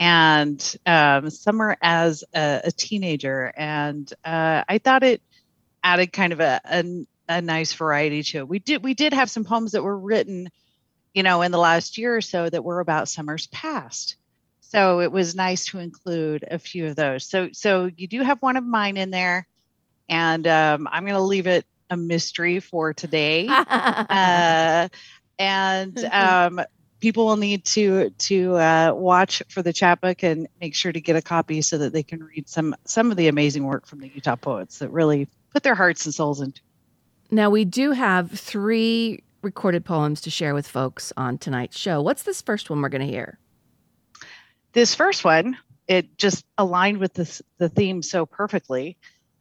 and 0.00 0.76
um, 0.84 1.30
summer 1.30 1.76
as 1.80 2.24
a, 2.34 2.62
a 2.64 2.72
teenager. 2.72 3.52
And 3.56 4.12
uh, 4.24 4.64
I 4.68 4.78
thought 4.78 5.04
it 5.04 5.22
added 5.82 6.12
kind 6.12 6.32
of 6.32 6.40
a, 6.40 6.60
a 6.64 7.06
a 7.30 7.40
nice 7.40 7.72
variety 7.72 8.22
to 8.24 8.38
it. 8.38 8.48
We 8.48 8.58
did 8.58 8.82
we 8.82 8.94
did 8.94 9.12
have 9.12 9.30
some 9.30 9.44
poems 9.44 9.72
that 9.72 9.82
were 9.82 9.98
written, 9.98 10.50
you 11.14 11.22
know, 11.22 11.42
in 11.42 11.52
the 11.52 11.58
last 11.58 11.96
year 11.96 12.16
or 12.16 12.20
so 12.20 12.50
that 12.50 12.64
were 12.64 12.80
about 12.80 13.08
summers 13.08 13.46
past. 13.46 14.16
So 14.60 15.00
it 15.00 15.10
was 15.10 15.34
nice 15.34 15.66
to 15.66 15.78
include 15.78 16.44
a 16.48 16.58
few 16.58 16.86
of 16.86 16.96
those. 16.96 17.28
So 17.28 17.50
so 17.52 17.88
you 17.96 18.08
do 18.08 18.22
have 18.22 18.42
one 18.42 18.56
of 18.56 18.64
mine 18.64 18.96
in 18.96 19.10
there 19.10 19.46
and 20.08 20.46
um, 20.46 20.88
I'm 20.90 21.04
going 21.04 21.14
to 21.14 21.20
leave 21.20 21.46
it 21.46 21.64
a 21.88 21.96
mystery 21.96 22.60
for 22.60 22.92
today. 22.92 23.46
uh, 23.50 24.88
and 25.38 26.04
um, 26.12 26.60
people 26.98 27.26
will 27.26 27.36
need 27.36 27.64
to 27.64 28.10
to 28.10 28.56
uh, 28.56 28.92
watch 28.94 29.42
for 29.48 29.62
the 29.62 29.72
chapbook 29.72 30.24
and 30.24 30.48
make 30.60 30.74
sure 30.74 30.92
to 30.92 31.00
get 31.00 31.16
a 31.16 31.22
copy 31.22 31.62
so 31.62 31.78
that 31.78 31.92
they 31.92 32.02
can 32.02 32.24
read 32.24 32.48
some 32.48 32.74
some 32.84 33.10
of 33.12 33.16
the 33.16 33.28
amazing 33.28 33.64
work 33.64 33.86
from 33.86 34.00
the 34.00 34.08
Utah 34.08 34.36
poets 34.36 34.80
that 34.80 34.90
really 34.90 35.28
put 35.52 35.62
their 35.62 35.76
hearts 35.76 36.04
and 36.06 36.14
souls 36.14 36.40
into. 36.40 36.60
Now, 37.30 37.50
we 37.50 37.64
do 37.64 37.92
have 37.92 38.30
three 38.30 39.22
recorded 39.42 39.84
poems 39.84 40.20
to 40.22 40.30
share 40.30 40.54
with 40.54 40.66
folks 40.66 41.12
on 41.16 41.38
tonight's 41.38 41.78
show. 41.78 42.02
What's 42.02 42.24
this 42.24 42.42
first 42.42 42.70
one 42.70 42.82
we're 42.82 42.88
going 42.88 43.06
to 43.06 43.12
hear? 43.12 43.38
This 44.72 44.94
first 44.94 45.24
one, 45.24 45.56
it 45.88 46.16
just 46.18 46.44
aligned 46.58 46.98
with 46.98 47.14
this, 47.14 47.42
the 47.58 47.68
theme 47.68 48.02
so 48.02 48.26
perfectly. 48.26 48.96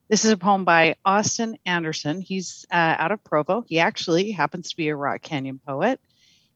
This 0.08 0.26
is 0.26 0.32
a 0.32 0.38
poem 0.38 0.66
by 0.66 0.96
Austin 1.06 1.58
Anderson. 1.66 2.22
He's 2.22 2.66
uh, 2.72 2.96
out 2.98 3.12
of 3.12 3.24
Provo. 3.24 3.64
He 3.68 3.80
actually 3.80 4.32
happens 4.32 4.70
to 4.70 4.78
be 4.78 4.90
a 4.90 4.96
Rock 4.96 5.22
Canyon 5.22 5.60
poet. 5.66 6.00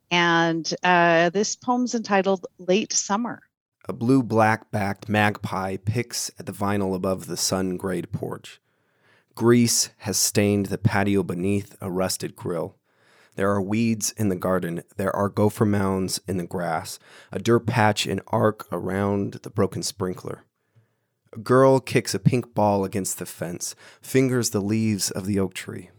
And 0.10 0.72
uh, 0.84 1.30
this 1.30 1.56
poem's 1.56 1.94
entitled 1.94 2.48
Late 2.58 2.94
Summer. 2.94 3.44
A 3.86 3.94
blue 3.94 4.24
black 4.24 4.72
backed 4.72 5.10
magpie 5.10 5.78
picks 5.78 6.32
at 6.40 6.46
the 6.46 6.52
vinyl 6.52 6.96
above 6.96 7.28
the 7.28 7.38
sun 7.38 7.78
grayed 7.78 8.12
porch. 8.12 8.60
Grease 9.36 9.90
has 9.98 10.18
stained 10.18 10.68
the 10.68 10.78
patio 10.78 11.24
beneath 11.24 11.76
a 11.82 11.90
rusted 11.90 12.36
grill. 12.36 12.78
There 13.36 13.50
are 13.50 13.62
weeds 13.62 14.12
in 14.12 14.30
the 14.30 14.36
garden. 14.36 14.84
There 14.98 15.16
are 15.16 15.28
gopher 15.28 15.66
mounds 15.66 16.22
in 16.28 16.38
the 16.38 16.46
grass, 16.46 17.00
a 17.32 17.40
dirt 17.40 17.66
patch 17.66 18.06
in 18.06 18.22
arc 18.28 18.68
around 18.72 19.40
the 19.42 19.50
broken 19.50 19.82
sprinkler. 19.82 20.44
A 21.34 21.40
girl 21.40 21.80
kicks 21.80 22.14
a 22.14 22.20
pink 22.20 22.54
ball 22.54 22.86
against 22.86 23.18
the 23.18 23.26
fence, 23.26 23.76
fingers 24.02 24.52
the 24.52 24.62
leaves 24.62 25.10
of 25.10 25.26
the 25.26 25.40
oak 25.40 25.56
tree. 25.56 25.90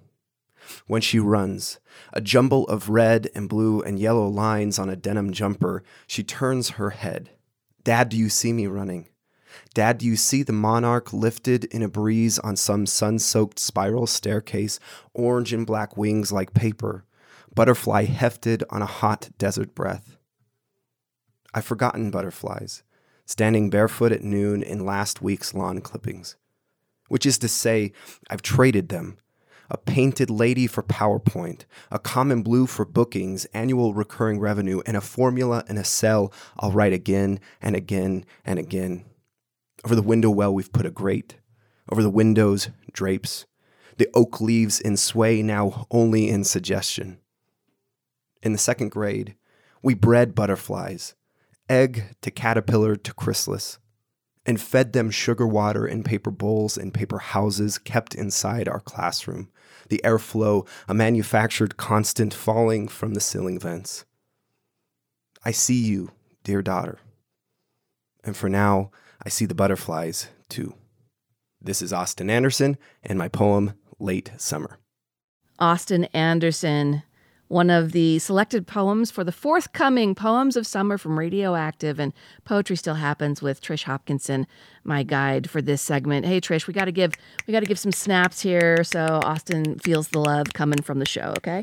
When 0.87 1.03
she 1.03 1.19
runs, 1.19 1.81
a 2.13 2.21
jumble 2.21 2.69
of 2.69 2.89
red 2.89 3.29
and 3.35 3.49
blue 3.49 3.83
and 3.83 3.99
yellow 3.99 4.29
lines 4.29 4.79
on 4.79 4.89
a 4.89 4.97
denim 4.97 5.33
jumper, 5.33 5.83
she 6.07 6.23
turns 6.23 6.71
her 6.71 6.91
head. 6.91 7.31
Dad, 7.83 8.11
do 8.11 8.17
you 8.17 8.29
see 8.29 8.53
me 8.53 8.69
running? 8.69 9.09
Dad, 9.75 9.99
do 9.99 10.07
you 10.07 10.15
see 10.15 10.45
the 10.45 10.53
monarch 10.53 11.13
lifted 11.13 11.65
in 11.65 11.83
a 11.83 11.89
breeze 11.89 12.39
on 12.39 12.55
some 12.55 12.87
sun 12.87 13.19
soaked 13.19 13.59
spiral 13.59 14.07
staircase, 14.07 14.79
orange 15.13 15.53
and 15.53 15.67
black 15.67 15.97
wings 15.97 16.31
like 16.31 16.55
paper, 16.55 17.05
butterfly 17.57 18.05
hefted 18.05 18.63
on 18.71 18.83
a 18.83 18.87
hot 18.87 19.31
desert 19.37 19.75
breath? 19.75 20.17
I've 21.53 21.65
forgotten 21.65 22.13
butterflies, 22.13 22.85
standing 23.27 23.69
barefoot 23.69 24.13
at 24.13 24.23
noon 24.23 24.63
in 24.63 24.87
last 24.87 25.21
week's 25.21 25.55
lawn 25.55 25.81
clippings. 25.81 26.37
Which 27.09 27.27
is 27.27 27.37
to 27.39 27.49
say, 27.49 27.93
I've 28.31 28.43
traded 28.43 28.91
them. 28.91 29.19
A 29.71 29.77
painted 29.77 30.31
lady 30.31 30.69
for 30.69 30.83
PowerPoint, 30.83 31.65
a 31.91 31.99
common 31.99 32.43
blue 32.43 32.67
for 32.67 32.85
bookings, 32.85 33.45
annual 33.47 33.93
recurring 33.93 34.39
revenue, 34.39 34.83
and 34.87 34.97
a 34.97 35.01
formula 35.01 35.65
and 35.69 35.79
a 35.79 35.85
cell 35.85 36.33
I'll 36.59 36.71
write 36.71 36.93
again 36.93 37.41
and 37.61 37.75
again 37.75 38.25
and 38.45 38.59
again. 38.59 39.05
Over 39.85 39.95
the 39.95 40.03
window 40.03 40.31
well, 40.31 40.55
we've 40.55 40.73
put 40.73 40.87
a 40.87 40.91
grate. 40.91 41.37
Over 41.91 42.03
the 42.03 42.11
windows, 42.11 42.71
drapes. 42.93 43.45
The 43.99 44.09
oak 44.15 44.41
leaves 44.41 44.81
in 44.81 44.97
sway 44.97 45.43
now 45.43 45.87
only 45.91 46.29
in 46.29 46.45
suggestion. 46.45 47.19
In 48.43 48.53
the 48.53 48.59
second 48.59 48.91
grade, 48.91 49.37
we 49.83 49.95
bred 49.95 50.35
butterflies, 50.35 51.15
egg 51.69 52.17
to 52.23 52.31
caterpillar 52.31 52.97
to 52.97 53.15
chrysalis, 53.15 53.79
and 54.47 54.61
fed 54.61 54.93
them 54.93 55.11
sugar 55.11 55.47
water 55.47 55.87
in 55.87 56.03
paper 56.03 56.31
bowls 56.31 56.77
and 56.77 56.93
paper 56.93 57.19
houses 57.19 57.79
kept 57.79 58.15
inside 58.15 58.69
our 58.69 58.81
classroom, 58.81 59.51
the 59.89 60.01
airflow 60.05 60.67
a 60.89 60.95
manufactured 60.95 61.77
constant 61.77 62.33
falling 62.33 62.89
from 62.89 63.15
the 63.15 63.21
ceiling 63.21 63.59
vents. 63.59 64.05
I 65.45 65.51
see 65.51 65.83
you, 65.83 66.13
dear 66.43 66.63
daughter. 66.63 66.99
And 68.25 68.35
for 68.35 68.49
now, 68.49 68.91
I 69.25 69.31
see 69.31 69.47
the 69.47 69.55
butterflies 69.55 70.29
too. 70.49 70.75
This 71.61 71.81
is 71.81 71.93
Austin 71.93 72.29
Anderson 72.29 72.77
and 73.03 73.19
my 73.19 73.29
poem, 73.29 73.73
Late 73.99 74.33
Summer. 74.37 74.79
Austin 75.59 76.05
Anderson 76.13 77.03
one 77.49 77.71
of 77.71 77.93
the 77.93 78.19
selected 78.19 78.67
poems 78.67 79.11
for 79.11 79.23
the 79.23 79.33
forthcoming 79.33 80.15
Poems 80.15 80.57
of 80.57 80.67
Summer 80.67 80.97
from 80.97 81.19
Radioactive 81.19 81.99
and 81.99 82.13
Poetry 82.45 82.75
Still 82.75 82.95
Happens 82.95 83.43
with 83.43 83.61
Trish 83.61 83.85
Hopkinson, 83.85 84.47
my 84.83 85.03
guide 85.03 85.49
for 85.51 85.61
this 85.61 85.83
segment. 85.83 86.27
Hey 86.27 86.41
Trish, 86.41 86.67
we 86.67 86.75
got 86.75 86.87
to 86.87 86.93
give 86.93 87.13
we 87.47 87.53
got 87.53 87.61
to 87.61 87.67
give 87.67 87.79
some 87.79 87.93
snaps 87.93 88.41
here 88.41 88.83
so 88.83 89.21
Austin 89.23 89.79
feels 89.79 90.09
the 90.09 90.21
love 90.21 90.49
coming 90.55 90.83
from 90.83 90.99
the 90.99 91.07
show, 91.07 91.35
okay? 91.39 91.61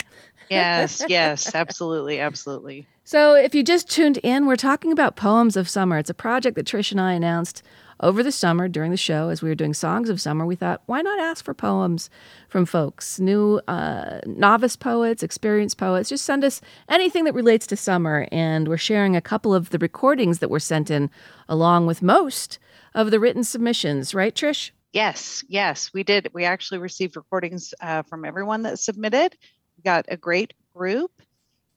Yes, 0.50 1.04
yes, 1.10 1.54
absolutely, 1.56 2.19
absolutely. 2.19 2.86
So, 3.12 3.34
if 3.34 3.54
you 3.54 3.62
just 3.62 3.89
tuned 3.89 4.19
in, 4.19 4.45
we're 4.45 4.56
talking 4.56 4.93
about 4.93 5.17
Poems 5.17 5.58
of 5.58 5.67
Summer. 5.67 5.97
It's 5.97 6.10
a 6.10 6.13
project 6.13 6.56
that 6.56 6.65
Trish 6.65 6.91
and 6.91 7.02
I 7.02 7.12
announced 7.12 7.62
over 8.00 8.24
the 8.24 8.32
summer 8.32 8.69
during 8.69 8.89
the 8.89 8.95
show 8.95 9.28
as 9.28 9.41
we 9.41 9.50
were 9.50 9.56
doing 9.56 9.74
Songs 9.74 10.10
of 10.10 10.21
Summer. 10.21 10.45
We 10.45 10.56
thought, 10.56 10.82
why 10.86 11.02
not 11.02 11.19
ask 11.19 11.43
for 11.43 11.54
poems 11.54 12.10
from 12.47 12.65
folks, 12.65 13.19
new 13.19 13.60
uh, 13.67 14.21
novice 14.26 14.78
poets, 14.78 15.24
experienced 15.24 15.78
poets? 15.78 16.08
Just 16.08 16.24
send 16.24 16.45
us 16.45 16.62
anything 16.88 17.26
that 17.26 17.34
relates 17.34 17.67
to 17.67 17.76
summer. 17.76 18.30
And 18.32 18.69
we're 18.69 18.78
sharing 18.78 19.17
a 19.17 19.21
couple 19.21 19.54
of 19.54 19.71
the 19.71 19.80
recordings 19.80 20.39
that 20.39 20.50
were 20.50 20.62
sent 20.62 20.89
in 20.89 21.10
along 21.50 21.88
with 21.88 22.02
most 22.02 22.60
of 22.95 23.12
the 23.12 23.19
written 23.19 23.43
submissions, 23.43 24.15
right, 24.15 24.34
Trish? 24.34 24.71
Yes, 24.93 25.43
yes, 25.50 25.91
we 25.93 26.04
did. 26.04 26.30
We 26.32 26.45
actually 26.45 26.78
received 26.78 27.17
recordings 27.17 27.74
uh, 27.82 28.04
from 28.04 28.24
everyone 28.24 28.62
that 28.62 28.80
submitted. 28.80 29.36
We 29.76 29.84
got 29.84 30.06
a 30.08 30.15
great 30.15 30.54
group 30.74 31.12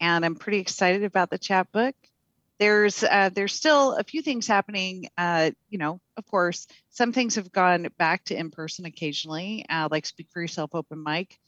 and 0.04 0.22
I'm 0.22 0.34
pretty 0.34 0.58
excited 0.58 1.02
about 1.02 1.30
the 1.30 1.38
chapbook. 1.38 1.94
There's 2.58 3.02
uh, 3.02 3.30
there's 3.32 3.54
still 3.54 3.94
a 3.94 4.04
few 4.04 4.20
things 4.20 4.46
happening. 4.46 5.08
Uh, 5.16 5.50
you 5.70 5.78
know, 5.78 5.98
of 6.16 6.26
course, 6.26 6.66
some 6.90 7.12
things 7.12 7.36
have 7.36 7.50
gone 7.50 7.88
back 7.96 8.24
to 8.26 8.36
in 8.36 8.50
person 8.50 8.84
occasionally, 8.84 9.64
uh, 9.68 9.88
like 9.90 10.04
Speak 10.04 10.28
for 10.30 10.42
Yourself 10.42 10.74
open 10.74 11.02
mic 11.02 11.40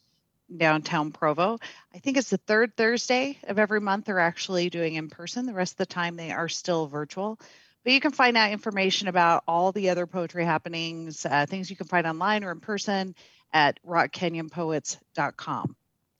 downtown 0.56 1.12
Provo. 1.12 1.58
I 1.94 1.98
think 1.98 2.16
it's 2.16 2.30
the 2.30 2.38
third 2.38 2.76
Thursday 2.76 3.38
of 3.46 3.58
every 3.58 3.80
month 3.80 4.06
they're 4.06 4.20
actually 4.20 4.70
doing 4.70 4.94
in 4.94 5.10
person. 5.10 5.44
The 5.44 5.52
rest 5.52 5.74
of 5.74 5.78
the 5.78 5.86
time 5.86 6.16
they 6.16 6.32
are 6.32 6.48
still 6.48 6.86
virtual. 6.86 7.38
But 7.84 7.92
you 7.92 8.00
can 8.00 8.12
find 8.12 8.36
out 8.36 8.52
information 8.52 9.08
about 9.08 9.44
all 9.46 9.70
the 9.70 9.90
other 9.90 10.06
poetry 10.06 10.44
happenings, 10.44 11.26
uh, 11.26 11.46
things 11.46 11.68
you 11.68 11.76
can 11.76 11.88
find 11.88 12.06
online 12.06 12.42
or 12.42 12.52
in 12.52 12.60
person 12.60 13.14
at 13.52 13.78
rockcanyonpoets.com. 13.84 15.76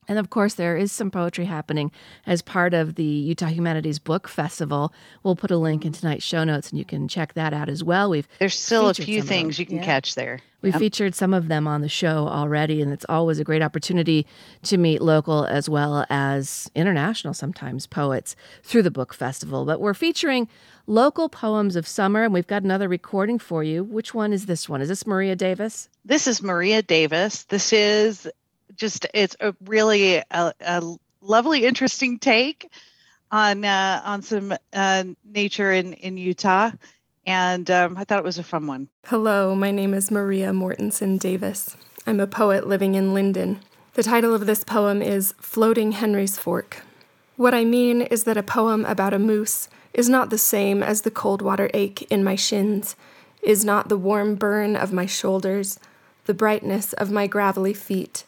And 0.07 0.17
of 0.17 0.29
course, 0.29 0.53
there 0.53 0.77
is 0.77 0.91
some 0.91 1.11
poetry 1.11 1.45
happening 1.45 1.91
as 2.25 2.41
part 2.41 2.73
of 2.73 2.95
the 2.95 3.03
Utah 3.03 3.47
Humanities 3.47 3.99
Book 3.99 4.27
Festival. 4.27 4.93
We'll 5.23 5.35
put 5.35 5.51
a 5.51 5.57
link 5.57 5.85
in 5.85 5.91
tonight's 5.91 6.23
show 6.23 6.43
notes, 6.43 6.69
and 6.69 6.79
you 6.79 6.85
can 6.85 7.07
check 7.07 7.33
that 7.33 7.53
out 7.53 7.69
as 7.69 7.83
well. 7.83 8.09
We've 8.09 8.27
there's 8.39 8.57
still 8.57 8.89
a 8.89 8.93
few 8.93 9.21
things 9.21 9.59
you 9.59 9.65
can 9.65 9.77
yeah. 9.77 9.85
catch 9.85 10.15
there. 10.15 10.39
We 10.61 10.71
yep. 10.71 10.79
featured 10.79 11.13
some 11.13 11.33
of 11.33 11.49
them 11.49 11.67
on 11.67 11.81
the 11.81 11.89
show 11.89 12.27
already, 12.27 12.81
and 12.81 12.91
it's 12.91 13.05
always 13.07 13.37
a 13.37 13.43
great 13.43 13.61
opportunity 13.61 14.25
to 14.63 14.77
meet 14.77 15.01
local 15.01 15.45
as 15.45 15.69
well 15.69 16.05
as 16.09 16.71
international, 16.73 17.35
sometimes 17.35 17.85
poets 17.85 18.35
through 18.63 18.81
the 18.81 18.91
book 18.91 19.13
festival. 19.13 19.65
But 19.65 19.81
we're 19.81 19.93
featuring 19.93 20.47
local 20.87 21.29
poems 21.29 21.75
of 21.75 21.87
summer, 21.87 22.23
and 22.23 22.33
we've 22.33 22.47
got 22.47 22.63
another 22.63 22.89
recording 22.89 23.37
for 23.37 23.63
you. 23.63 23.83
Which 23.83 24.15
one 24.15 24.33
is 24.33 24.47
this 24.47 24.67
one? 24.67 24.81
Is 24.81 24.89
this 24.89 25.05
Maria 25.05 25.35
Davis? 25.35 25.89
This 26.05 26.25
is 26.25 26.41
Maria 26.41 26.81
Davis. 26.81 27.43
This 27.43 27.71
is 27.71 28.27
just 28.77 29.07
it's 29.13 29.35
a 29.39 29.53
really 29.65 30.17
a, 30.17 30.53
a 30.61 30.95
lovely, 31.21 31.65
interesting 31.65 32.19
take 32.19 32.71
on 33.31 33.65
uh, 33.65 34.01
on 34.05 34.21
some 34.21 34.53
uh, 34.73 35.03
nature 35.25 35.71
in 35.71 35.93
in 35.93 36.17
Utah, 36.17 36.71
and 37.25 37.69
um, 37.69 37.97
I 37.97 38.03
thought 38.03 38.19
it 38.19 38.25
was 38.25 38.37
a 38.37 38.43
fun 38.43 38.67
one. 38.67 38.87
Hello, 39.05 39.55
my 39.55 39.71
name 39.71 39.93
is 39.93 40.11
Maria 40.11 40.51
Mortensen 40.51 41.19
Davis. 41.19 41.75
I'm 42.05 42.19
a 42.19 42.27
poet 42.27 42.67
living 42.67 42.95
in 42.95 43.13
Lindon. 43.13 43.59
The 43.95 44.03
title 44.03 44.33
of 44.33 44.45
this 44.45 44.63
poem 44.63 45.01
is 45.01 45.33
Floating 45.41 45.93
Henry's 45.93 46.37
Fork. 46.37 46.83
What 47.35 47.53
I 47.53 47.65
mean 47.65 48.03
is 48.03 48.23
that 48.23 48.37
a 48.37 48.43
poem 48.43 48.85
about 48.85 49.13
a 49.13 49.19
moose 49.19 49.69
is 49.93 50.07
not 50.07 50.29
the 50.29 50.37
same 50.37 50.83
as 50.83 51.01
the 51.01 51.11
cold 51.11 51.41
water 51.41 51.69
ache 51.73 52.03
in 52.03 52.23
my 52.23 52.35
shins, 52.35 52.95
is 53.41 53.65
not 53.65 53.89
the 53.89 53.97
warm 53.97 54.35
burn 54.35 54.75
of 54.75 54.93
my 54.93 55.05
shoulders, 55.05 55.79
the 56.25 56.33
brightness 56.33 56.93
of 56.93 57.11
my 57.11 57.25
gravelly 57.25 57.73
feet, 57.73 58.23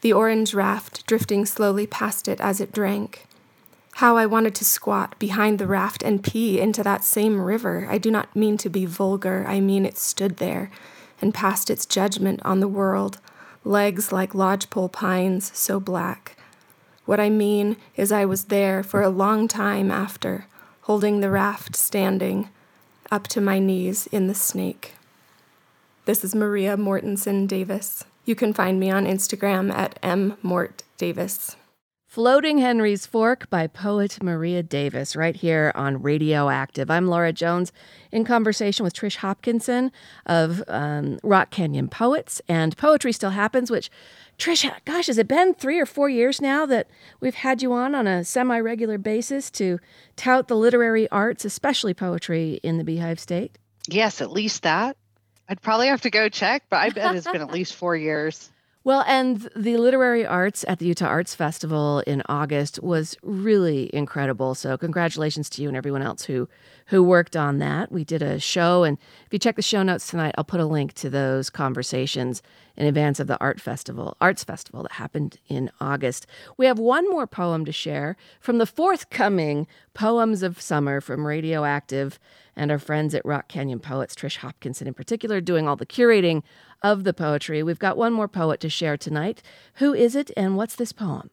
the 0.00 0.12
orange 0.12 0.54
raft 0.54 1.06
drifting 1.06 1.44
slowly 1.44 1.86
past 1.86 2.28
it 2.28 2.40
as 2.40 2.60
it 2.60 2.72
drank. 2.72 3.26
How 3.94 4.16
I 4.16 4.26
wanted 4.26 4.54
to 4.56 4.64
squat 4.64 5.18
behind 5.18 5.58
the 5.58 5.66
raft 5.66 6.02
and 6.04 6.22
pee 6.22 6.60
into 6.60 6.84
that 6.84 7.02
same 7.02 7.40
river. 7.40 7.86
I 7.90 7.98
do 7.98 8.10
not 8.10 8.36
mean 8.36 8.56
to 8.58 8.68
be 8.68 8.86
vulgar, 8.86 9.44
I 9.48 9.58
mean 9.58 9.84
it 9.84 9.98
stood 9.98 10.36
there 10.36 10.70
and 11.20 11.34
passed 11.34 11.68
its 11.68 11.84
judgment 11.84 12.40
on 12.44 12.60
the 12.60 12.68
world, 12.68 13.18
legs 13.64 14.12
like 14.12 14.34
lodgepole 14.34 14.90
pines, 14.90 15.50
so 15.52 15.80
black. 15.80 16.36
What 17.06 17.18
I 17.18 17.30
mean 17.30 17.76
is, 17.96 18.12
I 18.12 18.24
was 18.24 18.44
there 18.44 18.82
for 18.82 19.02
a 19.02 19.08
long 19.08 19.48
time 19.48 19.90
after, 19.90 20.46
holding 20.82 21.20
the 21.20 21.30
raft 21.30 21.74
standing, 21.74 22.50
up 23.10 23.26
to 23.28 23.40
my 23.40 23.58
knees 23.58 24.06
in 24.08 24.26
the 24.26 24.34
snake. 24.34 24.92
This 26.04 26.22
is 26.22 26.34
Maria 26.34 26.76
Mortensen 26.76 27.48
Davis. 27.48 28.04
You 28.28 28.34
can 28.34 28.52
find 28.52 28.78
me 28.78 28.90
on 28.90 29.06
Instagram 29.06 29.72
at 29.72 29.98
mmortdavis. 30.02 31.56
Floating 32.06 32.58
Henry's 32.58 33.06
Fork 33.06 33.48
by 33.48 33.66
poet 33.66 34.22
Maria 34.22 34.62
Davis, 34.62 35.16
right 35.16 35.34
here 35.34 35.72
on 35.74 36.02
Radioactive. 36.02 36.90
I'm 36.90 37.06
Laura 37.06 37.32
Jones 37.32 37.72
in 38.12 38.26
conversation 38.26 38.84
with 38.84 38.92
Trish 38.92 39.16
Hopkinson 39.16 39.90
of 40.26 40.62
um, 40.68 41.18
Rock 41.22 41.48
Canyon 41.48 41.88
Poets 41.88 42.42
and 42.50 42.76
Poetry 42.76 43.12
Still 43.12 43.30
Happens, 43.30 43.70
which, 43.70 43.90
Trish, 44.36 44.70
gosh, 44.84 45.06
has 45.06 45.16
it 45.16 45.26
been 45.26 45.54
three 45.54 45.78
or 45.78 45.86
four 45.86 46.10
years 46.10 46.38
now 46.38 46.66
that 46.66 46.90
we've 47.20 47.34
had 47.34 47.62
you 47.62 47.72
on 47.72 47.94
on 47.94 48.06
a 48.06 48.24
semi 48.24 48.60
regular 48.60 48.98
basis 48.98 49.50
to 49.52 49.78
tout 50.16 50.48
the 50.48 50.56
literary 50.56 51.08
arts, 51.08 51.46
especially 51.46 51.94
poetry, 51.94 52.60
in 52.62 52.76
the 52.76 52.84
Beehive 52.84 53.20
State? 53.20 53.56
Yes, 53.88 54.20
at 54.20 54.30
least 54.30 54.64
that. 54.64 54.98
I'd 55.48 55.62
probably 55.62 55.88
have 55.88 56.02
to 56.02 56.10
go 56.10 56.28
check, 56.28 56.64
but 56.68 56.76
I 56.76 56.90
bet 56.90 57.16
it's 57.16 57.26
been 57.26 57.40
at 57.40 57.50
least 57.50 57.74
four 57.74 57.96
years. 57.96 58.50
Well, 58.84 59.04
and 59.06 59.50
the 59.54 59.76
literary 59.76 60.24
arts 60.24 60.64
at 60.66 60.78
the 60.78 60.86
Utah 60.86 61.08
Arts 61.08 61.34
Festival 61.34 62.00
in 62.06 62.22
August 62.26 62.82
was 62.82 63.18
really 63.22 63.94
incredible. 63.94 64.54
So 64.54 64.78
congratulations 64.78 65.50
to 65.50 65.62
you 65.62 65.68
and 65.68 65.76
everyone 65.76 66.00
else 66.00 66.24
who 66.24 66.48
who 66.88 67.02
worked 67.02 67.36
on 67.36 67.58
that. 67.58 67.92
We 67.92 68.04
did 68.04 68.22
a 68.22 68.40
show 68.40 68.84
and 68.84 68.98
if 69.26 69.32
you 69.32 69.38
check 69.38 69.56
the 69.56 69.62
show 69.62 69.82
notes 69.82 70.08
tonight, 70.08 70.34
I'll 70.38 70.44
put 70.44 70.60
a 70.60 70.66
link 70.66 70.94
to 70.94 71.10
those 71.10 71.50
conversations 71.50 72.42
in 72.76 72.86
advance 72.86 73.20
of 73.20 73.26
the 73.26 73.38
art 73.40 73.60
festival, 73.60 74.16
arts 74.20 74.42
festival 74.42 74.82
that 74.84 74.92
happened 74.92 75.38
in 75.48 75.70
August. 75.80 76.26
We 76.56 76.64
have 76.66 76.78
one 76.78 77.08
more 77.10 77.26
poem 77.26 77.64
to 77.66 77.72
share 77.72 78.16
from 78.40 78.58
the 78.58 78.66
forthcoming 78.66 79.66
Poems 79.92 80.42
of 80.42 80.60
Summer 80.60 81.00
from 81.00 81.26
Radioactive 81.26 82.18
and 82.56 82.70
our 82.70 82.78
friends 82.78 83.14
at 83.14 83.24
Rock 83.24 83.48
Canyon 83.48 83.80
Poets, 83.80 84.14
Trish 84.14 84.36
Hopkinson 84.36 84.88
in 84.88 84.94
particular, 84.94 85.40
doing 85.40 85.68
all 85.68 85.76
the 85.76 85.84
curating 85.84 86.42
of 86.82 87.04
the 87.04 87.12
poetry. 87.12 87.62
We've 87.62 87.78
got 87.78 87.98
one 87.98 88.12
more 88.14 88.28
poet 88.28 88.60
to 88.60 88.70
share 88.70 88.96
tonight. 88.96 89.42
Who 89.74 89.92
is 89.92 90.16
it 90.16 90.30
and 90.36 90.56
what's 90.56 90.76
this 90.76 90.92
poem? 90.92 91.30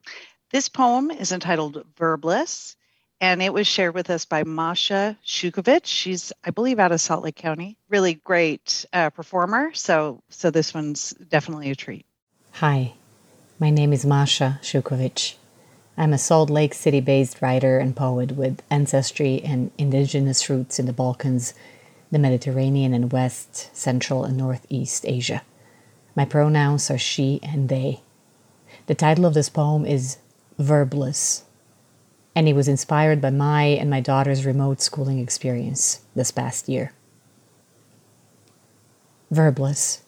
This 0.51 0.67
poem 0.67 1.11
is 1.11 1.31
entitled 1.31 1.85
Verbless, 1.95 2.75
and 3.25 3.41
it 3.41 3.51
was 3.51 3.65
shared 3.65 3.95
with 3.95 4.11
us 4.11 4.23
by 4.23 4.43
Masha 4.43 5.17
Shukovich. 5.25 5.87
She's, 5.87 6.31
I 6.43 6.51
believe, 6.51 6.77
out 6.77 6.91
of 6.91 7.01
Salt 7.01 7.23
Lake 7.23 7.35
County. 7.35 7.75
Really 7.89 8.13
great 8.13 8.85
uh, 8.93 9.09
performer. 9.09 9.71
So, 9.73 10.21
so 10.29 10.51
this 10.51 10.75
one's 10.75 11.09
definitely 11.09 11.71
a 11.71 11.75
treat. 11.75 12.05
Hi, 12.53 12.93
my 13.57 13.71
name 13.71 13.93
is 13.93 14.05
Masha 14.05 14.59
Shukovich. 14.61 15.37
I'm 15.97 16.13
a 16.13 16.19
Salt 16.19 16.51
Lake 16.51 16.75
City 16.75 17.01
based 17.01 17.41
writer 17.41 17.79
and 17.79 17.95
poet 17.95 18.33
with 18.33 18.61
ancestry 18.69 19.41
and 19.43 19.71
indigenous 19.75 20.47
roots 20.47 20.77
in 20.77 20.85
the 20.85 20.93
Balkans, 20.93 21.55
the 22.11 22.19
Mediterranean, 22.19 22.93
and 22.93 23.11
West, 23.11 23.75
Central, 23.75 24.23
and 24.23 24.37
Northeast 24.37 25.03
Asia. 25.07 25.41
My 26.15 26.25
pronouns 26.25 26.91
are 26.91 26.99
she 26.99 27.39
and 27.41 27.69
they. 27.69 28.01
The 28.85 28.93
title 28.93 29.25
of 29.25 29.33
this 29.33 29.49
poem 29.49 29.83
is 29.83 30.17
Verbless, 30.59 31.41
and 32.35 32.49
it 32.49 32.53
was 32.53 32.67
inspired 32.67 33.21
by 33.21 33.29
my 33.29 33.63
and 33.63 33.89
my 33.89 34.01
daughter's 34.01 34.45
remote 34.45 34.81
schooling 34.81 35.19
experience 35.19 36.01
this 36.15 36.31
past 36.31 36.67
year. 36.67 36.91
Verbless. 39.31 40.01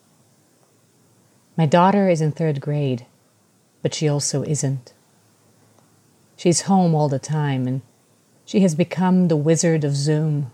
My 1.55 1.65
daughter 1.65 2.09
is 2.09 2.21
in 2.21 2.33
third 2.33 2.59
grade, 2.59 3.05
but 3.81 3.93
she 3.93 4.07
also 4.07 4.43
isn't. 4.43 4.93
She's 6.35 6.61
home 6.61 6.93
all 6.93 7.09
the 7.09 7.17
time, 7.17 7.65
and 7.65 7.81
she 8.45 8.59
has 8.59 8.75
become 8.75 9.27
the 9.27 9.35
wizard 9.35 9.83
of 9.83 9.95
Zoom 9.95 10.51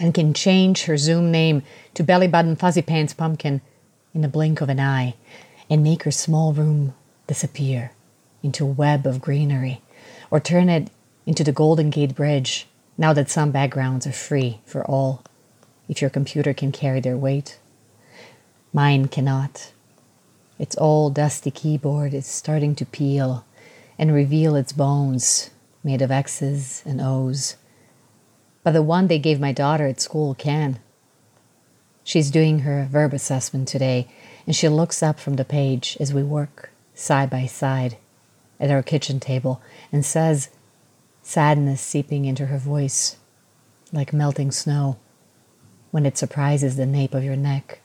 and 0.00 0.14
can 0.14 0.34
change 0.34 0.84
her 0.84 0.96
Zoom 0.96 1.30
name 1.30 1.62
to 1.94 2.02
Belly 2.02 2.26
Button 2.26 2.56
Fuzzy 2.56 2.82
Pants 2.82 3.14
Pumpkin 3.14 3.60
in 4.14 4.22
the 4.22 4.28
blink 4.28 4.60
of 4.60 4.68
an 4.68 4.80
eye 4.80 5.14
and 5.70 5.82
make 5.82 6.02
her 6.02 6.10
small 6.10 6.52
room 6.52 6.94
disappear 7.26 7.92
into 8.42 8.64
a 8.64 8.66
web 8.66 9.06
of 9.06 9.20
greenery 9.20 9.80
or 10.32 10.40
turn 10.40 10.70
it 10.70 10.88
into 11.26 11.44
the 11.44 11.52
Golden 11.52 11.90
Gate 11.90 12.14
Bridge 12.14 12.66
now 12.96 13.12
that 13.12 13.28
some 13.28 13.50
backgrounds 13.50 14.06
are 14.06 14.12
free 14.12 14.60
for 14.64 14.82
all 14.82 15.22
if 15.90 16.00
your 16.00 16.08
computer 16.08 16.54
can 16.54 16.72
carry 16.72 17.00
their 17.00 17.18
weight. 17.18 17.58
Mine 18.72 19.08
cannot. 19.08 19.72
Its 20.58 20.74
old 20.78 21.14
dusty 21.14 21.50
keyboard 21.50 22.14
is 22.14 22.26
starting 22.26 22.74
to 22.76 22.86
peel 22.86 23.44
and 23.98 24.14
reveal 24.14 24.56
its 24.56 24.72
bones 24.72 25.50
made 25.84 26.00
of 26.00 26.10
X's 26.10 26.82
and 26.86 26.98
O's. 26.98 27.56
But 28.64 28.72
the 28.72 28.82
one 28.82 29.08
they 29.08 29.18
gave 29.18 29.38
my 29.38 29.52
daughter 29.52 29.86
at 29.86 30.00
school 30.00 30.34
can. 30.34 30.80
She's 32.04 32.30
doing 32.30 32.60
her 32.60 32.88
verb 32.90 33.12
assessment 33.12 33.68
today, 33.68 34.08
and 34.46 34.56
she 34.56 34.70
looks 34.70 35.02
up 35.02 35.20
from 35.20 35.34
the 35.34 35.44
page 35.44 35.98
as 36.00 36.14
we 36.14 36.22
work 36.22 36.70
side 36.94 37.28
by 37.28 37.44
side 37.44 37.98
at 38.62 38.70
our 38.70 38.82
kitchen 38.82 39.20
table 39.20 39.60
and 39.92 40.06
says, 40.06 40.48
sadness 41.22 41.80
seeping 41.80 42.24
into 42.24 42.46
her 42.46 42.58
voice 42.58 43.16
like 43.92 44.12
melting 44.12 44.50
snow 44.50 44.98
when 45.90 46.06
it 46.06 46.16
surprises 46.16 46.76
the 46.76 46.86
nape 46.86 47.12
of 47.12 47.24
your 47.24 47.36
neck. 47.36 47.80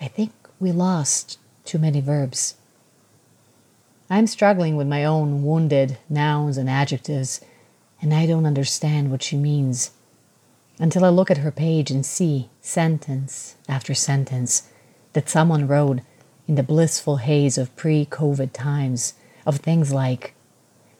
I 0.00 0.06
think 0.06 0.32
we 0.60 0.70
lost 0.70 1.38
too 1.64 1.78
many 1.78 2.00
verbs. 2.00 2.54
I'm 4.08 4.26
struggling 4.26 4.76
with 4.76 4.86
my 4.86 5.04
own 5.04 5.42
wounded 5.42 5.98
nouns 6.08 6.56
and 6.56 6.70
adjectives, 6.70 7.40
and 8.00 8.14
I 8.14 8.26
don't 8.26 8.46
understand 8.46 9.10
what 9.10 9.22
she 9.22 9.36
means 9.36 9.90
until 10.78 11.04
I 11.04 11.08
look 11.08 11.30
at 11.30 11.38
her 11.38 11.50
page 11.50 11.90
and 11.90 12.06
see, 12.06 12.48
sentence 12.60 13.56
after 13.68 13.94
sentence, 13.94 14.68
that 15.12 15.28
someone 15.28 15.66
wrote 15.66 16.00
in 16.46 16.54
the 16.54 16.62
blissful 16.62 17.16
haze 17.16 17.58
of 17.58 17.74
pre 17.74 18.06
COVID 18.06 18.52
times 18.52 19.14
of 19.48 19.56
things 19.56 19.92
like 19.92 20.34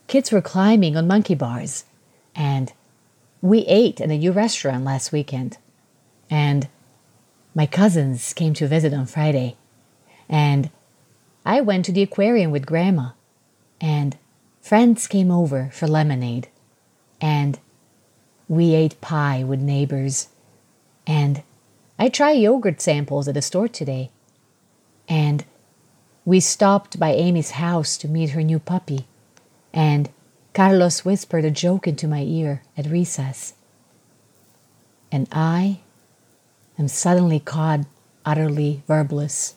kids 0.07 0.31
were 0.31 0.41
climbing 0.41 0.97
on 0.97 1.07
monkey 1.07 1.35
bars, 1.35 1.85
and 2.35 2.73
we 3.41 3.59
ate 3.59 4.01
in 4.01 4.09
a 4.09 4.17
new 4.17 4.31
restaurant 4.31 4.83
last 4.83 5.11
weekend, 5.11 5.59
and 6.31 6.67
my 7.53 7.67
cousins 7.67 8.33
came 8.33 8.55
to 8.55 8.67
visit 8.67 8.91
on 8.91 9.05
Friday, 9.05 9.55
and 10.27 10.71
I 11.45 11.61
went 11.61 11.85
to 11.85 11.91
the 11.91 12.01
aquarium 12.01 12.49
with 12.49 12.65
Grandma, 12.65 13.11
and 13.79 14.17
friends 14.61 15.05
came 15.05 15.29
over 15.29 15.69
for 15.71 15.87
lemonade, 15.87 16.47
and 17.21 17.59
we 18.47 18.73
ate 18.73 18.99
pie 18.99 19.43
with 19.43 19.59
neighbors, 19.59 20.29
and 21.05 21.43
I 21.99 22.09
tried 22.09 22.39
yogurt 22.39 22.81
samples 22.81 23.27
at 23.27 23.35
the 23.35 23.43
store 23.43 23.67
today, 23.67 24.09
and 25.07 25.45
we 26.29 26.39
stopped 26.39 26.99
by 26.99 27.11
Amy's 27.11 27.51
house 27.51 27.97
to 27.97 28.07
meet 28.07 28.31
her 28.31 28.43
new 28.43 28.59
puppy, 28.59 29.07
and 29.73 30.09
Carlos 30.53 31.03
whispered 31.03 31.45
a 31.45 31.51
joke 31.51 31.87
into 31.87 32.07
my 32.07 32.21
ear 32.21 32.61
at 32.77 32.85
recess. 32.85 33.53
And 35.11 35.27
I 35.31 35.79
am 36.77 36.87
suddenly 36.87 37.39
caught 37.39 37.81
utterly 38.25 38.83
verbless 38.87 39.53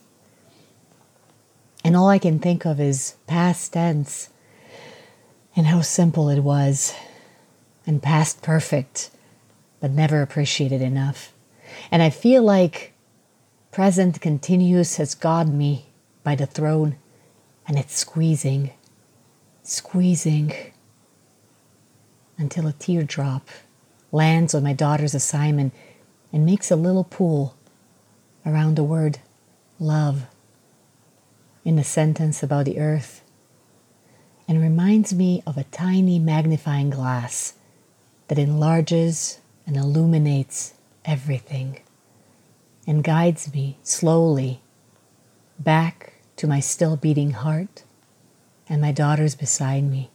and 1.85 1.96
all 1.96 2.08
I 2.08 2.18
can 2.18 2.38
think 2.38 2.64
of 2.64 2.80
is 2.80 3.16
past 3.26 3.72
tense 3.72 4.28
and 5.54 5.66
how 5.66 5.82
simple 5.82 6.30
it 6.30 6.40
was, 6.40 6.94
and 7.87 8.02
past 8.02 8.40
perfect, 8.40 9.11
but 9.80 9.90
never 9.90 10.22
appreciated 10.22 10.80
enough. 10.80 11.35
And 11.90 12.00
I 12.02 12.08
feel 12.08 12.42
like 12.42 12.94
present 13.70 14.20
continuous 14.22 14.96
has 14.96 15.14
got 15.14 15.48
me 15.48 15.91
by 16.22 16.35
the 16.35 16.46
throne 16.46 16.96
and 17.66 17.78
it's 17.78 17.96
squeezing, 17.96 18.70
squeezing 19.62 20.52
until 22.38 22.66
a 22.66 22.72
teardrop 22.72 23.48
lands 24.11 24.54
on 24.54 24.62
my 24.62 24.72
daughter's 24.72 25.14
assignment 25.14 25.72
and 26.32 26.44
makes 26.44 26.70
a 26.70 26.76
little 26.76 27.04
pool 27.04 27.56
around 28.44 28.76
the 28.76 28.85
word 28.85 29.18
love 29.78 30.26
in 31.64 31.78
a 31.78 31.85
sentence 31.85 32.42
about 32.42 32.64
the 32.64 32.78
earth 32.78 33.22
and 34.48 34.61
reminds 34.61 35.14
me 35.14 35.42
of 35.46 35.56
a 35.56 35.64
tiny 35.64 36.18
magnifying 36.18 36.90
glass 36.90 37.54
that 38.28 38.38
enlarges 38.38 39.38
and 39.66 39.76
illuminates 39.76 40.74
everything 41.04 41.80
and 42.87 43.04
guides 43.04 43.52
me 43.54 43.78
slowly 43.82 44.61
back 45.58 46.14
to 46.36 46.46
my 46.46 46.60
still 46.60 46.96
beating 46.96 47.32
heart 47.32 47.84
and 48.68 48.80
my 48.80 48.92
daughters 48.92 49.34
beside 49.34 49.84
me. 49.84 50.10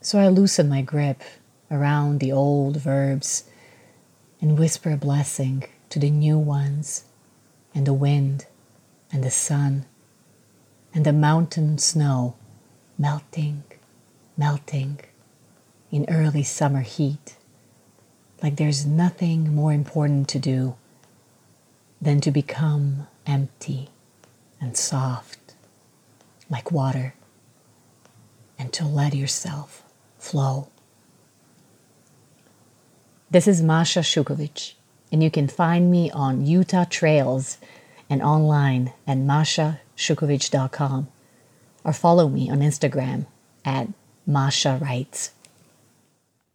So 0.00 0.18
I 0.18 0.28
loosen 0.28 0.68
my 0.68 0.82
grip 0.82 1.22
around 1.70 2.20
the 2.20 2.32
old 2.32 2.76
verbs 2.76 3.44
and 4.40 4.58
whisper 4.58 4.90
a 4.90 4.96
blessing 4.96 5.64
to 5.90 5.98
the 5.98 6.10
new 6.10 6.38
ones 6.38 7.04
and 7.74 7.86
the 7.86 7.94
wind 7.94 8.46
and 9.10 9.24
the 9.24 9.30
sun 9.30 9.86
and 10.92 11.06
the 11.06 11.12
mountain 11.12 11.78
snow 11.78 12.36
melting, 12.98 13.64
melting 14.36 15.00
in 15.90 16.04
early 16.08 16.42
summer 16.42 16.80
heat, 16.82 17.36
like 18.42 18.56
there's 18.56 18.84
nothing 18.84 19.54
more 19.54 19.72
important 19.72 20.28
to 20.28 20.38
do 20.38 20.76
than 22.00 22.20
to 22.20 22.30
become 22.30 23.06
empty 23.26 23.90
and 24.60 24.76
soft, 24.76 25.54
like 26.50 26.70
water, 26.70 27.14
and 28.58 28.72
to 28.72 28.84
let 28.84 29.14
yourself 29.14 29.82
flow. 30.18 30.68
This 33.30 33.48
is 33.48 33.62
Masha 33.62 34.00
Shukovich, 34.00 34.74
and 35.10 35.22
you 35.22 35.30
can 35.30 35.48
find 35.48 35.90
me 35.90 36.10
on 36.10 36.46
Utah 36.46 36.84
Trails 36.84 37.58
and 38.08 38.22
online 38.22 38.92
at 39.06 39.18
Masha 39.18 39.80
shukovich.com 39.96 41.08
or 41.84 41.92
follow 41.92 42.28
me 42.28 42.50
on 42.50 42.58
Instagram 42.58 43.26
at 43.64 43.88
Masha 44.26 44.78
Writes. 44.80 45.32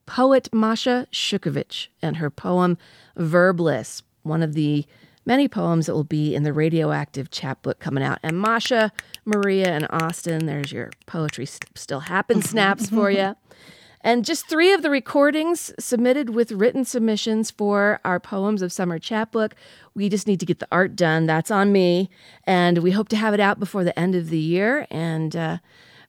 Poet 0.05 0.49
Masha 0.51 1.07
Shukovich 1.11 1.87
and 2.01 2.17
her 2.17 2.29
poem 2.29 2.77
Verbless, 3.17 4.01
one 4.23 4.41
of 4.41 4.53
the 4.53 4.85
many 5.25 5.47
poems 5.47 5.85
that 5.85 5.93
will 5.93 6.03
be 6.03 6.35
in 6.35 6.43
the 6.43 6.53
radioactive 6.53 7.31
chapbook 7.31 7.79
coming 7.79 8.03
out. 8.03 8.19
And 8.23 8.39
Masha, 8.39 8.91
Maria, 9.25 9.69
and 9.69 9.87
Austin, 9.89 10.45
there's 10.45 10.71
your 10.71 10.91
poetry 11.05 11.45
still 11.45 12.01
happen 12.01 12.41
snaps 12.41 12.89
for 12.89 13.11
you. 13.11 13.35
And 14.01 14.23
just 14.23 14.47
three 14.47 14.71
of 14.71 14.81
the 14.81 14.89
recordings 14.89 15.73
submitted 15.77 16.29
with 16.29 16.53
written 16.53 16.85
submissions 16.85 17.51
for 17.51 17.99
our 18.05 18.19
Poems 18.19 18.61
of 18.61 18.71
Summer 18.71 18.97
chapbook. 18.97 19.55
We 19.93 20.07
just 20.07 20.25
need 20.25 20.39
to 20.39 20.45
get 20.45 20.59
the 20.59 20.67
art 20.71 20.95
done. 20.95 21.25
That's 21.25 21.51
on 21.51 21.73
me. 21.73 22.09
And 22.45 22.77
we 22.77 22.91
hope 22.91 23.09
to 23.09 23.17
have 23.17 23.33
it 23.33 23.41
out 23.41 23.59
before 23.59 23.83
the 23.83 23.97
end 23.99 24.15
of 24.15 24.29
the 24.29 24.39
year. 24.39 24.87
And 24.89 25.35
uh, 25.35 25.57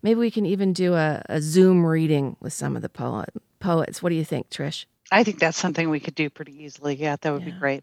maybe 0.02 0.20
we 0.20 0.30
can 0.30 0.46
even 0.46 0.72
do 0.72 0.94
a, 0.94 1.22
a 1.28 1.40
Zoom 1.40 1.84
reading 1.84 2.36
with 2.38 2.52
some 2.52 2.76
of 2.76 2.82
the 2.82 2.88
po- 2.88 3.24
poets. 3.58 4.00
What 4.02 4.10
do 4.10 4.14
you 4.14 4.24
think, 4.24 4.50
Trish? 4.50 4.84
I 5.10 5.24
think 5.24 5.40
that's 5.40 5.58
something 5.58 5.90
we 5.90 5.98
could 5.98 6.14
do 6.14 6.30
pretty 6.30 6.62
easily. 6.62 6.94
Yeah, 6.94 7.16
that 7.20 7.32
would 7.32 7.42
yeah. 7.42 7.50
be 7.50 7.58
great. 7.58 7.82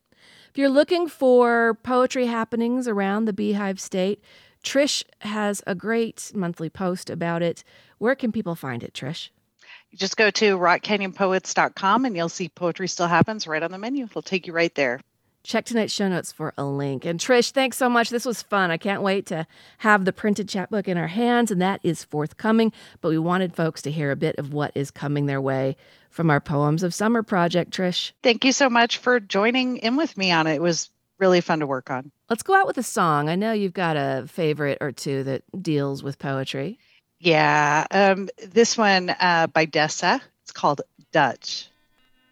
If 0.50 0.58
you're 0.58 0.70
looking 0.70 1.08
for 1.08 1.76
poetry 1.84 2.26
happenings 2.26 2.88
around 2.88 3.26
the 3.26 3.34
Beehive 3.34 3.80
State, 3.80 4.24
Trish 4.64 5.04
has 5.20 5.62
a 5.68 5.76
great 5.76 6.32
monthly 6.34 6.70
post 6.70 7.10
about 7.10 7.42
it. 7.42 7.64
Where 8.00 8.16
can 8.16 8.32
people 8.32 8.56
find 8.56 8.84
it, 8.84 8.94
Trish? 8.94 9.30
You 9.92 9.98
just 9.98 10.18
go 10.18 10.30
to 10.32 10.58
rockcanyonpoets.com 10.58 12.06
and 12.06 12.16
you'll 12.16 12.30
see 12.30 12.50
Poetry 12.50 12.88
Still 12.88 13.08
Happens 13.08 13.48
right 13.48 13.64
on 13.64 13.72
the 13.72 13.78
menu. 13.78 14.06
It'll 14.06 14.22
take 14.22 14.48
you 14.48 14.54
right 14.54 14.74
there. 14.76 15.00
Check 15.48 15.64
tonight's 15.64 15.94
show 15.94 16.10
notes 16.10 16.34
for 16.34 16.54
a 16.58 16.66
link. 16.66 17.06
And 17.06 17.18
Trish, 17.22 17.52
thanks 17.52 17.78
so 17.78 17.88
much. 17.88 18.10
This 18.10 18.26
was 18.26 18.44
fun. 18.44 18.70
I 18.70 18.76
can't 18.76 19.02
wait 19.02 19.28
to 19.28 19.48
have 19.78 20.04
the 20.04 20.12
printed 20.12 20.50
chapbook 20.50 20.90
in 20.90 20.98
our 20.98 21.08
hands, 21.08 21.52
and 21.52 21.62
that 21.62 21.80
is 21.84 22.04
forthcoming. 22.04 22.74
But 23.00 23.10
we 23.12 23.18
wanted 23.18 23.56
folks 23.56 23.82
to 23.84 23.92
hear 23.92 24.12
a 24.12 24.18
bit 24.18 24.36
of 24.40 24.52
what 24.52 24.74
is 24.76 24.92
coming 24.92 25.26
their 25.26 25.40
way 25.40 25.78
from 26.10 26.30
our 26.30 26.42
Poems 26.42 26.84
of 26.84 26.94
Summer 26.94 27.24
project, 27.24 27.72
Trish. 27.72 28.12
Thank 28.22 28.44
you 28.44 28.52
so 28.52 28.70
much 28.70 28.98
for 28.98 29.22
joining 29.22 29.78
in 29.78 29.96
with 29.96 30.18
me 30.18 30.32
on 30.34 30.48
it. 30.48 30.56
It 30.56 30.62
was 30.62 30.90
really 31.18 31.40
fun 31.40 31.62
to 31.62 31.66
work 31.66 31.90
on. 31.90 32.12
Let's 32.30 32.44
go 32.44 32.54
out 32.54 32.68
with 32.68 32.78
a 32.78 32.84
song. 32.84 33.30
I 33.30 33.36
know 33.36 33.54
you've 33.54 33.72
got 33.74 33.96
a 33.96 34.26
favorite 34.28 34.80
or 34.82 34.92
two 34.92 35.24
that 35.24 35.44
deals 35.64 36.04
with 36.04 36.20
poetry. 36.20 36.78
Yeah, 37.22 37.88
um, 37.90 38.28
this 38.46 38.78
one 38.78 39.12
uh, 39.12 39.48
by 39.48 39.66
Dessa. 39.66 40.20
It's 40.44 40.52
called 40.52 40.82
Dutch. 41.14 41.70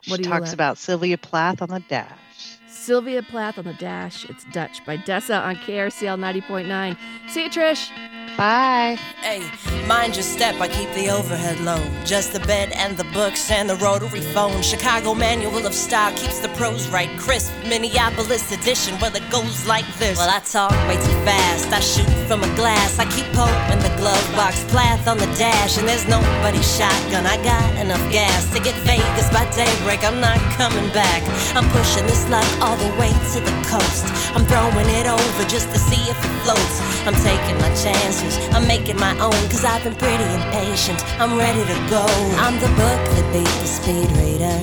She 0.01 0.11
What 0.11 0.21
talks 0.21 0.47
like? 0.47 0.53
about 0.53 0.77
Sylvia 0.77 1.17
Plath 1.17 1.61
on 1.61 1.69
the 1.69 1.79
dash. 1.79 2.54
Sylvia 2.85 3.23
Plath 3.23 3.57
on 3.57 3.63
the 3.63 3.73
Dash. 3.73 4.29
It's 4.29 4.43
Dutch 4.43 4.85
by 4.85 4.95
Dessa 4.95 5.41
on 5.43 5.55
KRCL 5.55 6.19
90.9. 6.19 6.95
See 7.27 7.45
you, 7.45 7.49
Trish. 7.49 7.89
Bye. 8.37 8.99
Hey, 9.21 9.41
mind 9.87 10.15
your 10.15 10.23
step, 10.23 10.59
I 10.59 10.67
keep 10.67 10.91
the 10.91 11.09
overhead 11.09 11.59
low. 11.61 11.81
Just 12.03 12.33
the 12.33 12.41
bed 12.41 12.73
and 12.73 12.97
the 12.97 13.05
books 13.05 13.49
and 13.49 13.69
the 13.69 13.75
rotary 13.77 14.19
phone. 14.19 14.61
Chicago 14.61 15.15
Manual 15.15 15.65
of 15.65 15.73
Style 15.73 16.11
keeps 16.17 16.39
the 16.41 16.49
prose 16.49 16.89
right. 16.89 17.09
Crisp, 17.17 17.53
Minneapolis 17.63 18.51
edition, 18.51 18.99
well, 18.99 19.15
it 19.15 19.23
goes 19.31 19.65
like 19.65 19.87
this. 19.97 20.17
Well, 20.17 20.29
I 20.29 20.39
talk 20.41 20.71
way 20.87 20.95
too 20.95 21.17
fast, 21.23 21.71
I 21.71 21.79
shoot 21.79 22.09
from 22.27 22.43
a 22.43 22.55
glass. 22.55 22.99
I 22.99 23.05
keep 23.05 23.25
Pope 23.31 23.49
in 23.71 23.79
the 23.79 23.93
glove 23.97 24.27
box, 24.35 24.63
Plath 24.65 25.07
on 25.07 25.17
the 25.17 25.31
dash, 25.37 25.77
and 25.77 25.87
there's 25.87 26.07
nobody's 26.07 26.67
shotgun. 26.77 27.25
I 27.25 27.41
got 27.41 27.79
enough 27.79 28.03
gas 28.11 28.51
to 28.53 28.59
get 28.59 28.75
Vegas 28.83 29.29
by 29.31 29.49
daybreak. 29.55 30.03
I'm 30.03 30.19
not 30.19 30.39
coming 30.59 30.91
back. 30.91 31.23
I'm 31.55 31.67
pushing 31.71 32.05
this 32.05 32.27
luck 32.29 32.45
all 32.59 32.74
the 32.77 32.91
way 32.99 33.11
to 33.33 33.39
the 33.39 33.55
coast. 33.67 34.05
I'm 34.35 34.45
throwing 34.45 34.89
it 34.99 35.07
over 35.07 35.43
just 35.47 35.69
to 35.71 35.79
see 35.79 36.01
if 36.09 36.17
it 36.17 36.33
floats. 36.43 36.75
I'm 37.07 37.15
taking 37.23 37.57
my 37.61 37.71
chances, 37.75 38.37
I'm 38.53 38.67
making 38.67 38.97
my 38.97 39.17
own, 39.19 39.39
cause 39.49 39.63
I've 39.63 39.83
been 39.83 39.95
pretty 39.95 40.23
impatient. 40.23 40.99
I'm 41.19 41.37
ready 41.37 41.63
to 41.63 41.77
go. 41.89 42.05
I'm 42.37 42.55
the 42.59 42.71
book 42.75 43.01
that 43.15 43.25
beat 43.33 43.53
the 43.61 43.67
speed 43.67 44.09
reader, 44.19 44.57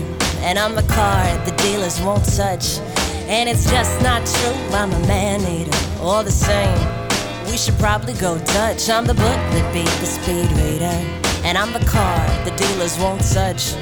and 0.46 0.58
I'm 0.58 0.74
the 0.74 0.86
card 0.92 1.44
the 1.46 1.54
dealers 1.62 2.00
won't 2.00 2.24
touch. 2.36 2.78
And 3.28 3.48
it's 3.48 3.70
just 3.70 4.02
not 4.02 4.26
true, 4.26 4.76
I'm 4.76 4.92
a 4.92 5.06
man 5.06 5.40
eater. 5.40 5.76
All 6.00 6.22
the 6.24 6.30
same, 6.30 6.76
we 7.46 7.56
should 7.56 7.78
probably 7.78 8.14
go 8.14 8.38
Dutch. 8.38 8.90
I'm 8.90 9.06
the 9.06 9.14
book 9.14 9.40
that 9.54 9.72
beat 9.72 9.94
the 10.00 10.06
speed 10.06 10.50
reader, 10.60 10.96
and 11.44 11.56
I'm 11.56 11.72
the 11.72 11.84
card 11.86 12.30
the 12.44 12.54
dealers 12.56 12.98
won't 12.98 13.22
touch. 13.32 13.74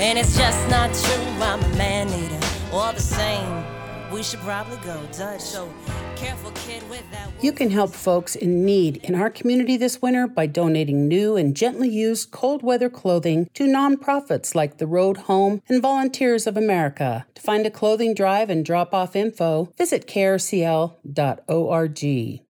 And 0.00 0.18
it's 0.18 0.36
just 0.36 0.68
not 0.68 0.94
true, 0.94 1.24
I'm 1.42 1.62
a 1.62 1.76
man 1.76 2.08
eater. 2.08 2.47
All 2.70 2.92
the 2.92 3.00
same, 3.00 3.64
we 4.12 4.22
should 4.22 4.40
probably 4.40 4.76
go 4.84 5.00
Dutch. 5.16 5.40
So 5.40 5.72
careful, 6.16 6.50
kid, 6.50 6.82
with 6.90 7.02
that. 7.12 7.30
You 7.42 7.50
can 7.50 7.70
help 7.70 7.94
folks 7.94 8.36
in 8.36 8.66
need 8.66 8.98
in 8.98 9.14
our 9.14 9.30
community 9.30 9.78
this 9.78 10.02
winter 10.02 10.26
by 10.26 10.44
donating 10.44 11.08
new 11.08 11.34
and 11.34 11.56
gently 11.56 11.88
used 11.88 12.30
cold 12.30 12.62
weather 12.62 12.90
clothing 12.90 13.48
to 13.54 13.64
nonprofits 13.64 14.54
like 14.54 14.76
the 14.76 14.86
Road 14.86 15.16
Home 15.16 15.62
and 15.66 15.80
Volunteers 15.80 16.46
of 16.46 16.58
America. 16.58 17.26
To 17.36 17.40
find 17.40 17.64
a 17.64 17.70
clothing 17.70 18.12
drive 18.12 18.50
and 18.50 18.66
drop 18.66 18.92
off 18.92 19.16
info, 19.16 19.72
visit 19.78 20.06
krcl.org. 20.06 20.94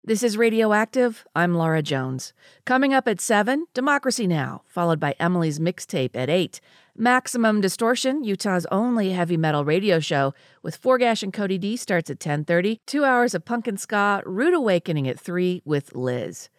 This 0.03 0.23
is 0.25 0.37
Radioactive. 0.37 1.25
I'm 1.37 1.55
Laura 1.55 1.83
Jones. 1.83 2.33
Coming 2.65 2.93
up 2.93 3.07
at 3.07 3.21
7, 3.21 3.67
Democracy 3.75 4.27
Now!, 4.27 4.63
followed 4.67 4.99
by 4.99 5.15
Emily's 5.21 5.61
mixtape 5.61 6.17
at 6.17 6.31
8. 6.31 6.61
Maximum 7.01 7.63
Distortion, 7.63 8.25
Utah's 8.25 8.67
only 8.71 9.13
heavy 9.13 9.39
metal 9.39 9.65
radio 9.65 10.01
show, 10.01 10.35
with 10.63 10.79
Forgash 10.79 11.23
and 11.23 11.33
Cody 11.33 11.57
D 11.57 11.75
starts 11.75 12.11
at 12.11 12.19
10.30. 12.19 12.77
Two 12.87 13.07
hours 13.07 13.35
of 13.35 13.47
punk 13.47 13.67
and 13.67 13.81
ska, 13.81 14.23
Rude 14.27 14.53
Awakening 14.53 15.09
at 15.09 15.19
3 15.19 15.63
with 15.65 15.95
Liz. 15.95 16.51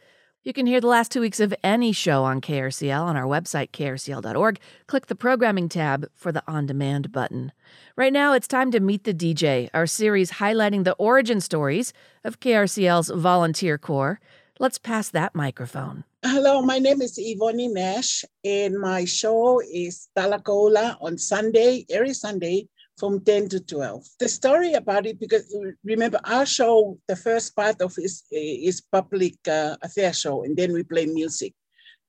You 0.44 0.52
can 0.52 0.66
hear 0.66 0.82
the 0.82 0.88
last 0.88 1.12
two 1.12 1.22
weeks 1.22 1.40
of 1.40 1.54
any 1.64 1.92
show 1.92 2.24
on 2.24 2.42
KRCL 2.42 3.04
on 3.04 3.16
our 3.16 3.26
website, 3.26 3.70
krcl.org. 3.70 4.60
Click 4.88 5.06
the 5.06 5.14
programming 5.14 5.70
tab 5.70 6.08
for 6.16 6.32
the 6.32 6.42
on 6.48 6.66
demand 6.66 7.12
button. 7.12 7.52
Right 7.96 8.12
now, 8.12 8.34
it's 8.34 8.48
time 8.48 8.72
to 8.72 8.80
Meet 8.80 9.04
the 9.04 9.14
DJ, 9.14 9.70
our 9.76 9.86
series 9.86 10.32
highlighting 10.32 10.86
the 10.86 10.94
origin 10.94 11.40
stories 11.40 11.94
of 12.24 12.40
KRCL's 12.40 13.12
volunteer 13.12 13.78
corps. 13.78 14.20
Let's 14.58 14.80
pass 14.80 15.08
that 15.10 15.36
microphone. 15.36 16.04
Hello, 16.24 16.62
my 16.62 16.78
name 16.78 17.02
is 17.02 17.16
Yvonne 17.18 17.74
Nash, 17.74 18.24
and 18.46 18.78
my 18.80 19.06
show 19.06 19.60
is 19.60 20.08
Talakola 20.16 20.96
on 21.02 21.18
Sunday, 21.18 21.84
every 21.90 22.14
Sunday 22.14 22.68
from 22.96 23.22
10 23.26 23.50
to 23.50 23.60
12. 23.60 24.06
The 24.20 24.30
story 24.30 24.74
about 24.74 25.08
it, 25.08 25.20
because 25.20 25.52
remember, 25.84 26.20
our 26.24 26.46
show, 26.46 27.00
the 27.08 27.16
first 27.16 27.56
part 27.56 27.82
of 27.82 27.98
it 27.98 28.04
is, 28.04 28.24
is 28.30 28.82
public 28.82 29.34
uh, 29.48 29.76
show, 30.12 30.44
and 30.44 30.56
then 30.56 30.74
we 30.74 30.84
play 30.84 31.08
music. 31.08 31.56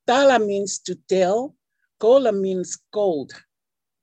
Tala 0.07 0.39
means 0.39 0.79
to 0.81 0.95
tell, 1.09 1.55
Cola 1.99 2.33
means 2.33 2.77
gold, 2.93 3.33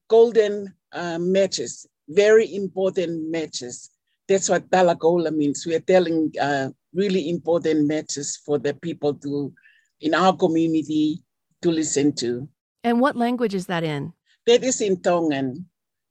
golden 0.07 0.74
uh, 0.91 1.20
matches, 1.20 1.86
very 2.07 2.55
important 2.55 3.30
matches. 3.30 3.91
That's 4.28 4.49
what 4.49 4.72
Talakola 4.72 5.32
means. 5.32 5.68
We 5.68 5.76
are 5.76 5.82
telling 5.82 6.34
uh, 6.41 6.70
really 6.95 7.30
important 7.30 7.86
matches 7.86 8.41
for 8.43 8.57
the 8.57 8.74
people 8.74 9.14
to 9.14 9.53
in 10.02 10.14
our 10.14 10.36
community 10.36 11.20
to 11.62 11.72
listen 11.72 12.14
to. 12.16 12.47
And 12.84 13.02
what 13.02 13.16
language 13.16 13.54
is 13.54 13.66
that 13.68 13.84
in? 13.84 14.14
That 14.47 14.64
is 14.64 14.82
in 14.82 15.02
Tongan. 15.02 15.66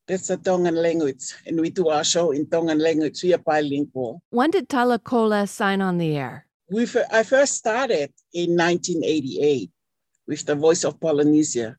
That's 0.06 0.30
a 0.30 0.36
Tongan 0.36 0.76
language. 0.76 1.34
And 1.46 1.60
we 1.60 1.70
do 1.70 1.88
our 1.88 2.04
show 2.04 2.30
in 2.32 2.48
Tongan 2.48 2.78
language. 2.78 3.22
We 3.22 3.34
are 3.34 3.38
bilingual. 3.38 4.22
When 4.30 4.50
did 4.50 4.68
Talakola 4.68 5.48
sign 5.48 5.80
on 5.80 5.98
the 5.98 6.16
air? 6.16 6.46
We, 6.70 6.86
fir- 6.86 7.06
I 7.10 7.22
first 7.22 7.54
started 7.54 8.12
in 8.32 8.56
1988 8.56 9.70
with 10.26 10.44
the 10.44 10.54
Voice 10.54 10.84
of 10.84 11.00
Polynesia. 11.00 11.76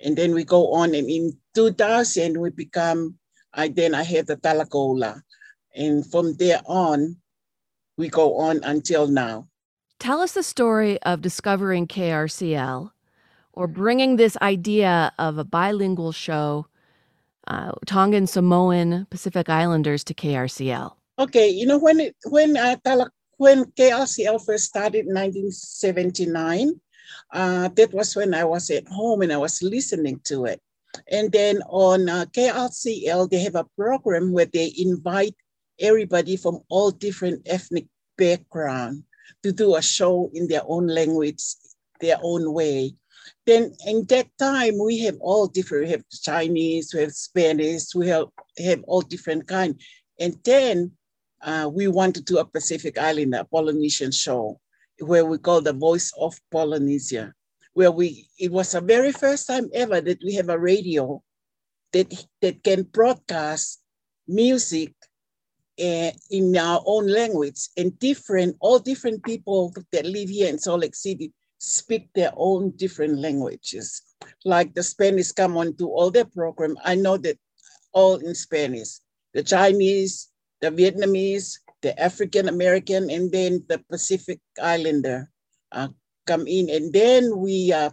And 0.00 0.16
then 0.16 0.34
we 0.34 0.44
go 0.44 0.72
on, 0.72 0.94
and 0.94 1.08
in 1.08 1.38
2000, 1.54 2.36
we 2.38 2.50
become, 2.50 3.14
I 3.52 3.68
then 3.68 3.94
I 3.94 4.02
had 4.02 4.26
the 4.26 4.36
Talakola. 4.36 5.22
And 5.74 6.04
from 6.10 6.34
there 6.34 6.60
on, 6.66 7.16
we 7.96 8.08
go 8.08 8.36
on 8.38 8.62
until 8.64 9.06
now. 9.06 9.48
Tell 10.04 10.20
us 10.20 10.32
the 10.32 10.42
story 10.42 11.00
of 11.04 11.22
discovering 11.22 11.86
KRCL 11.86 12.90
or 13.54 13.66
bringing 13.66 14.16
this 14.16 14.36
idea 14.42 15.10
of 15.18 15.38
a 15.38 15.44
bilingual 15.44 16.12
show, 16.12 16.66
uh, 17.46 17.72
Tongan, 17.86 18.26
Samoan, 18.26 19.06
Pacific 19.08 19.48
Islanders 19.48 20.04
to 20.04 20.12
KRCL. 20.12 20.92
Okay, 21.18 21.48
you 21.48 21.64
know 21.64 21.78
when 21.78 22.00
it, 22.00 22.14
when 22.26 22.54
uh, 22.58 22.76
when 23.38 23.64
KLCL 23.64 24.44
first 24.44 24.66
started 24.66 25.06
in 25.06 25.14
1979, 25.14 26.78
uh, 27.32 27.68
that 27.68 27.94
was 27.94 28.14
when 28.14 28.34
I 28.34 28.44
was 28.44 28.68
at 28.68 28.86
home 28.86 29.22
and 29.22 29.32
I 29.32 29.38
was 29.38 29.62
listening 29.62 30.20
to 30.24 30.44
it. 30.44 30.60
And 31.10 31.32
then 31.32 31.62
on 31.70 32.10
uh, 32.10 32.26
KLCL, 32.26 33.30
they 33.30 33.38
have 33.38 33.54
a 33.54 33.64
program 33.74 34.32
where 34.32 34.44
they 34.52 34.70
invite 34.76 35.34
everybody 35.80 36.36
from 36.36 36.60
all 36.68 36.90
different 36.90 37.40
ethnic 37.46 37.86
background 38.18 39.04
to 39.44 39.52
do 39.52 39.76
a 39.76 39.82
show 39.82 40.30
in 40.32 40.48
their 40.48 40.62
own 40.66 40.86
language, 40.86 41.42
their 42.00 42.16
own 42.22 42.50
way. 42.52 42.94
Then 43.44 43.76
in 43.86 44.06
that 44.06 44.26
time, 44.38 44.78
we 44.78 45.00
have 45.00 45.18
all 45.20 45.46
different, 45.46 45.84
we 45.84 45.90
have 45.90 46.04
Chinese, 46.22 46.94
we 46.94 47.00
have 47.00 47.12
Spanish, 47.12 47.94
we 47.94 48.08
have, 48.08 48.28
have 48.58 48.82
all 48.84 49.02
different 49.02 49.46
kind. 49.46 49.78
And 50.18 50.38
then 50.44 50.92
uh, 51.42 51.70
we 51.70 51.88
want 51.88 52.14
to 52.14 52.22
do 52.22 52.38
a 52.38 52.44
Pacific 52.46 52.96
Islander, 52.96 53.40
a 53.40 53.44
Polynesian 53.44 54.12
show, 54.12 54.58
where 54.98 55.26
we 55.26 55.36
call 55.36 55.60
the 55.60 55.74
Voice 55.74 56.10
of 56.18 56.34
Polynesia, 56.50 57.34
where 57.74 57.92
we, 57.92 58.26
it 58.38 58.50
was 58.50 58.72
the 58.72 58.80
very 58.80 59.12
first 59.12 59.46
time 59.46 59.68
ever 59.74 60.00
that 60.00 60.24
we 60.24 60.34
have 60.34 60.48
a 60.48 60.58
radio 60.58 61.22
that, 61.92 62.26
that 62.40 62.64
can 62.64 62.84
broadcast 62.84 63.82
music 64.26 64.94
uh, 65.80 66.10
in 66.30 66.56
our 66.56 66.82
own 66.86 67.06
language 67.08 67.68
and 67.76 67.98
different, 67.98 68.56
all 68.60 68.78
different 68.78 69.22
people 69.24 69.74
that 69.92 70.06
live 70.06 70.28
here 70.28 70.48
in 70.48 70.58
Salt 70.58 70.80
Lake 70.80 70.94
City 70.94 71.32
speak 71.58 72.08
their 72.14 72.32
own 72.36 72.70
different 72.76 73.18
languages. 73.18 74.02
Like 74.44 74.74
the 74.74 74.82
Spanish 74.82 75.32
come 75.32 75.56
on 75.56 75.76
to 75.76 75.88
all 75.88 76.10
their 76.10 76.26
program. 76.26 76.76
I 76.84 76.94
know 76.94 77.16
that 77.18 77.38
all 77.92 78.16
in 78.16 78.34
Spanish, 78.34 79.00
the 79.32 79.42
Chinese, 79.42 80.28
the 80.60 80.70
Vietnamese, 80.70 81.58
the 81.82 81.98
African 82.00 82.48
American, 82.48 83.10
and 83.10 83.30
then 83.30 83.64
the 83.68 83.78
Pacific 83.90 84.40
Islander 84.62 85.30
uh, 85.72 85.88
come 86.26 86.46
in. 86.46 86.70
And 86.70 86.92
then 86.92 87.36
we, 87.36 87.72
uh, 87.72 87.90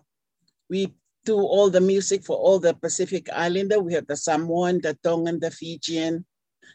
we 0.70 0.94
do 1.26 1.38
all 1.38 1.70
the 1.70 1.82
music 1.82 2.24
for 2.24 2.38
all 2.38 2.60
the 2.60 2.74
Pacific 2.74 3.30
Islander. 3.34 3.80
We 3.80 3.94
have 3.94 4.08
the 4.08 4.16
Samoan, 4.16 4.82
the 4.82 4.98
Tongan, 5.04 5.40
the 5.40 5.52
Fijian, 5.52 6.26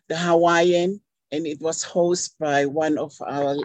the 0.08 0.16
Hawaiian, 0.16 1.00
and 1.32 1.46
it 1.46 1.60
was 1.60 1.84
hosted 1.84 2.34
by 2.38 2.66
one 2.66 2.98
of 2.98 3.12
our 3.20 3.56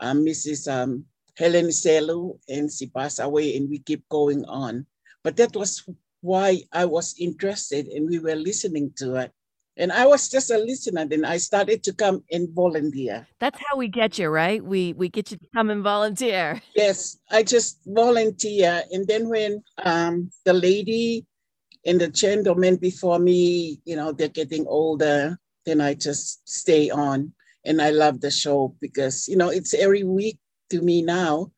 uh, 0.00 0.12
Mrs. 0.14 0.70
Um, 0.70 1.04
Helen 1.36 1.68
Selu, 1.68 2.38
and 2.48 2.70
she 2.70 2.86
passed 2.86 3.20
away, 3.20 3.56
and 3.56 3.68
we 3.68 3.78
keep 3.78 4.08
going 4.08 4.44
on. 4.44 4.86
But 5.22 5.36
that 5.36 5.54
was 5.54 5.84
why 6.20 6.62
I 6.72 6.84
was 6.84 7.14
interested, 7.18 7.86
and 7.88 8.08
we 8.08 8.18
were 8.18 8.36
listening 8.36 8.92
to 8.96 9.16
it. 9.16 9.32
And 9.76 9.92
I 9.92 10.06
was 10.06 10.28
just 10.28 10.50
a 10.50 10.58
listener. 10.58 11.06
Then 11.06 11.24
I 11.24 11.38
started 11.38 11.82
to 11.84 11.94
come 11.94 12.22
and 12.30 12.50
volunteer. 12.50 13.26
That's 13.38 13.58
how 13.66 13.76
we 13.78 13.88
get 13.88 14.18
you, 14.18 14.28
right? 14.28 14.62
We 14.62 14.92
we 14.92 15.08
get 15.08 15.30
you 15.30 15.38
to 15.38 15.46
come 15.54 15.70
and 15.70 15.82
volunteer. 15.82 16.60
Yes, 16.74 17.16
I 17.30 17.42
just 17.42 17.80
volunteer. 17.86 18.82
And 18.92 19.06
then 19.06 19.28
when 19.30 19.62
um, 19.82 20.30
the 20.44 20.52
lady 20.52 21.24
and 21.86 21.98
the 22.00 22.08
gentleman 22.08 22.76
before 22.76 23.18
me, 23.18 23.80
you 23.86 23.96
know, 23.96 24.12
they're 24.12 24.28
getting 24.28 24.66
older, 24.66 25.38
then 25.66 25.80
I 25.80 25.94
just 25.94 26.48
stay 26.48 26.90
on. 26.90 27.32
And 27.64 27.82
I 27.82 27.90
love 27.90 28.20
the 28.20 28.30
show 28.30 28.74
because, 28.80 29.28
you 29.28 29.36
know, 29.36 29.50
it's 29.50 29.74
every 29.74 30.02
week 30.02 30.38
to 30.70 30.80
me 30.80 31.02
now. 31.02 31.52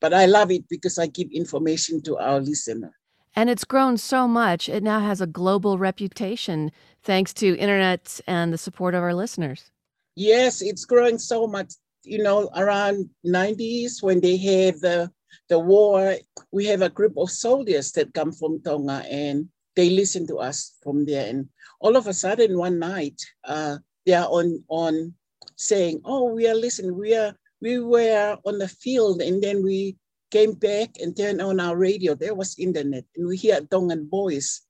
But 0.00 0.12
I 0.12 0.26
love 0.26 0.50
it 0.50 0.68
because 0.68 0.98
I 0.98 1.06
give 1.06 1.30
information 1.30 2.02
to 2.02 2.18
our 2.18 2.40
listener. 2.40 2.92
And 3.34 3.48
it's 3.50 3.64
grown 3.64 3.96
so 3.96 4.28
much, 4.28 4.68
it 4.68 4.82
now 4.82 5.00
has 5.00 5.20
a 5.20 5.26
global 5.26 5.76
reputation 5.76 6.70
thanks 7.02 7.32
to 7.34 7.56
internet 7.58 8.20
and 8.26 8.52
the 8.52 8.58
support 8.58 8.94
of 8.94 9.02
our 9.02 9.14
listeners. 9.14 9.70
Yes, 10.14 10.62
it's 10.62 10.84
growing 10.84 11.18
so 11.18 11.46
much. 11.46 11.74
You 12.04 12.22
know, 12.22 12.50
around 12.54 13.08
90s 13.26 14.02
when 14.02 14.20
they 14.20 14.36
had 14.36 14.80
the 14.80 15.10
the 15.48 15.58
war, 15.58 16.16
we 16.52 16.64
have 16.66 16.82
a 16.82 16.88
group 16.88 17.14
of 17.16 17.30
soldiers 17.30 17.92
that 17.92 18.14
come 18.14 18.32
from 18.32 18.62
Tonga 18.62 19.04
and 19.10 19.48
they 19.76 19.90
listen 19.90 20.26
to 20.28 20.38
us 20.38 20.74
from 20.82 21.04
there. 21.04 21.28
And 21.28 21.48
all 21.80 21.96
of 21.96 22.06
a 22.06 22.14
sudden 22.14 22.58
one 22.58 22.78
night, 22.78 23.20
uh, 23.44 23.78
they 24.06 24.14
are 24.14 24.28
on 24.28 24.64
on 24.68 25.14
saying, 25.56 26.00
"Oh, 26.04 26.32
we 26.32 26.48
are 26.48 26.54
listening. 26.54 26.96
We 26.96 27.14
are 27.14 27.34
we 27.60 27.78
were 27.78 28.36
on 28.44 28.58
the 28.58 28.68
field, 28.68 29.22
and 29.22 29.42
then 29.42 29.62
we 29.62 29.96
came 30.30 30.52
back 30.52 30.90
and 31.00 31.16
turned 31.16 31.40
on 31.40 31.60
our 31.60 31.76
radio. 31.76 32.14
There 32.14 32.34
was 32.34 32.58
internet, 32.58 33.04
and 33.16 33.26
we 33.26 33.36
hear 33.36 33.60
Tongan 33.60 34.08
voice, 34.08 34.62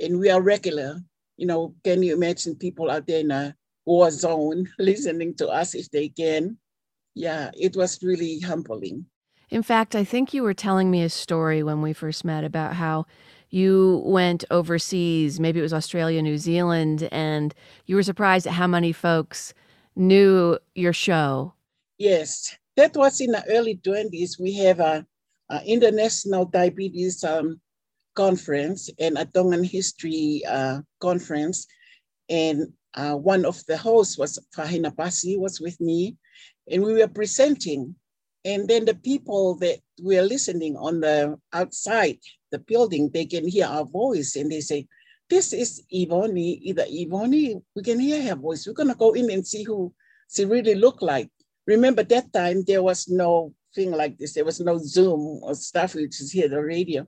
and 0.00 0.18
we 0.18 0.30
are 0.30 0.42
regular. 0.42 1.00
You 1.36 1.46
know, 1.46 1.74
can 1.84 2.02
you 2.02 2.14
imagine 2.14 2.56
people 2.56 2.90
out 2.90 3.06
there 3.06 3.20
in 3.20 3.30
a 3.30 3.54
war 3.84 4.10
zone 4.10 4.68
listening 4.78 5.34
to 5.36 5.48
us 5.48 5.74
if 5.74 5.90
they 5.90 6.08
can? 6.08 6.58
Yeah, 7.14 7.50
it 7.54 7.76
was 7.76 8.02
really 8.02 8.40
humbling. 8.40 9.06
In 9.48 9.62
fact, 9.62 9.94
I 9.94 10.04
think 10.04 10.34
you 10.34 10.42
were 10.42 10.54
telling 10.54 10.90
me 10.90 11.02
a 11.02 11.08
story 11.08 11.62
when 11.62 11.80
we 11.80 11.92
first 11.92 12.24
met 12.24 12.44
about 12.44 12.74
how 12.74 13.06
you 13.50 14.02
went 14.04 14.44
overseas, 14.50 15.38
maybe 15.40 15.60
it 15.60 15.62
was 15.62 15.72
Australia, 15.72 16.20
New 16.22 16.38
Zealand, 16.38 17.08
and 17.12 17.54
you 17.86 17.96
were 17.96 18.02
surprised 18.02 18.46
at 18.46 18.54
how 18.54 18.66
many 18.66 18.92
folks 18.92 19.54
knew 19.94 20.58
your 20.74 20.92
show. 20.92 21.54
Yes, 21.98 22.56
that 22.76 22.96
was 22.96 23.20
in 23.20 23.32
the 23.32 23.44
early 23.48 23.76
20s. 23.76 24.38
We 24.38 24.54
have 24.54 24.80
a, 24.80 25.06
a 25.50 25.64
international 25.64 26.44
diabetes 26.44 27.24
um, 27.24 27.60
conference 28.14 28.90
and 28.98 29.16
a 29.16 29.24
Tongan 29.24 29.64
history 29.64 30.42
uh, 30.48 30.80
conference. 31.00 31.66
And 32.28 32.72
uh, 32.94 33.14
one 33.14 33.44
of 33.44 33.64
the 33.66 33.76
hosts 33.76 34.18
was 34.18 34.38
Fahina 34.56 34.94
Pasi 34.96 35.36
was 35.36 35.60
with 35.60 35.80
me, 35.80 36.16
and 36.70 36.82
we 36.82 36.94
were 36.94 37.08
presenting. 37.08 37.94
And 38.46 38.68
then 38.68 38.84
the 38.84 38.94
people 38.94 39.56
that 39.56 39.80
were 40.00 40.22
listening 40.22 40.76
on 40.76 41.00
the 41.00 41.36
outside 41.52 42.18
the 42.52 42.60
building, 42.60 43.10
they 43.12 43.26
can 43.26 43.48
hear 43.48 43.66
our 43.66 43.84
voice 43.84 44.36
and 44.36 44.52
they 44.52 44.60
say, 44.60 44.86
this 45.28 45.52
is 45.52 45.82
Ivoni, 45.92 46.60
either 46.62 46.84
Ivoni, 46.84 47.60
we 47.74 47.82
can 47.82 47.98
hear 47.98 48.22
her 48.22 48.36
voice. 48.36 48.64
We're 48.64 48.74
gonna 48.74 48.94
go 48.94 49.14
in 49.14 49.32
and 49.32 49.44
see 49.44 49.64
who 49.64 49.92
she 50.30 50.44
really 50.44 50.76
looked 50.76 51.02
like. 51.02 51.28
Remember 51.66 52.04
that 52.04 52.32
time 52.32 52.62
there 52.62 52.84
was 52.84 53.08
no 53.08 53.52
thing 53.74 53.90
like 53.90 54.16
this. 54.16 54.34
There 54.34 54.44
was 54.44 54.60
no 54.60 54.78
Zoom 54.78 55.40
or 55.42 55.56
stuff, 55.56 55.96
we 55.96 56.06
just 56.06 56.32
hear 56.32 56.48
the 56.48 56.62
radio. 56.62 57.04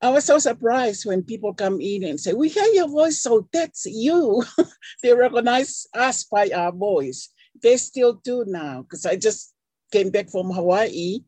I 0.00 0.10
was 0.10 0.26
so 0.26 0.38
surprised 0.38 1.06
when 1.06 1.24
people 1.24 1.54
come 1.54 1.80
in 1.80 2.04
and 2.04 2.20
say, 2.20 2.34
we 2.34 2.50
hear 2.50 2.72
your 2.72 2.88
voice, 2.88 3.20
so 3.20 3.48
that's 3.52 3.84
you. 3.86 4.44
they 5.02 5.12
recognize 5.12 5.88
us 5.92 6.22
by 6.22 6.50
our 6.54 6.70
voice. 6.70 7.30
They 7.60 7.76
still 7.78 8.20
do 8.22 8.44
now, 8.46 8.82
because 8.82 9.04
I 9.06 9.16
just 9.16 9.55
came 9.92 10.10
back 10.10 10.30
from 10.30 10.50
Hawaii 10.50 11.20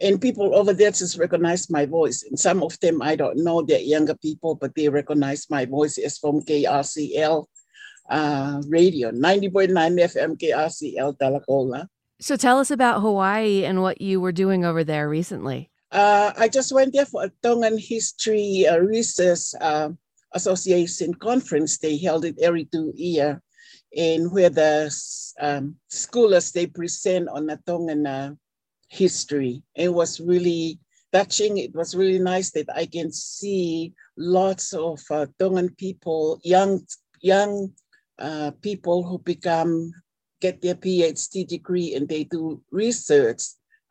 and 0.00 0.20
people 0.20 0.54
over 0.54 0.72
there 0.72 0.90
just 0.90 1.18
recognize 1.18 1.70
my 1.70 1.86
voice. 1.86 2.24
And 2.28 2.38
some 2.38 2.62
of 2.62 2.78
them, 2.80 3.02
I 3.02 3.16
don't 3.16 3.42
know, 3.42 3.62
they're 3.62 3.78
younger 3.80 4.14
people, 4.16 4.54
but 4.54 4.74
they 4.74 4.88
recognize 4.88 5.48
my 5.50 5.64
voice 5.64 5.98
as 5.98 6.18
from 6.18 6.42
KRCL 6.42 7.46
uh, 8.08 8.62
radio, 8.68 9.10
90.9 9.10 9.70
FM 9.70 10.38
KRCL 10.40 11.16
Talakola. 11.18 11.86
So 12.20 12.36
tell 12.36 12.58
us 12.58 12.70
about 12.70 13.00
Hawaii 13.00 13.64
and 13.64 13.80
what 13.80 14.00
you 14.00 14.20
were 14.20 14.32
doing 14.32 14.64
over 14.64 14.84
there 14.84 15.08
recently. 15.08 15.70
Uh, 15.92 16.32
I 16.36 16.48
just 16.48 16.72
went 16.72 16.92
there 16.92 17.06
for 17.06 17.24
a 17.24 17.32
Tongan 17.42 17.78
History 17.78 18.66
uh, 18.66 18.78
Research 18.78 19.54
uh, 19.60 19.90
Association 20.34 21.14
conference. 21.14 21.78
They 21.78 21.96
held 21.96 22.24
it 22.24 22.36
every 22.40 22.66
two 22.66 22.92
year, 22.94 23.42
and 23.96 24.30
where 24.30 24.50
the 24.50 24.94
um, 25.40 25.76
scholars 25.88 26.52
they 26.52 26.66
present 26.66 27.28
on 27.28 27.46
the 27.46 27.58
Tongan 27.66 28.38
history. 28.88 29.62
It 29.74 29.92
was 29.92 30.20
really 30.20 30.78
touching. 31.12 31.58
It 31.58 31.74
was 31.74 31.94
really 31.94 32.18
nice 32.18 32.50
that 32.52 32.68
I 32.74 32.86
can 32.86 33.12
see 33.12 33.94
lots 34.16 34.72
of 34.72 35.00
uh, 35.10 35.26
Tongan 35.38 35.70
people, 35.76 36.40
young 36.42 36.86
young 37.20 37.72
uh, 38.18 38.52
people 38.62 39.02
who 39.02 39.18
become 39.18 39.92
get 40.40 40.62
their 40.62 40.74
PhD 40.74 41.46
degree 41.46 41.94
and 41.94 42.08
they 42.08 42.24
do 42.24 42.62
research 42.70 43.42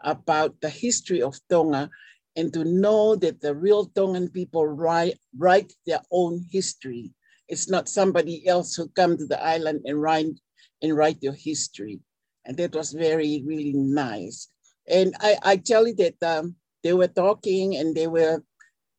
about 0.04 0.60
the 0.62 0.70
history 0.70 1.22
of 1.22 1.40
Tonga 1.50 1.90
and 2.36 2.52
to 2.54 2.64
know 2.64 3.16
that 3.16 3.42
the 3.42 3.54
real 3.54 3.86
Tongan 3.86 4.30
people 4.30 4.66
write, 4.66 5.20
write 5.38 5.74
their 5.86 6.02
own 6.12 6.46
history. 6.50 7.12
It's 7.50 7.70
not 7.70 7.90
somebody 7.90 8.48
else 8.48 8.76
who 8.76 8.88
come 8.90 9.18
to 9.18 9.26
the 9.26 9.44
island 9.44 9.82
and 9.86 10.02
write 10.02 10.40
and 10.82 10.96
write 10.96 11.18
your 11.22 11.34
history. 11.34 12.00
And 12.46 12.56
that 12.58 12.76
was 12.76 12.94
very, 12.94 13.44
really 13.46 13.74
nice. 13.74 14.48
And 14.88 15.16
I, 15.20 15.38
I 15.44 15.56
tell 15.58 15.88
you 15.88 15.96
that 15.96 16.24
um, 16.24 16.56
they 16.84 16.94
were 16.94 17.08
talking 17.08 17.76
and 17.76 17.96
they 17.96 18.08
were 18.08 18.44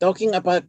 talking 0.01 0.35
about 0.35 0.65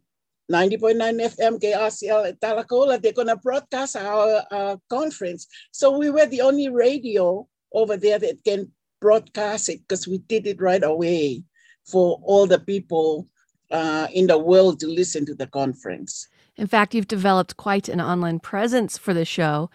90.9 0.52 1.00
FM 1.00 1.60
KRCL 1.60 2.30
at 2.30 2.42
Talakola. 2.42 3.02
They're 3.02 3.14
going 3.14 3.28
to 3.28 3.38
broadcast 3.38 3.96
our 3.96 4.80
conference. 4.90 5.48
So 5.72 5.98
we 5.98 6.10
were 6.10 6.26
the 6.26 6.42
only 6.42 6.70
radio 6.70 7.48
over 7.74 7.98
there 7.98 8.20
that 8.20 8.44
can 8.44 8.72
broadcast 9.00 9.70
it 9.70 9.80
because 9.82 10.08
we 10.08 10.20
did 10.20 10.48
it 10.48 10.62
right 10.62 10.84
away 10.84 11.44
for 11.86 12.20
all 12.24 12.48
the 12.48 12.60
people 12.60 13.28
uh, 13.72 14.08
in 14.14 14.28
the 14.28 14.38
world 14.38 14.80
to 14.80 14.88
listen 14.88 15.26
to 15.26 15.36
the 15.36 15.48
conference. 15.48 16.28
In 16.58 16.68
fact, 16.68 16.94
you've 16.94 17.08
developed 17.08 17.58
quite 17.58 17.90
an 17.90 18.02
online 18.02 18.40
presence 18.40 18.98
for 18.98 19.14
the 19.14 19.26
show, 19.26 19.70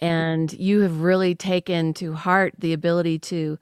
and 0.00 0.52
you 0.54 0.80
have 0.80 1.00
really 1.00 1.34
taken 1.34 1.94
to 1.94 2.14
heart 2.14 2.54
the 2.58 2.72
ability 2.72 3.18
to 3.20 3.58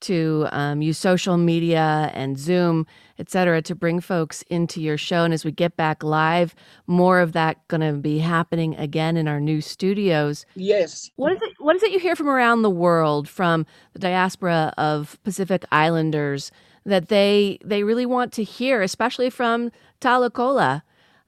to 0.00 0.46
um, 0.52 0.82
use 0.82 0.98
social 0.98 1.38
media 1.38 2.10
and 2.12 2.38
Zoom, 2.38 2.86
et 3.18 3.30
cetera, 3.30 3.62
to 3.62 3.74
bring 3.74 4.00
folks 4.00 4.42
into 4.50 4.82
your 4.82 4.98
show. 4.98 5.24
And 5.24 5.32
as 5.32 5.46
we 5.46 5.50
get 5.50 5.78
back 5.78 6.02
live, 6.02 6.54
more 6.86 7.20
of 7.20 7.32
that 7.32 7.66
going 7.68 7.80
to 7.80 7.94
be 7.98 8.18
happening 8.18 8.76
again 8.76 9.16
in 9.16 9.28
our 9.28 9.40
new 9.40 9.62
studios. 9.62 10.44
Yes. 10.56 11.10
What 11.16 11.32
is 11.32 11.40
it? 11.40 11.52
What 11.58 11.76
is 11.76 11.82
it 11.82 11.90
you 11.90 11.98
hear 11.98 12.16
from 12.16 12.28
around 12.28 12.62
the 12.62 12.70
world, 12.70 13.28
from 13.28 13.64
the 13.94 13.98
diaspora 13.98 14.74
of 14.76 15.18
Pacific 15.24 15.64
Islanders, 15.72 16.52
that 16.84 17.08
they 17.08 17.58
they 17.64 17.82
really 17.82 18.06
want 18.06 18.30
to 18.34 18.44
hear, 18.44 18.82
especially 18.82 19.30
from 19.30 19.70
Talakola, 20.02 20.82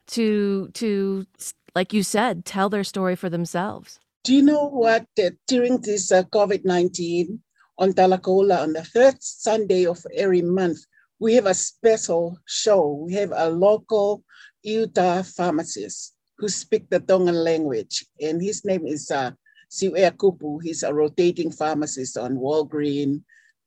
to 0.09 0.69
to 0.75 1.27
like 1.75 1.93
you 1.93 2.03
said, 2.03 2.45
tell 2.45 2.69
their 2.69 2.85
story 2.85 3.17
for 3.17 3.29
themselves. 3.29 4.01
Do 4.25 4.35
you 4.35 4.43
know 4.43 4.67
what? 4.67 5.07
Uh, 5.19 5.31
during 5.47 5.81
this 5.81 6.11
uh, 6.11 6.23
COVID 6.25 6.65
nineteen 6.65 7.41
on 7.79 7.93
Talakola 7.93 8.63
on 8.63 8.73
the 8.73 8.85
first 8.85 9.43
Sunday 9.43 9.87
of 9.87 10.05
every 10.15 10.43
month, 10.43 10.79
we 11.19 11.35
have 11.35 11.47
a 11.47 11.55
special 11.55 12.39
show. 12.47 13.05
We 13.07 13.15
have 13.15 13.33
a 13.35 13.51
local 13.51 14.25
Utah 14.63 15.23
pharmacist 15.23 16.15
who 16.39 16.49
speak 16.49 16.89
the 16.91 17.01
Tongan 17.01 17.37
language, 17.45 18.05
and 18.21 18.43
his 18.43 18.65
name 18.65 18.87
is 18.87 19.11
uh, 19.11 19.31
Siwea 19.71 20.13
Kupu. 20.13 20.63
He's 20.63 20.83
a 20.83 20.93
rotating 20.93 21.51
pharmacist 21.51 22.19
on 22.19 22.37
Walgreen, 22.37 23.23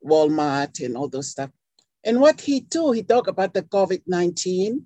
Walmart, 0.05 0.83
and 0.83 0.95
all 0.95 1.07
those 1.07 1.31
stuff. 1.31 1.49
And 2.03 2.21
what 2.21 2.41
he 2.41 2.61
do, 2.61 2.91
he 2.91 3.03
talk 3.03 3.27
about 3.27 3.53
the 3.53 3.63
COVID-19, 3.63 4.85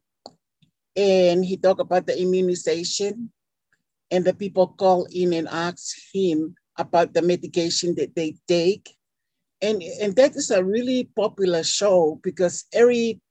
and 0.96 1.44
he 1.44 1.58
talk 1.58 1.80
about 1.80 2.08
the 2.08 2.20
immunization, 2.20 3.32
and 4.12 4.26
the 4.26 4.34
people 4.34 4.68
call 4.68 5.08
in 5.12 5.34
and 5.34 5.48
ask 5.48 5.98
him 6.14 6.56
about 6.78 7.14
the 7.14 7.22
medication 7.22 7.96
that 7.96 8.16
they 8.16 8.36
take 8.48 8.96
and 9.64 9.82
and 9.82 10.16
that 10.18 10.36
is 10.36 10.52
a 10.52 10.64
really 10.64 11.10
popular 11.16 11.64
show 11.64 12.20
because 12.22 12.66
every 12.74 13.22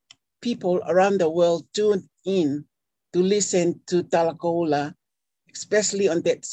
people 0.40 0.80
around 0.88 1.20
the 1.20 1.28
world 1.28 1.68
tune 1.74 2.08
in 2.24 2.64
to 3.12 3.20
listen 3.20 3.78
to 3.86 4.02
Talakola, 4.02 4.94
especially 5.52 6.08
on 6.08 6.22
that. 6.22 6.48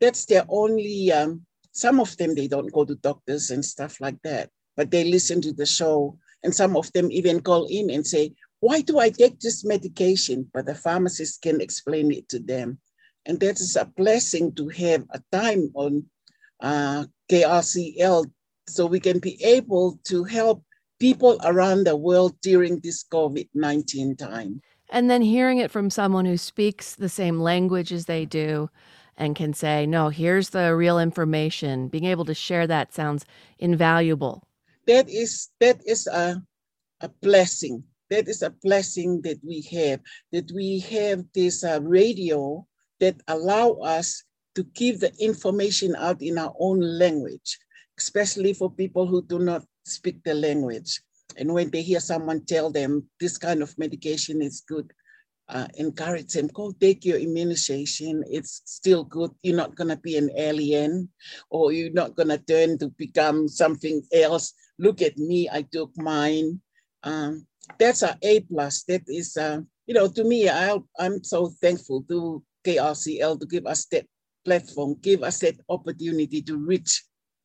That's 0.00 0.26
their 0.26 0.44
only. 0.48 1.12
Um, 1.12 1.46
some 1.70 2.00
of 2.00 2.16
them 2.18 2.34
they 2.34 2.48
don't 2.48 2.72
go 2.72 2.84
to 2.84 2.96
doctors 2.96 3.50
and 3.50 3.64
stuff 3.64 4.00
like 4.00 4.20
that, 4.24 4.50
but 4.76 4.90
they 4.90 5.04
listen 5.04 5.40
to 5.42 5.52
the 5.52 5.64
show, 5.64 6.18
and 6.42 6.52
some 6.52 6.76
of 6.76 6.92
them 6.92 7.10
even 7.12 7.40
call 7.40 7.66
in 7.70 7.90
and 7.90 8.04
say, 8.04 8.34
"Why 8.62 8.80
do 8.80 8.94
I 8.98 9.10
take 9.10 9.38
this 9.40 9.64
medication?" 9.64 10.38
But 10.54 10.66
the 10.66 10.74
pharmacist 10.74 11.42
can 11.42 11.60
explain 11.60 12.12
it 12.12 12.28
to 12.30 12.38
them. 12.38 12.78
And 13.26 13.38
that 13.40 13.60
is 13.60 13.76
a 13.76 13.84
blessing 13.84 14.54
to 14.54 14.68
have 14.68 15.02
a 15.10 15.20
time 15.30 15.70
on 15.74 16.06
uh, 16.60 17.04
KRCL 17.30 18.30
so 18.68 18.86
we 18.86 19.00
can 19.00 19.18
be 19.18 19.42
able 19.42 19.98
to 20.04 20.24
help 20.24 20.64
people 20.98 21.40
around 21.44 21.84
the 21.84 21.96
world 21.96 22.32
during 22.40 22.78
this 22.78 23.04
COVID 23.04 23.48
19 23.54 24.16
time. 24.16 24.60
And 24.88 25.10
then 25.10 25.22
hearing 25.22 25.58
it 25.58 25.70
from 25.70 25.90
someone 25.90 26.26
who 26.26 26.36
speaks 26.36 26.94
the 26.94 27.08
same 27.08 27.40
language 27.40 27.92
as 27.92 28.06
they 28.06 28.24
do 28.24 28.70
and 29.16 29.34
can 29.34 29.54
say, 29.54 29.86
no, 29.86 30.10
here's 30.10 30.50
the 30.50 30.76
real 30.76 30.98
information, 30.98 31.88
being 31.88 32.04
able 32.04 32.24
to 32.26 32.34
share 32.34 32.66
that 32.66 32.92
sounds 32.92 33.24
invaluable. 33.58 34.44
That 34.86 35.08
is 35.08 35.48
that 35.60 35.80
is 35.86 36.06
a, 36.06 36.42
a 37.00 37.08
blessing. 37.08 37.84
That 38.12 38.28
is 38.28 38.42
a 38.42 38.50
blessing 38.50 39.22
that 39.22 39.40
we 39.42 39.62
have, 39.72 40.00
that 40.32 40.52
we 40.52 40.80
have 40.80 41.24
this 41.32 41.64
uh, 41.64 41.80
radio 41.80 42.66
that 43.00 43.16
allow 43.26 43.72
us 43.80 44.22
to 44.54 44.64
give 44.64 45.00
the 45.00 45.14
information 45.18 45.96
out 45.96 46.20
in 46.20 46.36
our 46.36 46.52
own 46.60 46.78
language, 46.78 47.58
especially 47.98 48.52
for 48.52 48.70
people 48.70 49.06
who 49.06 49.22
do 49.22 49.38
not 49.38 49.64
speak 49.86 50.22
the 50.24 50.34
language. 50.34 51.00
And 51.38 51.54
when 51.54 51.70
they 51.70 51.80
hear 51.80 52.00
someone 52.00 52.44
tell 52.44 52.70
them 52.70 53.08
this 53.18 53.38
kind 53.38 53.62
of 53.62 53.78
medication 53.78 54.42
is 54.42 54.60
good, 54.60 54.92
uh, 55.48 55.68
encourage 55.78 56.34
them, 56.34 56.48
go 56.48 56.70
take 56.78 57.06
your 57.06 57.16
immunization. 57.16 58.24
It's 58.28 58.60
still 58.66 59.04
good. 59.04 59.30
You're 59.42 59.56
not 59.56 59.74
going 59.74 59.88
to 59.88 59.96
be 59.96 60.18
an 60.18 60.28
alien 60.36 61.08
or 61.48 61.72
you're 61.72 61.96
not 61.96 62.14
going 62.14 62.28
to 62.28 62.36
turn 62.36 62.76
to 62.80 62.88
become 62.88 63.48
something 63.48 64.02
else. 64.12 64.52
Look 64.78 65.00
at 65.00 65.16
me, 65.16 65.48
I 65.50 65.62
took 65.62 65.96
mine. 65.96 66.60
Um, 67.04 67.46
that's 67.78 68.02
a 68.02 68.16
A 68.22 68.40
plus. 68.40 68.84
That 68.84 69.02
is, 69.08 69.36
uh, 69.36 69.60
you 69.86 69.94
know, 69.94 70.08
to 70.08 70.24
me, 70.24 70.48
I, 70.48 70.78
I'm 70.98 71.22
so 71.24 71.50
thankful 71.60 72.04
to 72.08 72.42
KRCL 72.64 73.40
to 73.40 73.46
give 73.46 73.66
us 73.66 73.86
that 73.86 74.06
platform, 74.44 74.96
give 75.00 75.22
us 75.22 75.40
that 75.40 75.56
opportunity 75.68 76.42
to 76.42 76.56
reach 76.56 77.04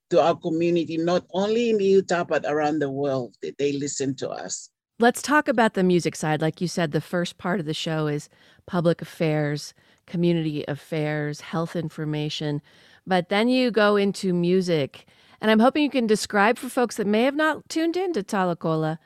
to 0.09 0.21
our 0.21 0.35
community, 0.35 0.97
not 0.97 1.25
only 1.33 1.69
in 1.69 1.79
Utah, 1.79 2.23
but 2.23 2.45
around 2.45 2.79
the 2.79 2.89
world, 2.89 3.35
that 3.41 3.57
they 3.57 3.73
listen 3.73 4.15
to 4.15 4.29
us. 4.29 4.69
Let's 4.99 5.21
talk 5.21 5.47
about 5.47 5.73
the 5.73 5.83
music 5.83 6.15
side. 6.15 6.41
Like 6.41 6.61
you 6.61 6.67
said, 6.67 6.91
the 6.91 7.01
first 7.01 7.37
part 7.37 7.59
of 7.59 7.65
the 7.65 7.73
show 7.73 8.07
is 8.07 8.29
public 8.65 9.01
affairs, 9.01 9.73
community 10.07 10.63
affairs, 10.67 11.41
health 11.41 11.75
information. 11.75 12.61
But 13.05 13.29
then 13.29 13.47
you 13.47 13.69
go 13.69 13.95
into 13.95 14.33
music. 14.33 15.05
And 15.39 15.51
I'm 15.51 15.59
hoping 15.59 15.83
you 15.83 15.89
can 15.89 16.07
describe 16.07 16.57
for 16.57 16.69
folks 16.69 16.95
that 16.95 17.05
may 17.05 17.23
have 17.23 17.35
not 17.35 17.69
tuned 17.69 17.95
into 17.95 18.23
Talakola 18.23 18.97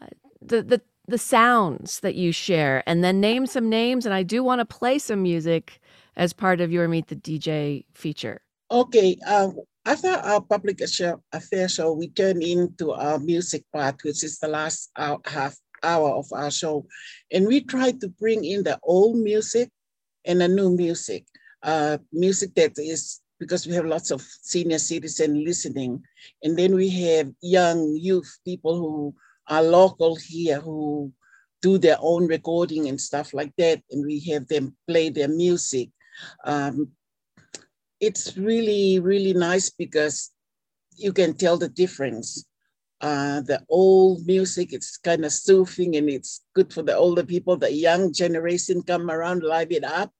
uh, 0.00 0.06
the, 0.42 0.62
the, 0.62 0.80
the 1.06 1.18
sounds 1.18 2.00
that 2.00 2.14
you 2.14 2.32
share 2.32 2.82
and 2.86 3.02
then 3.04 3.20
name 3.20 3.46
some 3.46 3.68
names. 3.68 4.06
And 4.06 4.14
I 4.14 4.22
do 4.22 4.42
want 4.42 4.60
to 4.60 4.64
play 4.64 4.98
some 4.98 5.22
music 5.22 5.80
as 6.16 6.32
part 6.32 6.60
of 6.60 6.72
your 6.72 6.88
Meet 6.88 7.08
the 7.08 7.16
DJ 7.16 7.84
feature. 7.94 8.40
Okay. 8.70 9.16
Uh, 9.26 9.50
after 9.84 10.08
our 10.08 10.40
public 10.40 10.80
affairs 10.80 11.74
show, 11.74 11.92
we 11.92 12.08
turn 12.08 12.42
into 12.42 12.92
our 12.92 13.18
music 13.18 13.64
part, 13.72 14.02
which 14.04 14.22
is 14.22 14.38
the 14.38 14.48
last 14.48 14.90
hour, 14.96 15.18
half 15.24 15.56
hour 15.82 16.10
of 16.10 16.26
our 16.32 16.50
show. 16.50 16.86
And 17.32 17.46
we 17.46 17.62
try 17.62 17.92
to 17.92 18.08
bring 18.08 18.44
in 18.44 18.62
the 18.62 18.78
old 18.82 19.16
music 19.16 19.70
and 20.24 20.40
the 20.40 20.48
new 20.48 20.76
music. 20.76 21.24
Uh, 21.62 21.98
music 22.12 22.54
that 22.54 22.72
is 22.78 23.20
because 23.38 23.66
we 23.66 23.74
have 23.74 23.86
lots 23.86 24.10
of 24.10 24.20
senior 24.20 24.78
citizens 24.78 25.46
listening. 25.46 26.02
And 26.42 26.58
then 26.58 26.74
we 26.74 26.90
have 26.90 27.32
young 27.40 27.96
youth, 27.96 28.38
people 28.44 28.76
who 28.76 29.14
are 29.50 29.62
local 29.62 30.16
here 30.16 30.60
who 30.60 31.12
do 31.60 31.76
their 31.76 31.98
own 32.00 32.26
recording 32.26 32.88
and 32.88 33.00
stuff 33.00 33.34
like 33.34 33.52
that. 33.58 33.82
And 33.90 34.06
we 34.06 34.20
have 34.30 34.48
them 34.48 34.76
play 34.88 35.10
their 35.10 35.28
music. 35.28 35.90
Um, 36.44 36.92
it's 38.00 38.36
really, 38.36 38.98
really 39.00 39.34
nice 39.34 39.68
because 39.68 40.30
you 40.96 41.12
can 41.12 41.34
tell 41.34 41.58
the 41.58 41.68
difference. 41.68 42.46
Uh, 43.02 43.40
the 43.40 43.62
old 43.70 44.26
music, 44.26 44.72
it's 44.72 44.98
kind 44.98 45.24
of 45.24 45.32
soothing 45.32 45.96
and 45.96 46.08
it's 46.08 46.42
good 46.54 46.72
for 46.72 46.82
the 46.82 46.96
older 46.96 47.24
people. 47.24 47.56
The 47.56 47.72
young 47.72 48.12
generation 48.12 48.82
come 48.82 49.10
around, 49.10 49.42
live 49.42 49.72
it 49.72 49.84
up, 49.84 50.12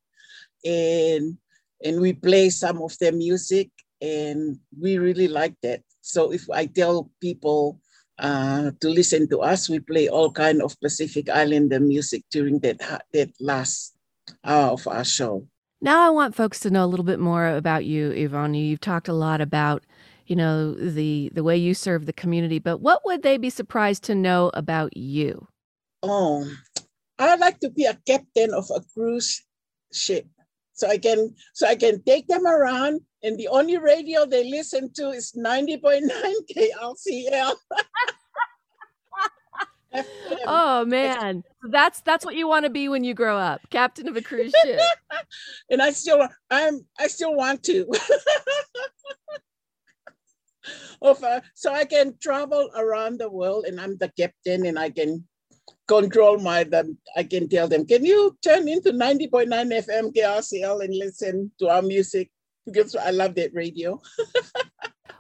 and 0.65 1.37
and 1.85 2.01
we 2.01 2.13
play 2.15 2.49
some 2.49 2.81
of 2.83 2.97
their 2.99 3.13
music, 3.13 3.71
and 4.01 4.59
we 4.79 4.97
really 4.97 5.29
like 5.29 5.57
that. 5.63 5.83
So 6.01 6.33
if 6.33 6.49
I 6.51 6.65
tell 6.67 7.11
people 7.21 7.81
uh, 8.21 8.71
to 8.81 8.89
listen 8.89 9.29
to 9.31 9.41
us, 9.41 9.69
we 9.69 9.81
play 9.81 10.09
all 10.09 10.31
kind 10.31 10.63
of 10.63 10.79
Pacific 10.81 11.29
Islander 11.29 11.81
music 11.81 12.23
during 12.31 12.59
that 12.61 12.81
that 13.13 13.31
last 13.41 13.97
hour 14.45 14.73
of 14.73 14.87
our 14.87 15.05
show. 15.05 15.47
Now 15.81 16.07
I 16.07 16.11
want 16.11 16.35
folks 16.35 16.61
to 16.61 16.71
know 16.71 16.85
a 16.85 16.91
little 16.93 17.05
bit 17.05 17.19
more 17.19 17.49
about 17.49 17.87
you, 17.87 18.11
Yvonne. 18.11 18.55
You've 18.55 18.81
talked 18.81 19.09
a 19.09 19.15
lot 19.15 19.41
about, 19.41 19.85
you 20.27 20.37
know, 20.37 20.75
the 20.75 21.31
the 21.35 21.43
way 21.43 21.57
you 21.57 21.73
serve 21.73 22.05
the 22.05 22.13
community, 22.13 22.59
but 22.59 22.79
what 22.79 23.01
would 23.07 23.23
they 23.23 23.39
be 23.39 23.49
surprised 23.49 24.05
to 24.05 24.15
know 24.15 24.51
about 24.53 24.97
you? 24.97 25.49
Oh, 26.03 26.47
I'd 27.19 27.41
like 27.41 27.61
to 27.61 27.71
be 27.71 27.87
a 27.87 27.99
captain 28.07 28.53
of 28.53 28.71
a 28.75 28.81
cruise 28.93 29.43
ship. 29.93 30.27
So 30.75 30.89
I 30.89 30.99
can 30.99 31.35
so 31.55 31.67
I 31.67 31.77
can 31.77 32.03
take 32.03 32.27
them 32.29 32.47
around 32.47 33.01
and 33.23 33.39
the 33.39 33.49
only 33.49 33.77
radio 33.79 34.27
they 34.27 34.49
listen 34.49 34.93
to 34.95 35.11
is 35.11 35.33
90.9 35.33 36.09
KRCL. 36.57 37.55
oh 40.47 40.85
man, 40.85 41.43
that's 41.71 42.01
that's 42.03 42.25
what 42.25 42.37
you 42.37 42.47
want 42.49 42.65
to 42.65 42.71
be 42.71 42.89
when 42.89 43.05
you 43.05 43.13
grow 43.15 43.37
up, 43.37 43.61
captain 43.71 44.09
of 44.09 44.17
a 44.17 44.23
cruise 44.23 44.55
ship. 44.63 44.81
and 45.71 45.83
I 45.83 45.91
still 45.91 46.29
I'm 46.51 46.87
I 46.99 47.09
still 47.09 47.35
want 47.35 47.63
to. 47.65 47.87
Over, 51.03 51.27
uh, 51.27 51.41
so 51.55 51.73
I 51.73 51.87
can 51.87 52.15
travel 52.21 52.71
around 52.77 53.19
the 53.19 53.31
world 53.31 53.65
and 53.65 53.81
I'm 53.81 53.97
the 53.97 54.13
captain 54.19 54.67
and 54.67 54.79
I 54.79 54.91
can 54.91 55.27
control 55.89 56.39
my 56.39 56.63
them. 56.63 56.99
I 57.17 57.23
can 57.23 57.49
tell 57.49 57.67
them, 57.69 57.87
can 57.87 58.05
you 58.05 58.37
turn 58.45 58.69
into 58.69 58.93
90.9 58.93 59.49
FM 59.49 60.15
KRCL 60.15 60.85
and 60.85 60.95
listen 60.95 61.51
to 61.59 61.69
our 61.71 61.81
music? 61.81 62.31
Because 62.73 62.97
I 62.97 63.11
love 63.11 63.35
that 63.35 63.55
radio. 63.55 64.01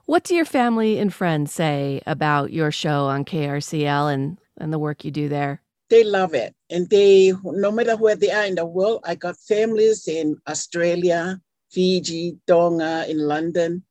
what 0.06 0.24
do 0.24 0.34
your 0.34 0.44
family 0.44 0.98
and 0.98 1.12
friends 1.12 1.52
say 1.52 2.02
about 2.06 2.52
your 2.52 2.70
show 2.70 3.06
on 3.06 3.24
KRCL 3.24 4.12
and 4.12 4.38
and 4.58 4.72
the 4.72 4.78
work 4.78 5.04
you 5.04 5.10
do 5.10 5.28
there? 5.28 5.62
They 5.88 6.04
love 6.04 6.34
it. 6.34 6.54
And 6.70 6.88
they, 6.88 7.32
no 7.42 7.72
matter 7.72 7.96
where 7.96 8.14
they 8.14 8.30
are 8.30 8.44
in 8.44 8.54
the 8.54 8.66
world, 8.66 9.00
I 9.04 9.16
got 9.16 9.36
families 9.48 10.06
in 10.06 10.36
Australia, 10.46 11.40
Fiji, 11.70 12.38
Tonga, 12.46 13.10
in 13.10 13.18
London, 13.18 13.82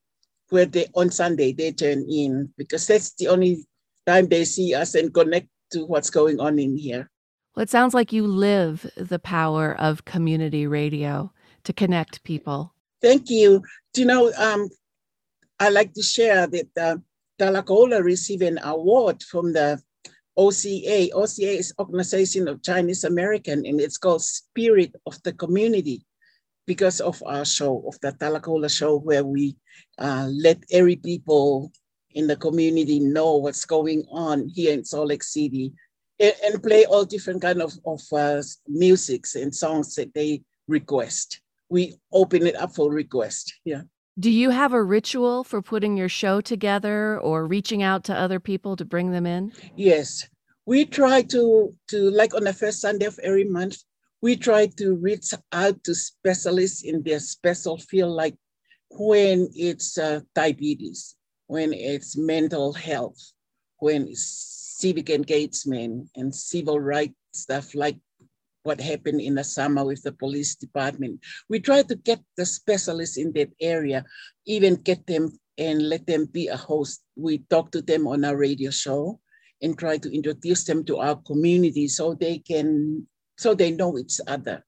where 0.50 0.66
they 0.66 0.88
on 0.96 1.10
Sunday 1.10 1.52
they 1.54 1.72
turn 1.72 2.06
in 2.10 2.54
because 2.58 2.88
that's 2.88 3.14
the 3.16 3.28
only 3.28 3.66
time 4.06 4.28
they 4.28 4.46
see 4.46 4.74
us 4.74 4.96
and 4.96 5.14
connect 5.14 5.48
to 5.72 5.86
what's 5.86 6.10
going 6.10 6.40
on 6.40 6.58
in 6.58 6.78
here. 6.78 7.10
Well, 7.56 7.64
it 7.64 7.70
sounds 7.70 7.94
like 7.94 8.14
you 8.14 8.26
live 8.26 8.90
the 8.96 9.20
power 9.20 9.76
of 9.78 10.06
community 10.06 10.66
radio 10.68 11.34
to 11.64 11.74
connect 11.74 12.24
people. 12.24 12.74
Thank 13.02 13.30
you. 13.30 13.64
Do 13.94 14.02
you 14.02 14.08
know, 14.08 14.32
um, 14.38 14.70
I 15.60 15.70
like 15.70 15.94
to 15.94 16.04
share 16.04 16.48
that 16.48 16.70
uh, 16.80 16.98
Talakola 17.40 18.04
received 18.04 18.44
an 18.44 18.60
award 18.64 19.24
from 19.24 19.54
the 19.54 19.82
OCA. 20.38 21.10
OCA 21.14 21.52
is 21.58 21.74
Organization 21.80 22.48
of 22.48 22.64
Chinese 22.64 23.04
American, 23.04 23.66
and 23.66 23.80
it's 23.80 23.98
called 23.98 24.24
Spirit 24.24 24.96
of 25.06 25.22
the 25.24 25.34
Community 25.34 26.06
because 26.66 27.02
of 27.02 27.22
our 27.26 27.46
show, 27.46 27.84
of 27.88 28.00
the 28.02 28.12
Talakola 28.12 28.70
show, 28.70 28.98
where 28.98 29.24
we 29.24 29.56
uh, 29.98 30.28
let 30.32 30.64
every 30.72 30.98
people 30.98 31.72
in 32.12 32.28
the 32.28 32.36
community 32.36 33.00
know 33.00 33.38
what's 33.38 33.66
going 33.66 34.04
on 34.12 34.48
here 34.50 34.74
in 34.74 34.84
Salt 34.84 35.08
Lake 35.08 35.24
City 35.24 35.72
and, 36.20 36.34
and 36.44 36.64
play 36.64 36.86
all 36.86 37.06
different 37.06 37.42
kind 37.42 37.62
of, 37.62 37.74
of 37.86 38.02
uh, 38.14 38.42
musics 38.68 39.36
and 39.36 39.54
songs 39.54 39.96
that 39.96 40.14
they 40.14 40.42
request. 40.68 41.42
We 41.70 41.96
open 42.12 42.48
it 42.48 42.56
up 42.56 42.74
for 42.74 42.92
request, 42.92 43.54
yeah. 43.64 43.82
Do 44.20 44.30
you 44.30 44.50
have 44.50 44.74
a 44.74 44.84
ritual 44.84 45.44
for 45.44 45.62
putting 45.62 45.96
your 45.96 46.10
show 46.10 46.42
together 46.42 47.20
or 47.20 47.48
reaching 47.48 47.84
out 47.84 48.04
to 48.06 48.14
other 48.14 48.40
people 48.40 48.76
to 48.76 48.84
bring 48.84 49.12
them 49.12 49.26
in? 49.26 49.54
Yes. 49.78 50.28
We 50.66 50.86
try 50.86 51.22
to, 51.22 51.74
to 51.88 52.10
like 52.12 52.36
on 52.36 52.44
the 52.44 52.54
first 52.54 52.82
Sunday 52.82 53.06
of 53.06 53.18
every 53.24 53.46
month, 53.46 53.78
we 54.22 54.36
try 54.36 54.68
to 54.78 54.96
reach 54.96 55.34
out 55.54 55.84
to 55.86 55.96
specialists 55.96 56.84
in 56.84 57.02
their 57.04 57.20
special 57.20 57.78
field, 57.78 58.12
like 58.12 58.36
when 58.92 59.48
it's 59.56 59.98
uh, 59.98 60.20
diabetes, 60.36 61.16
when 61.48 61.72
it's 61.72 62.18
mental 62.18 62.74
health, 62.74 63.32
when 63.78 64.08
it's 64.08 64.76
civic 64.80 65.10
engagement 65.10 66.10
and 66.16 66.36
civil 66.36 66.80
rights 66.80 67.14
stuff 67.32 67.76
like 67.76 67.98
what 68.64 68.82
happened 68.82 69.22
in 69.22 69.36
the 69.36 69.44
summer 69.44 69.86
with 69.86 70.04
the 70.04 70.12
police 70.12 70.56
department. 70.56 71.20
We 71.50 71.60
try 71.60 71.84
to 71.84 71.96
get 71.96 72.20
the 72.38 72.46
specialists 72.46 73.18
in 73.18 73.32
that 73.34 73.50
area, 73.62 74.06
even 74.46 74.76
get 74.76 75.08
them 75.08 75.32
and 75.58 75.90
let 75.90 76.08
them 76.08 76.26
be 76.26 76.48
a 76.48 76.58
host. 76.58 77.02
We 77.16 77.40
talk 77.50 77.72
to 77.72 77.82
them 77.82 78.08
on 78.08 78.26
our 78.26 78.38
radio 78.38 78.72
show 78.72 79.20
and 79.62 79.78
try 79.78 79.98
to 79.98 80.14
introduce 80.14 80.64
them 80.64 80.84
to 80.86 80.98
our 80.98 81.16
community 81.16 81.88
so 81.88 82.14
they 82.14 82.40
can, 82.40 83.08
so 83.38 83.54
they 83.54 83.72
know 83.72 83.98
each 83.98 84.20
other 84.28 84.64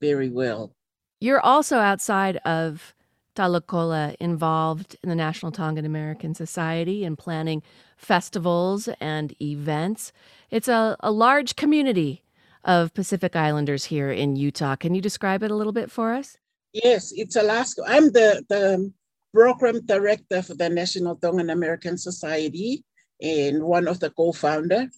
very 0.00 0.28
well. 0.28 0.74
You're 1.20 1.40
also 1.40 1.78
outside 1.78 2.36
of 2.38 2.94
Talakola 3.34 4.14
involved 4.20 4.96
in 5.02 5.08
the 5.08 5.14
National 5.14 5.52
Tongan 5.52 5.84
American 5.84 6.34
Society 6.34 7.04
and 7.04 7.16
planning 7.16 7.62
festivals 7.96 8.88
and 9.00 9.34
events. 9.40 10.12
It's 10.50 10.68
a, 10.68 10.96
a 11.00 11.10
large 11.10 11.56
community 11.56 12.22
of 12.64 12.94
Pacific 12.94 13.36
Islanders 13.36 13.84
here 13.84 14.10
in 14.10 14.36
Utah. 14.36 14.76
Can 14.76 14.94
you 14.94 15.00
describe 15.00 15.42
it 15.42 15.50
a 15.50 15.54
little 15.54 15.72
bit 15.72 15.90
for 15.90 16.12
us? 16.12 16.36
Yes, 16.72 17.12
it's 17.14 17.36
Alaska. 17.36 17.82
I'm 17.86 18.12
the, 18.12 18.44
the 18.48 18.92
program 19.34 19.84
director 19.84 20.42
for 20.42 20.54
the 20.54 20.68
National 20.68 21.16
Tongan 21.16 21.50
American 21.50 21.98
Society 21.98 22.84
and 23.20 23.62
one 23.62 23.88
of 23.88 24.00
the 24.00 24.10
co-founder. 24.10 24.88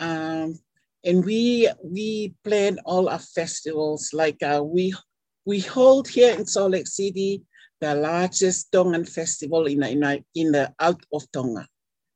Um, 0.00 0.58
and 1.04 1.24
we 1.24 1.68
we 1.84 2.34
plan 2.44 2.78
all 2.84 3.08
our 3.08 3.18
festivals 3.18 4.12
like 4.12 4.42
uh, 4.42 4.62
we 4.64 4.94
we 5.44 5.60
hold 5.60 6.08
here 6.08 6.34
in 6.34 6.46
Salt 6.46 6.70
Lake 6.70 6.86
City 6.86 7.42
the 7.82 7.94
largest 7.96 8.70
Tongan 8.70 9.04
festival 9.04 9.66
in 9.66 9.80
the, 9.80 10.22
in 10.36 10.52
the 10.52 10.72
out 10.78 11.04
of 11.12 11.30
Tonga, 11.32 11.66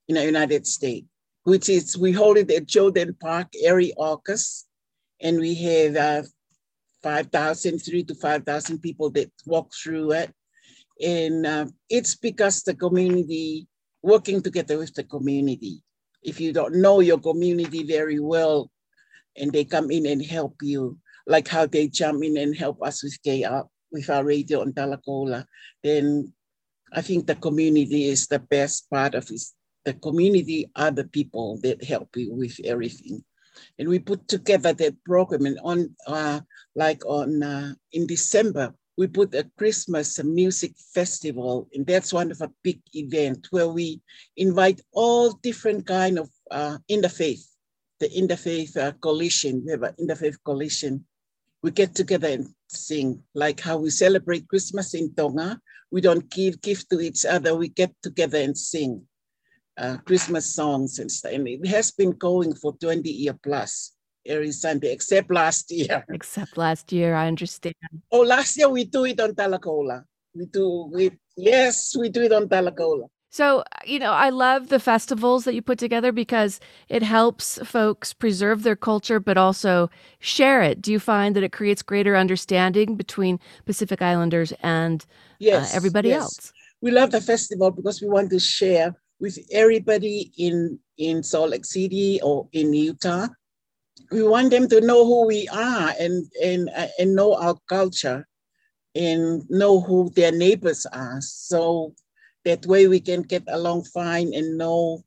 in 0.07 0.15
the 0.15 0.25
United 0.25 0.65
States, 0.65 1.09
which 1.43 1.69
is, 1.69 1.99
we 1.99 2.13
hold 2.13 2.39
it 2.39 2.53
at 2.53 2.67
Jordan 2.67 3.17
Park 3.21 3.49
every 3.65 3.93
August. 3.97 4.66
And 5.21 5.39
we 5.39 5.55
have 5.55 5.97
uh, 5.97 6.23
5,000, 7.03 7.79
three 7.79 8.05
to 8.05 8.15
5,000 8.15 8.81
people 8.81 9.11
that 9.11 9.31
walk 9.45 9.73
through 9.75 10.13
it. 10.13 10.33
And 11.03 11.47
uh, 11.47 11.67
it's 11.89 12.17
because 12.17 12.63
the 12.63 12.75
community, 12.75 13.69
working 14.03 14.43
together 14.43 14.79
with 14.79 14.95
the 14.95 15.05
community. 15.05 15.83
If 16.23 16.41
you 16.41 16.53
don't 16.53 16.77
know 16.77 17.01
your 17.01 17.19
community 17.19 17.85
very 17.85 18.19
well, 18.19 18.71
and 19.37 19.53
they 19.53 19.65
come 19.65 19.91
in 19.91 20.07
and 20.07 20.25
help 20.25 20.57
you, 20.63 20.99
like 21.27 21.49
how 21.49 21.67
they 21.67 21.89
jump 21.89 22.25
in 22.25 22.37
and 22.37 22.57
help 22.57 22.83
us 22.83 23.03
with 23.03 23.23
Gay 23.23 23.45
Up 23.45 23.69
with 23.93 24.09
our 24.11 24.25
radio 24.25 24.63
on 24.63 24.73
Talakola, 24.73 25.45
then 25.83 26.33
I 26.93 27.03
think 27.03 27.27
the 27.27 27.35
community 27.35 28.05
is 28.07 28.27
the 28.27 28.39
best 28.39 28.89
part 28.91 29.15
of 29.15 29.31
it. 29.31 29.43
The 29.85 29.95
community 29.95 30.71
are 30.75 30.91
the 30.91 31.05
people 31.05 31.61
that 31.63 31.85
help 31.85 32.17
you 32.17 32.35
with 32.35 32.59
everything. 32.65 33.23
And 33.79 33.89
we 33.89 33.99
put 33.99 34.29
together 34.29 34.73
that 34.73 35.03
program. 35.05 35.47
And 35.47 35.59
on 35.63 35.95
uh, 36.07 36.41
like 36.75 37.05
on 37.07 37.43
uh, 37.43 37.75
in 37.93 38.07
December, 38.07 38.75
we 38.97 39.07
put 39.07 39.35
a 39.35 39.51
Christmas 39.59 40.23
music 40.25 40.73
festival, 40.95 41.69
and 41.75 41.87
that's 41.87 42.13
one 42.13 42.31
of 42.31 42.41
a 42.41 42.51
big 42.63 42.81
event 42.95 43.47
where 43.51 43.69
we 43.69 44.01
invite 44.37 44.81
all 44.93 45.33
different 45.43 45.87
kind 45.87 46.19
of 46.19 46.31
uh, 46.51 46.79
interfaith, 46.91 47.45
the 48.01 48.09
interfaith 48.09 48.77
uh, 48.77 48.93
coalition. 48.93 49.63
We 49.65 49.73
have 49.73 49.83
an 49.83 49.95
interfaith 50.01 50.37
coalition. 50.45 51.05
We 51.63 51.73
get 51.73 51.95
together 51.95 52.29
and 52.29 52.49
sing, 52.69 53.23
like 53.35 53.61
how 53.61 53.77
we 53.79 53.91
celebrate 53.91 54.49
Christmas 54.49 54.95
in 54.95 55.15
Tonga. 55.15 55.61
We 55.91 56.01
don't 56.01 56.31
give 56.31 56.63
gift 56.63 56.91
to 56.91 57.01
each 57.01 57.25
other, 57.25 57.55
we 57.55 57.69
get 57.69 57.93
together 58.03 58.39
and 58.39 58.57
sing 58.57 59.07
uh, 59.79 59.97
Christmas 60.05 60.55
songs 60.55 60.99
and 60.99 61.11
stuff. 61.11 61.33
And 61.33 61.47
it 61.49 61.67
has 61.67 61.91
been 61.91 62.13
going 62.13 62.55
for 62.55 62.77
20 62.77 63.09
year 63.09 63.35
plus 63.43 63.93
every 64.27 64.53
Sunday, 64.53 64.93
except 64.93 65.31
last 65.31 65.71
year. 65.71 66.05
Except 66.13 66.57
last 66.57 66.93
year, 66.93 67.15
I 67.15 67.29
understand. 67.29 67.75
Oh, 68.11 68.21
last 68.21 68.57
year 68.57 68.69
we 68.69 68.85
do 68.85 69.05
it 69.05 69.21
on 69.21 69.35
Talakola. 69.35 70.03
We 70.35 70.47
do, 70.47 70.91
we, 70.93 71.13
yes, 71.37 71.97
we 71.97 72.09
do 72.09 72.23
it 72.23 72.33
on 72.33 72.49
Talakola. 72.49 73.07
So, 73.31 73.65
you 73.85 73.99
know, 73.99 74.13
I 74.13 74.31
love 74.31 74.69
the 74.69 74.81
festivals 74.81 75.45
that 75.45 75.55
you 75.55 75.61
put 75.61 75.79
together 75.79 76.11
because 76.11 76.59
it 76.89 77.03
helps 77.03 77.59
folks 77.65 78.15
preserve 78.15 78.63
their 78.63 78.77
culture, 78.77 79.21
but 79.21 79.37
also 79.37 79.91
share 80.21 80.63
it. 80.63 80.81
Do 80.81 80.91
you 80.91 80.99
find 80.99 81.37
that 81.37 81.43
it 81.43 81.53
creates 81.53 81.83
greater 81.83 82.17
understanding 82.17 82.97
between 82.97 83.39
Pacific 83.67 84.01
Islanders 84.01 84.53
and 84.63 85.03
uh, 85.03 85.39
yes, 85.39 85.75
uh, 85.75 85.77
everybody 85.77 86.09
yes. 86.09 86.23
else? 86.23 86.53
We 86.81 86.91
love 86.93 87.11
the 87.11 87.21
festival 87.21 87.71
because 87.71 88.01
we 88.01 88.09
want 88.09 88.31
to 88.31 88.39
share 88.39 88.97
with 89.21 89.39
everybody 89.51 90.33
in, 90.37 90.79
in 90.99 91.23
Salt 91.23 91.51
Lake 91.51 91.65
City 91.65 92.21
or 92.23 92.49
in 92.53 92.73
Utah. 92.73 93.29
We 94.11 94.23
want 94.23 94.51
them 94.51 94.69
to 94.69 94.81
know 94.81 95.05
who 95.05 95.27
we 95.27 95.49
are 95.49 95.93
and, 95.99 96.27
and, 96.43 96.71
uh, 96.77 96.89
and 96.99 97.17
know 97.17 97.35
our 97.35 97.57
culture 97.69 98.27
and 98.95 99.43
know 99.51 99.81
who 99.81 100.11
their 100.11 100.33
neighbors 100.33 100.87
are. 100.87 101.21
So 101.21 101.95
that 102.45 102.65
way 102.67 102.87
we 102.87 103.01
can 103.01 103.23
get 103.23 103.43
along 103.49 103.85
fine 103.85 104.33
and 104.35 104.57
know 104.57 105.03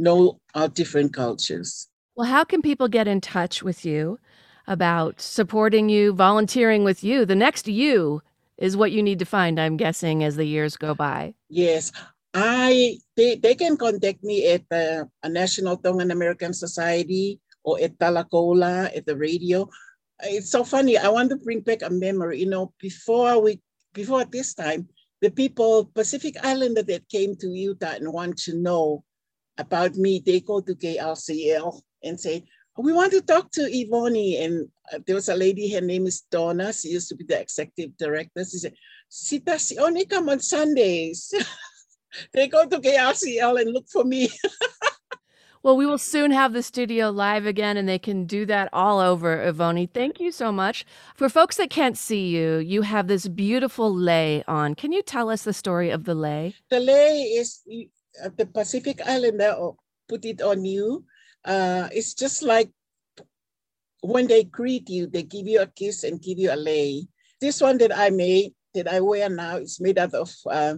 know 0.00 0.40
our 0.54 0.68
different 0.68 1.12
cultures. 1.12 1.88
Well, 2.16 2.26
how 2.26 2.44
can 2.44 2.62
people 2.62 2.88
get 2.88 3.06
in 3.06 3.20
touch 3.20 3.62
with 3.62 3.84
you 3.84 4.18
about 4.66 5.20
supporting 5.20 5.88
you, 5.88 6.12
volunteering 6.12 6.84
with 6.84 7.04
you? 7.04 7.24
The 7.24 7.36
next 7.36 7.68
you 7.68 8.22
is 8.58 8.76
what 8.76 8.92
you 8.92 9.02
need 9.02 9.18
to 9.20 9.24
find, 9.24 9.60
I'm 9.60 9.76
guessing, 9.76 10.24
as 10.24 10.36
the 10.36 10.44
years 10.44 10.76
go 10.76 10.94
by. 10.94 11.34
Yes. 11.48 11.92
I 12.32 12.98
they, 13.16 13.36
they 13.36 13.54
can 13.54 13.76
contact 13.76 14.22
me 14.22 14.46
at 14.52 14.62
the 14.70 15.08
National 15.26 15.76
Tongan 15.76 16.10
American 16.10 16.54
Society 16.54 17.40
or 17.64 17.80
at 17.80 17.98
Talakola 17.98 18.96
at 18.96 19.06
the 19.06 19.16
radio. 19.16 19.68
It's 20.22 20.50
so 20.50 20.64
funny. 20.64 20.96
I 20.96 21.08
want 21.08 21.30
to 21.30 21.36
bring 21.36 21.60
back 21.60 21.82
a 21.82 21.90
memory. 21.90 22.40
You 22.40 22.48
know, 22.48 22.72
before 22.78 23.42
we 23.42 23.60
before 23.92 24.24
this 24.24 24.54
time, 24.54 24.88
the 25.20 25.30
people, 25.30 25.86
Pacific 25.86 26.36
Islander 26.42 26.82
that 26.84 27.08
came 27.08 27.36
to 27.36 27.48
Utah 27.48 27.94
and 27.96 28.12
want 28.12 28.38
to 28.38 28.54
know 28.54 29.04
about 29.58 29.96
me, 29.96 30.22
they 30.24 30.40
go 30.40 30.60
to 30.60 30.74
KRCL 30.74 31.80
and 32.02 32.18
say, 32.18 32.44
we 32.78 32.92
want 32.92 33.12
to 33.12 33.20
talk 33.20 33.50
to 33.52 33.60
Ivoni. 33.60 34.42
And 34.42 34.68
uh, 34.92 35.00
there 35.06 35.14
was 35.14 35.28
a 35.28 35.36
lady, 35.36 35.72
her 35.74 35.82
name 35.82 36.06
is 36.06 36.22
Donna. 36.30 36.72
She 36.72 36.88
used 36.88 37.08
to 37.08 37.16
be 37.16 37.24
the 37.24 37.40
executive 37.40 37.96
director. 37.98 38.44
She 38.44 38.58
said, 38.58 38.74
Sita, 39.08 39.58
she 39.58 39.76
only 39.78 40.06
come 40.06 40.28
on 40.28 40.40
Sundays. 40.40 41.34
they 42.32 42.48
go 42.48 42.66
to 42.66 42.78
KRCL 42.78 43.60
and 43.60 43.72
look 43.72 43.88
for 43.88 44.04
me. 44.04 44.28
Well, 45.62 45.76
we 45.76 45.84
will 45.84 45.98
soon 45.98 46.30
have 46.30 46.54
the 46.54 46.62
studio 46.62 47.10
live 47.10 47.44
again, 47.44 47.76
and 47.76 47.86
they 47.86 47.98
can 47.98 48.24
do 48.24 48.46
that 48.46 48.70
all 48.72 48.98
over, 48.98 49.36
Ivoni. 49.36 49.90
Thank 49.92 50.18
you 50.18 50.32
so 50.32 50.50
much. 50.50 50.86
For 51.14 51.28
folks 51.28 51.56
that 51.56 51.68
can't 51.68 51.98
see 51.98 52.28
you, 52.28 52.56
you 52.56 52.80
have 52.80 53.08
this 53.08 53.28
beautiful 53.28 53.94
lei 53.94 54.42
on. 54.48 54.74
Can 54.74 54.90
you 54.90 55.02
tell 55.02 55.28
us 55.28 55.42
the 55.42 55.52
story 55.52 55.90
of 55.90 56.04
the 56.04 56.14
lei? 56.14 56.54
The 56.70 56.80
lei 56.80 57.24
is 57.36 57.60
uh, 58.24 58.30
the 58.38 58.46
Pacific 58.46 59.02
Islander 59.06 59.54
put 60.08 60.24
it 60.24 60.40
on 60.40 60.64
you. 60.64 61.04
Uh, 61.44 61.88
it's 61.92 62.14
just 62.14 62.42
like 62.42 62.70
when 64.00 64.26
they 64.26 64.44
greet 64.44 64.88
you, 64.88 65.06
they 65.06 65.22
give 65.22 65.46
you 65.46 65.60
a 65.60 65.66
kiss 65.66 66.04
and 66.04 66.22
give 66.22 66.38
you 66.38 66.50
a 66.52 66.56
lei. 66.56 67.06
This 67.38 67.60
one 67.60 67.76
that 67.78 67.96
I 67.96 68.08
made, 68.08 68.54
that 68.72 68.88
I 68.88 69.00
wear 69.00 69.28
now, 69.28 69.58
is 69.58 69.78
made 69.78 69.98
out 69.98 70.14
of 70.14 70.32
uh, 70.50 70.76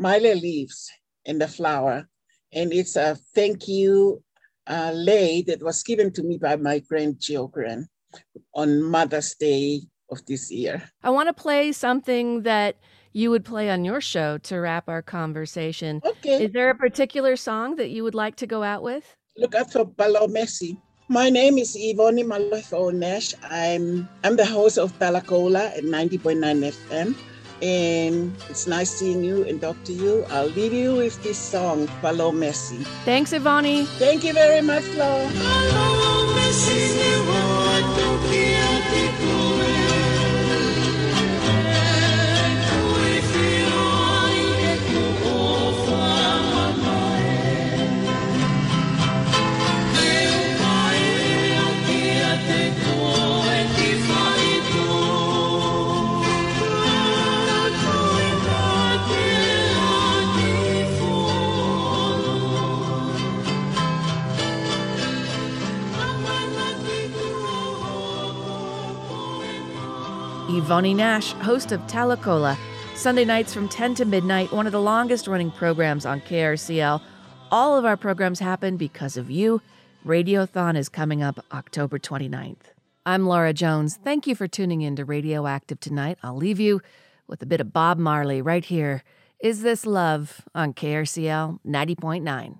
maile 0.00 0.34
leaves 0.34 0.90
and 1.26 1.40
the 1.40 1.48
flower 1.48 2.08
and 2.52 2.72
it's 2.72 2.96
a 2.96 3.16
thank 3.34 3.68
you 3.68 4.22
uh, 4.66 4.92
lei 4.94 5.42
that 5.42 5.62
was 5.62 5.82
given 5.82 6.12
to 6.12 6.22
me 6.22 6.38
by 6.38 6.56
my 6.56 6.78
grandchildren 6.78 7.88
on 8.54 8.82
Mother's 8.82 9.34
Day 9.34 9.82
of 10.10 10.24
this 10.26 10.50
year. 10.50 10.82
I 11.02 11.10
want 11.10 11.28
to 11.28 11.32
play 11.32 11.72
something 11.72 12.42
that 12.42 12.76
you 13.12 13.30
would 13.30 13.44
play 13.44 13.70
on 13.70 13.84
your 13.84 14.00
show 14.00 14.38
to 14.38 14.60
wrap 14.60 14.88
our 14.88 15.02
conversation. 15.02 16.00
Okay. 16.04 16.44
Is 16.44 16.52
there 16.52 16.70
a 16.70 16.74
particular 16.74 17.36
song 17.36 17.76
that 17.76 17.90
you 17.90 18.02
would 18.04 18.14
like 18.14 18.36
to 18.36 18.46
go 18.46 18.62
out 18.62 18.82
with? 18.82 19.16
Look 19.36 19.54
out 19.54 19.72
for 19.72 19.86
Palo 19.86 20.26
Messi. 20.28 20.76
My 21.08 21.28
name 21.28 21.58
is 21.58 21.76
Ivoni 21.76 22.24
Malofo 22.24 22.94
Nash. 22.94 23.34
I'm 23.42 24.08
I'm 24.22 24.36
the 24.36 24.46
host 24.46 24.78
of 24.78 24.96
Talakola 24.98 25.76
at 25.76 25.82
90.9 25.82 26.38
FM. 26.38 27.16
And 27.62 28.34
it's 28.48 28.66
nice 28.66 28.90
seeing 28.90 29.22
you 29.22 29.44
and 29.44 29.60
talk 29.60 29.76
to 29.84 29.92
you. 29.92 30.24
I'll 30.30 30.48
leave 30.48 30.72
you 30.72 30.96
with 30.96 31.22
this 31.22 31.38
song, 31.38 31.88
Palo 32.00 32.32
Messi. 32.32 32.84
Thanks, 33.04 33.32
Ivoni. 33.32 33.86
Thank 33.98 34.24
you 34.24 34.32
very 34.32 34.62
much, 34.62 34.84
Laura. 34.96 35.28
Ivoni 70.70 70.94
Nash, 70.94 71.32
host 71.32 71.72
of 71.72 71.80
Talakola, 71.88 72.56
Sunday 72.94 73.24
nights 73.24 73.52
from 73.52 73.68
10 73.68 73.96
to 73.96 74.04
midnight, 74.04 74.52
one 74.52 74.66
of 74.66 74.72
the 74.72 74.80
longest 74.80 75.26
running 75.26 75.50
programs 75.50 76.06
on 76.06 76.20
KRCL. 76.20 77.02
All 77.50 77.76
of 77.76 77.84
our 77.84 77.96
programs 77.96 78.38
happen 78.38 78.76
because 78.76 79.16
of 79.16 79.32
you. 79.32 79.62
Radiothon 80.06 80.76
is 80.76 80.88
coming 80.88 81.24
up 81.24 81.44
October 81.50 81.98
29th. 81.98 82.70
I'm 83.04 83.26
Laura 83.26 83.52
Jones. 83.52 83.98
Thank 84.04 84.28
you 84.28 84.36
for 84.36 84.46
tuning 84.46 84.82
in 84.82 84.94
to 84.94 85.04
Radioactive 85.04 85.80
tonight. 85.80 86.18
I'll 86.22 86.36
leave 86.36 86.60
you 86.60 86.80
with 87.26 87.42
a 87.42 87.46
bit 87.46 87.60
of 87.60 87.72
Bob 87.72 87.98
Marley 87.98 88.40
right 88.40 88.64
here. 88.64 89.02
Is 89.40 89.62
This 89.62 89.84
Love 89.84 90.42
on 90.54 90.72
KRCL 90.72 91.58
90.9. 91.66 92.59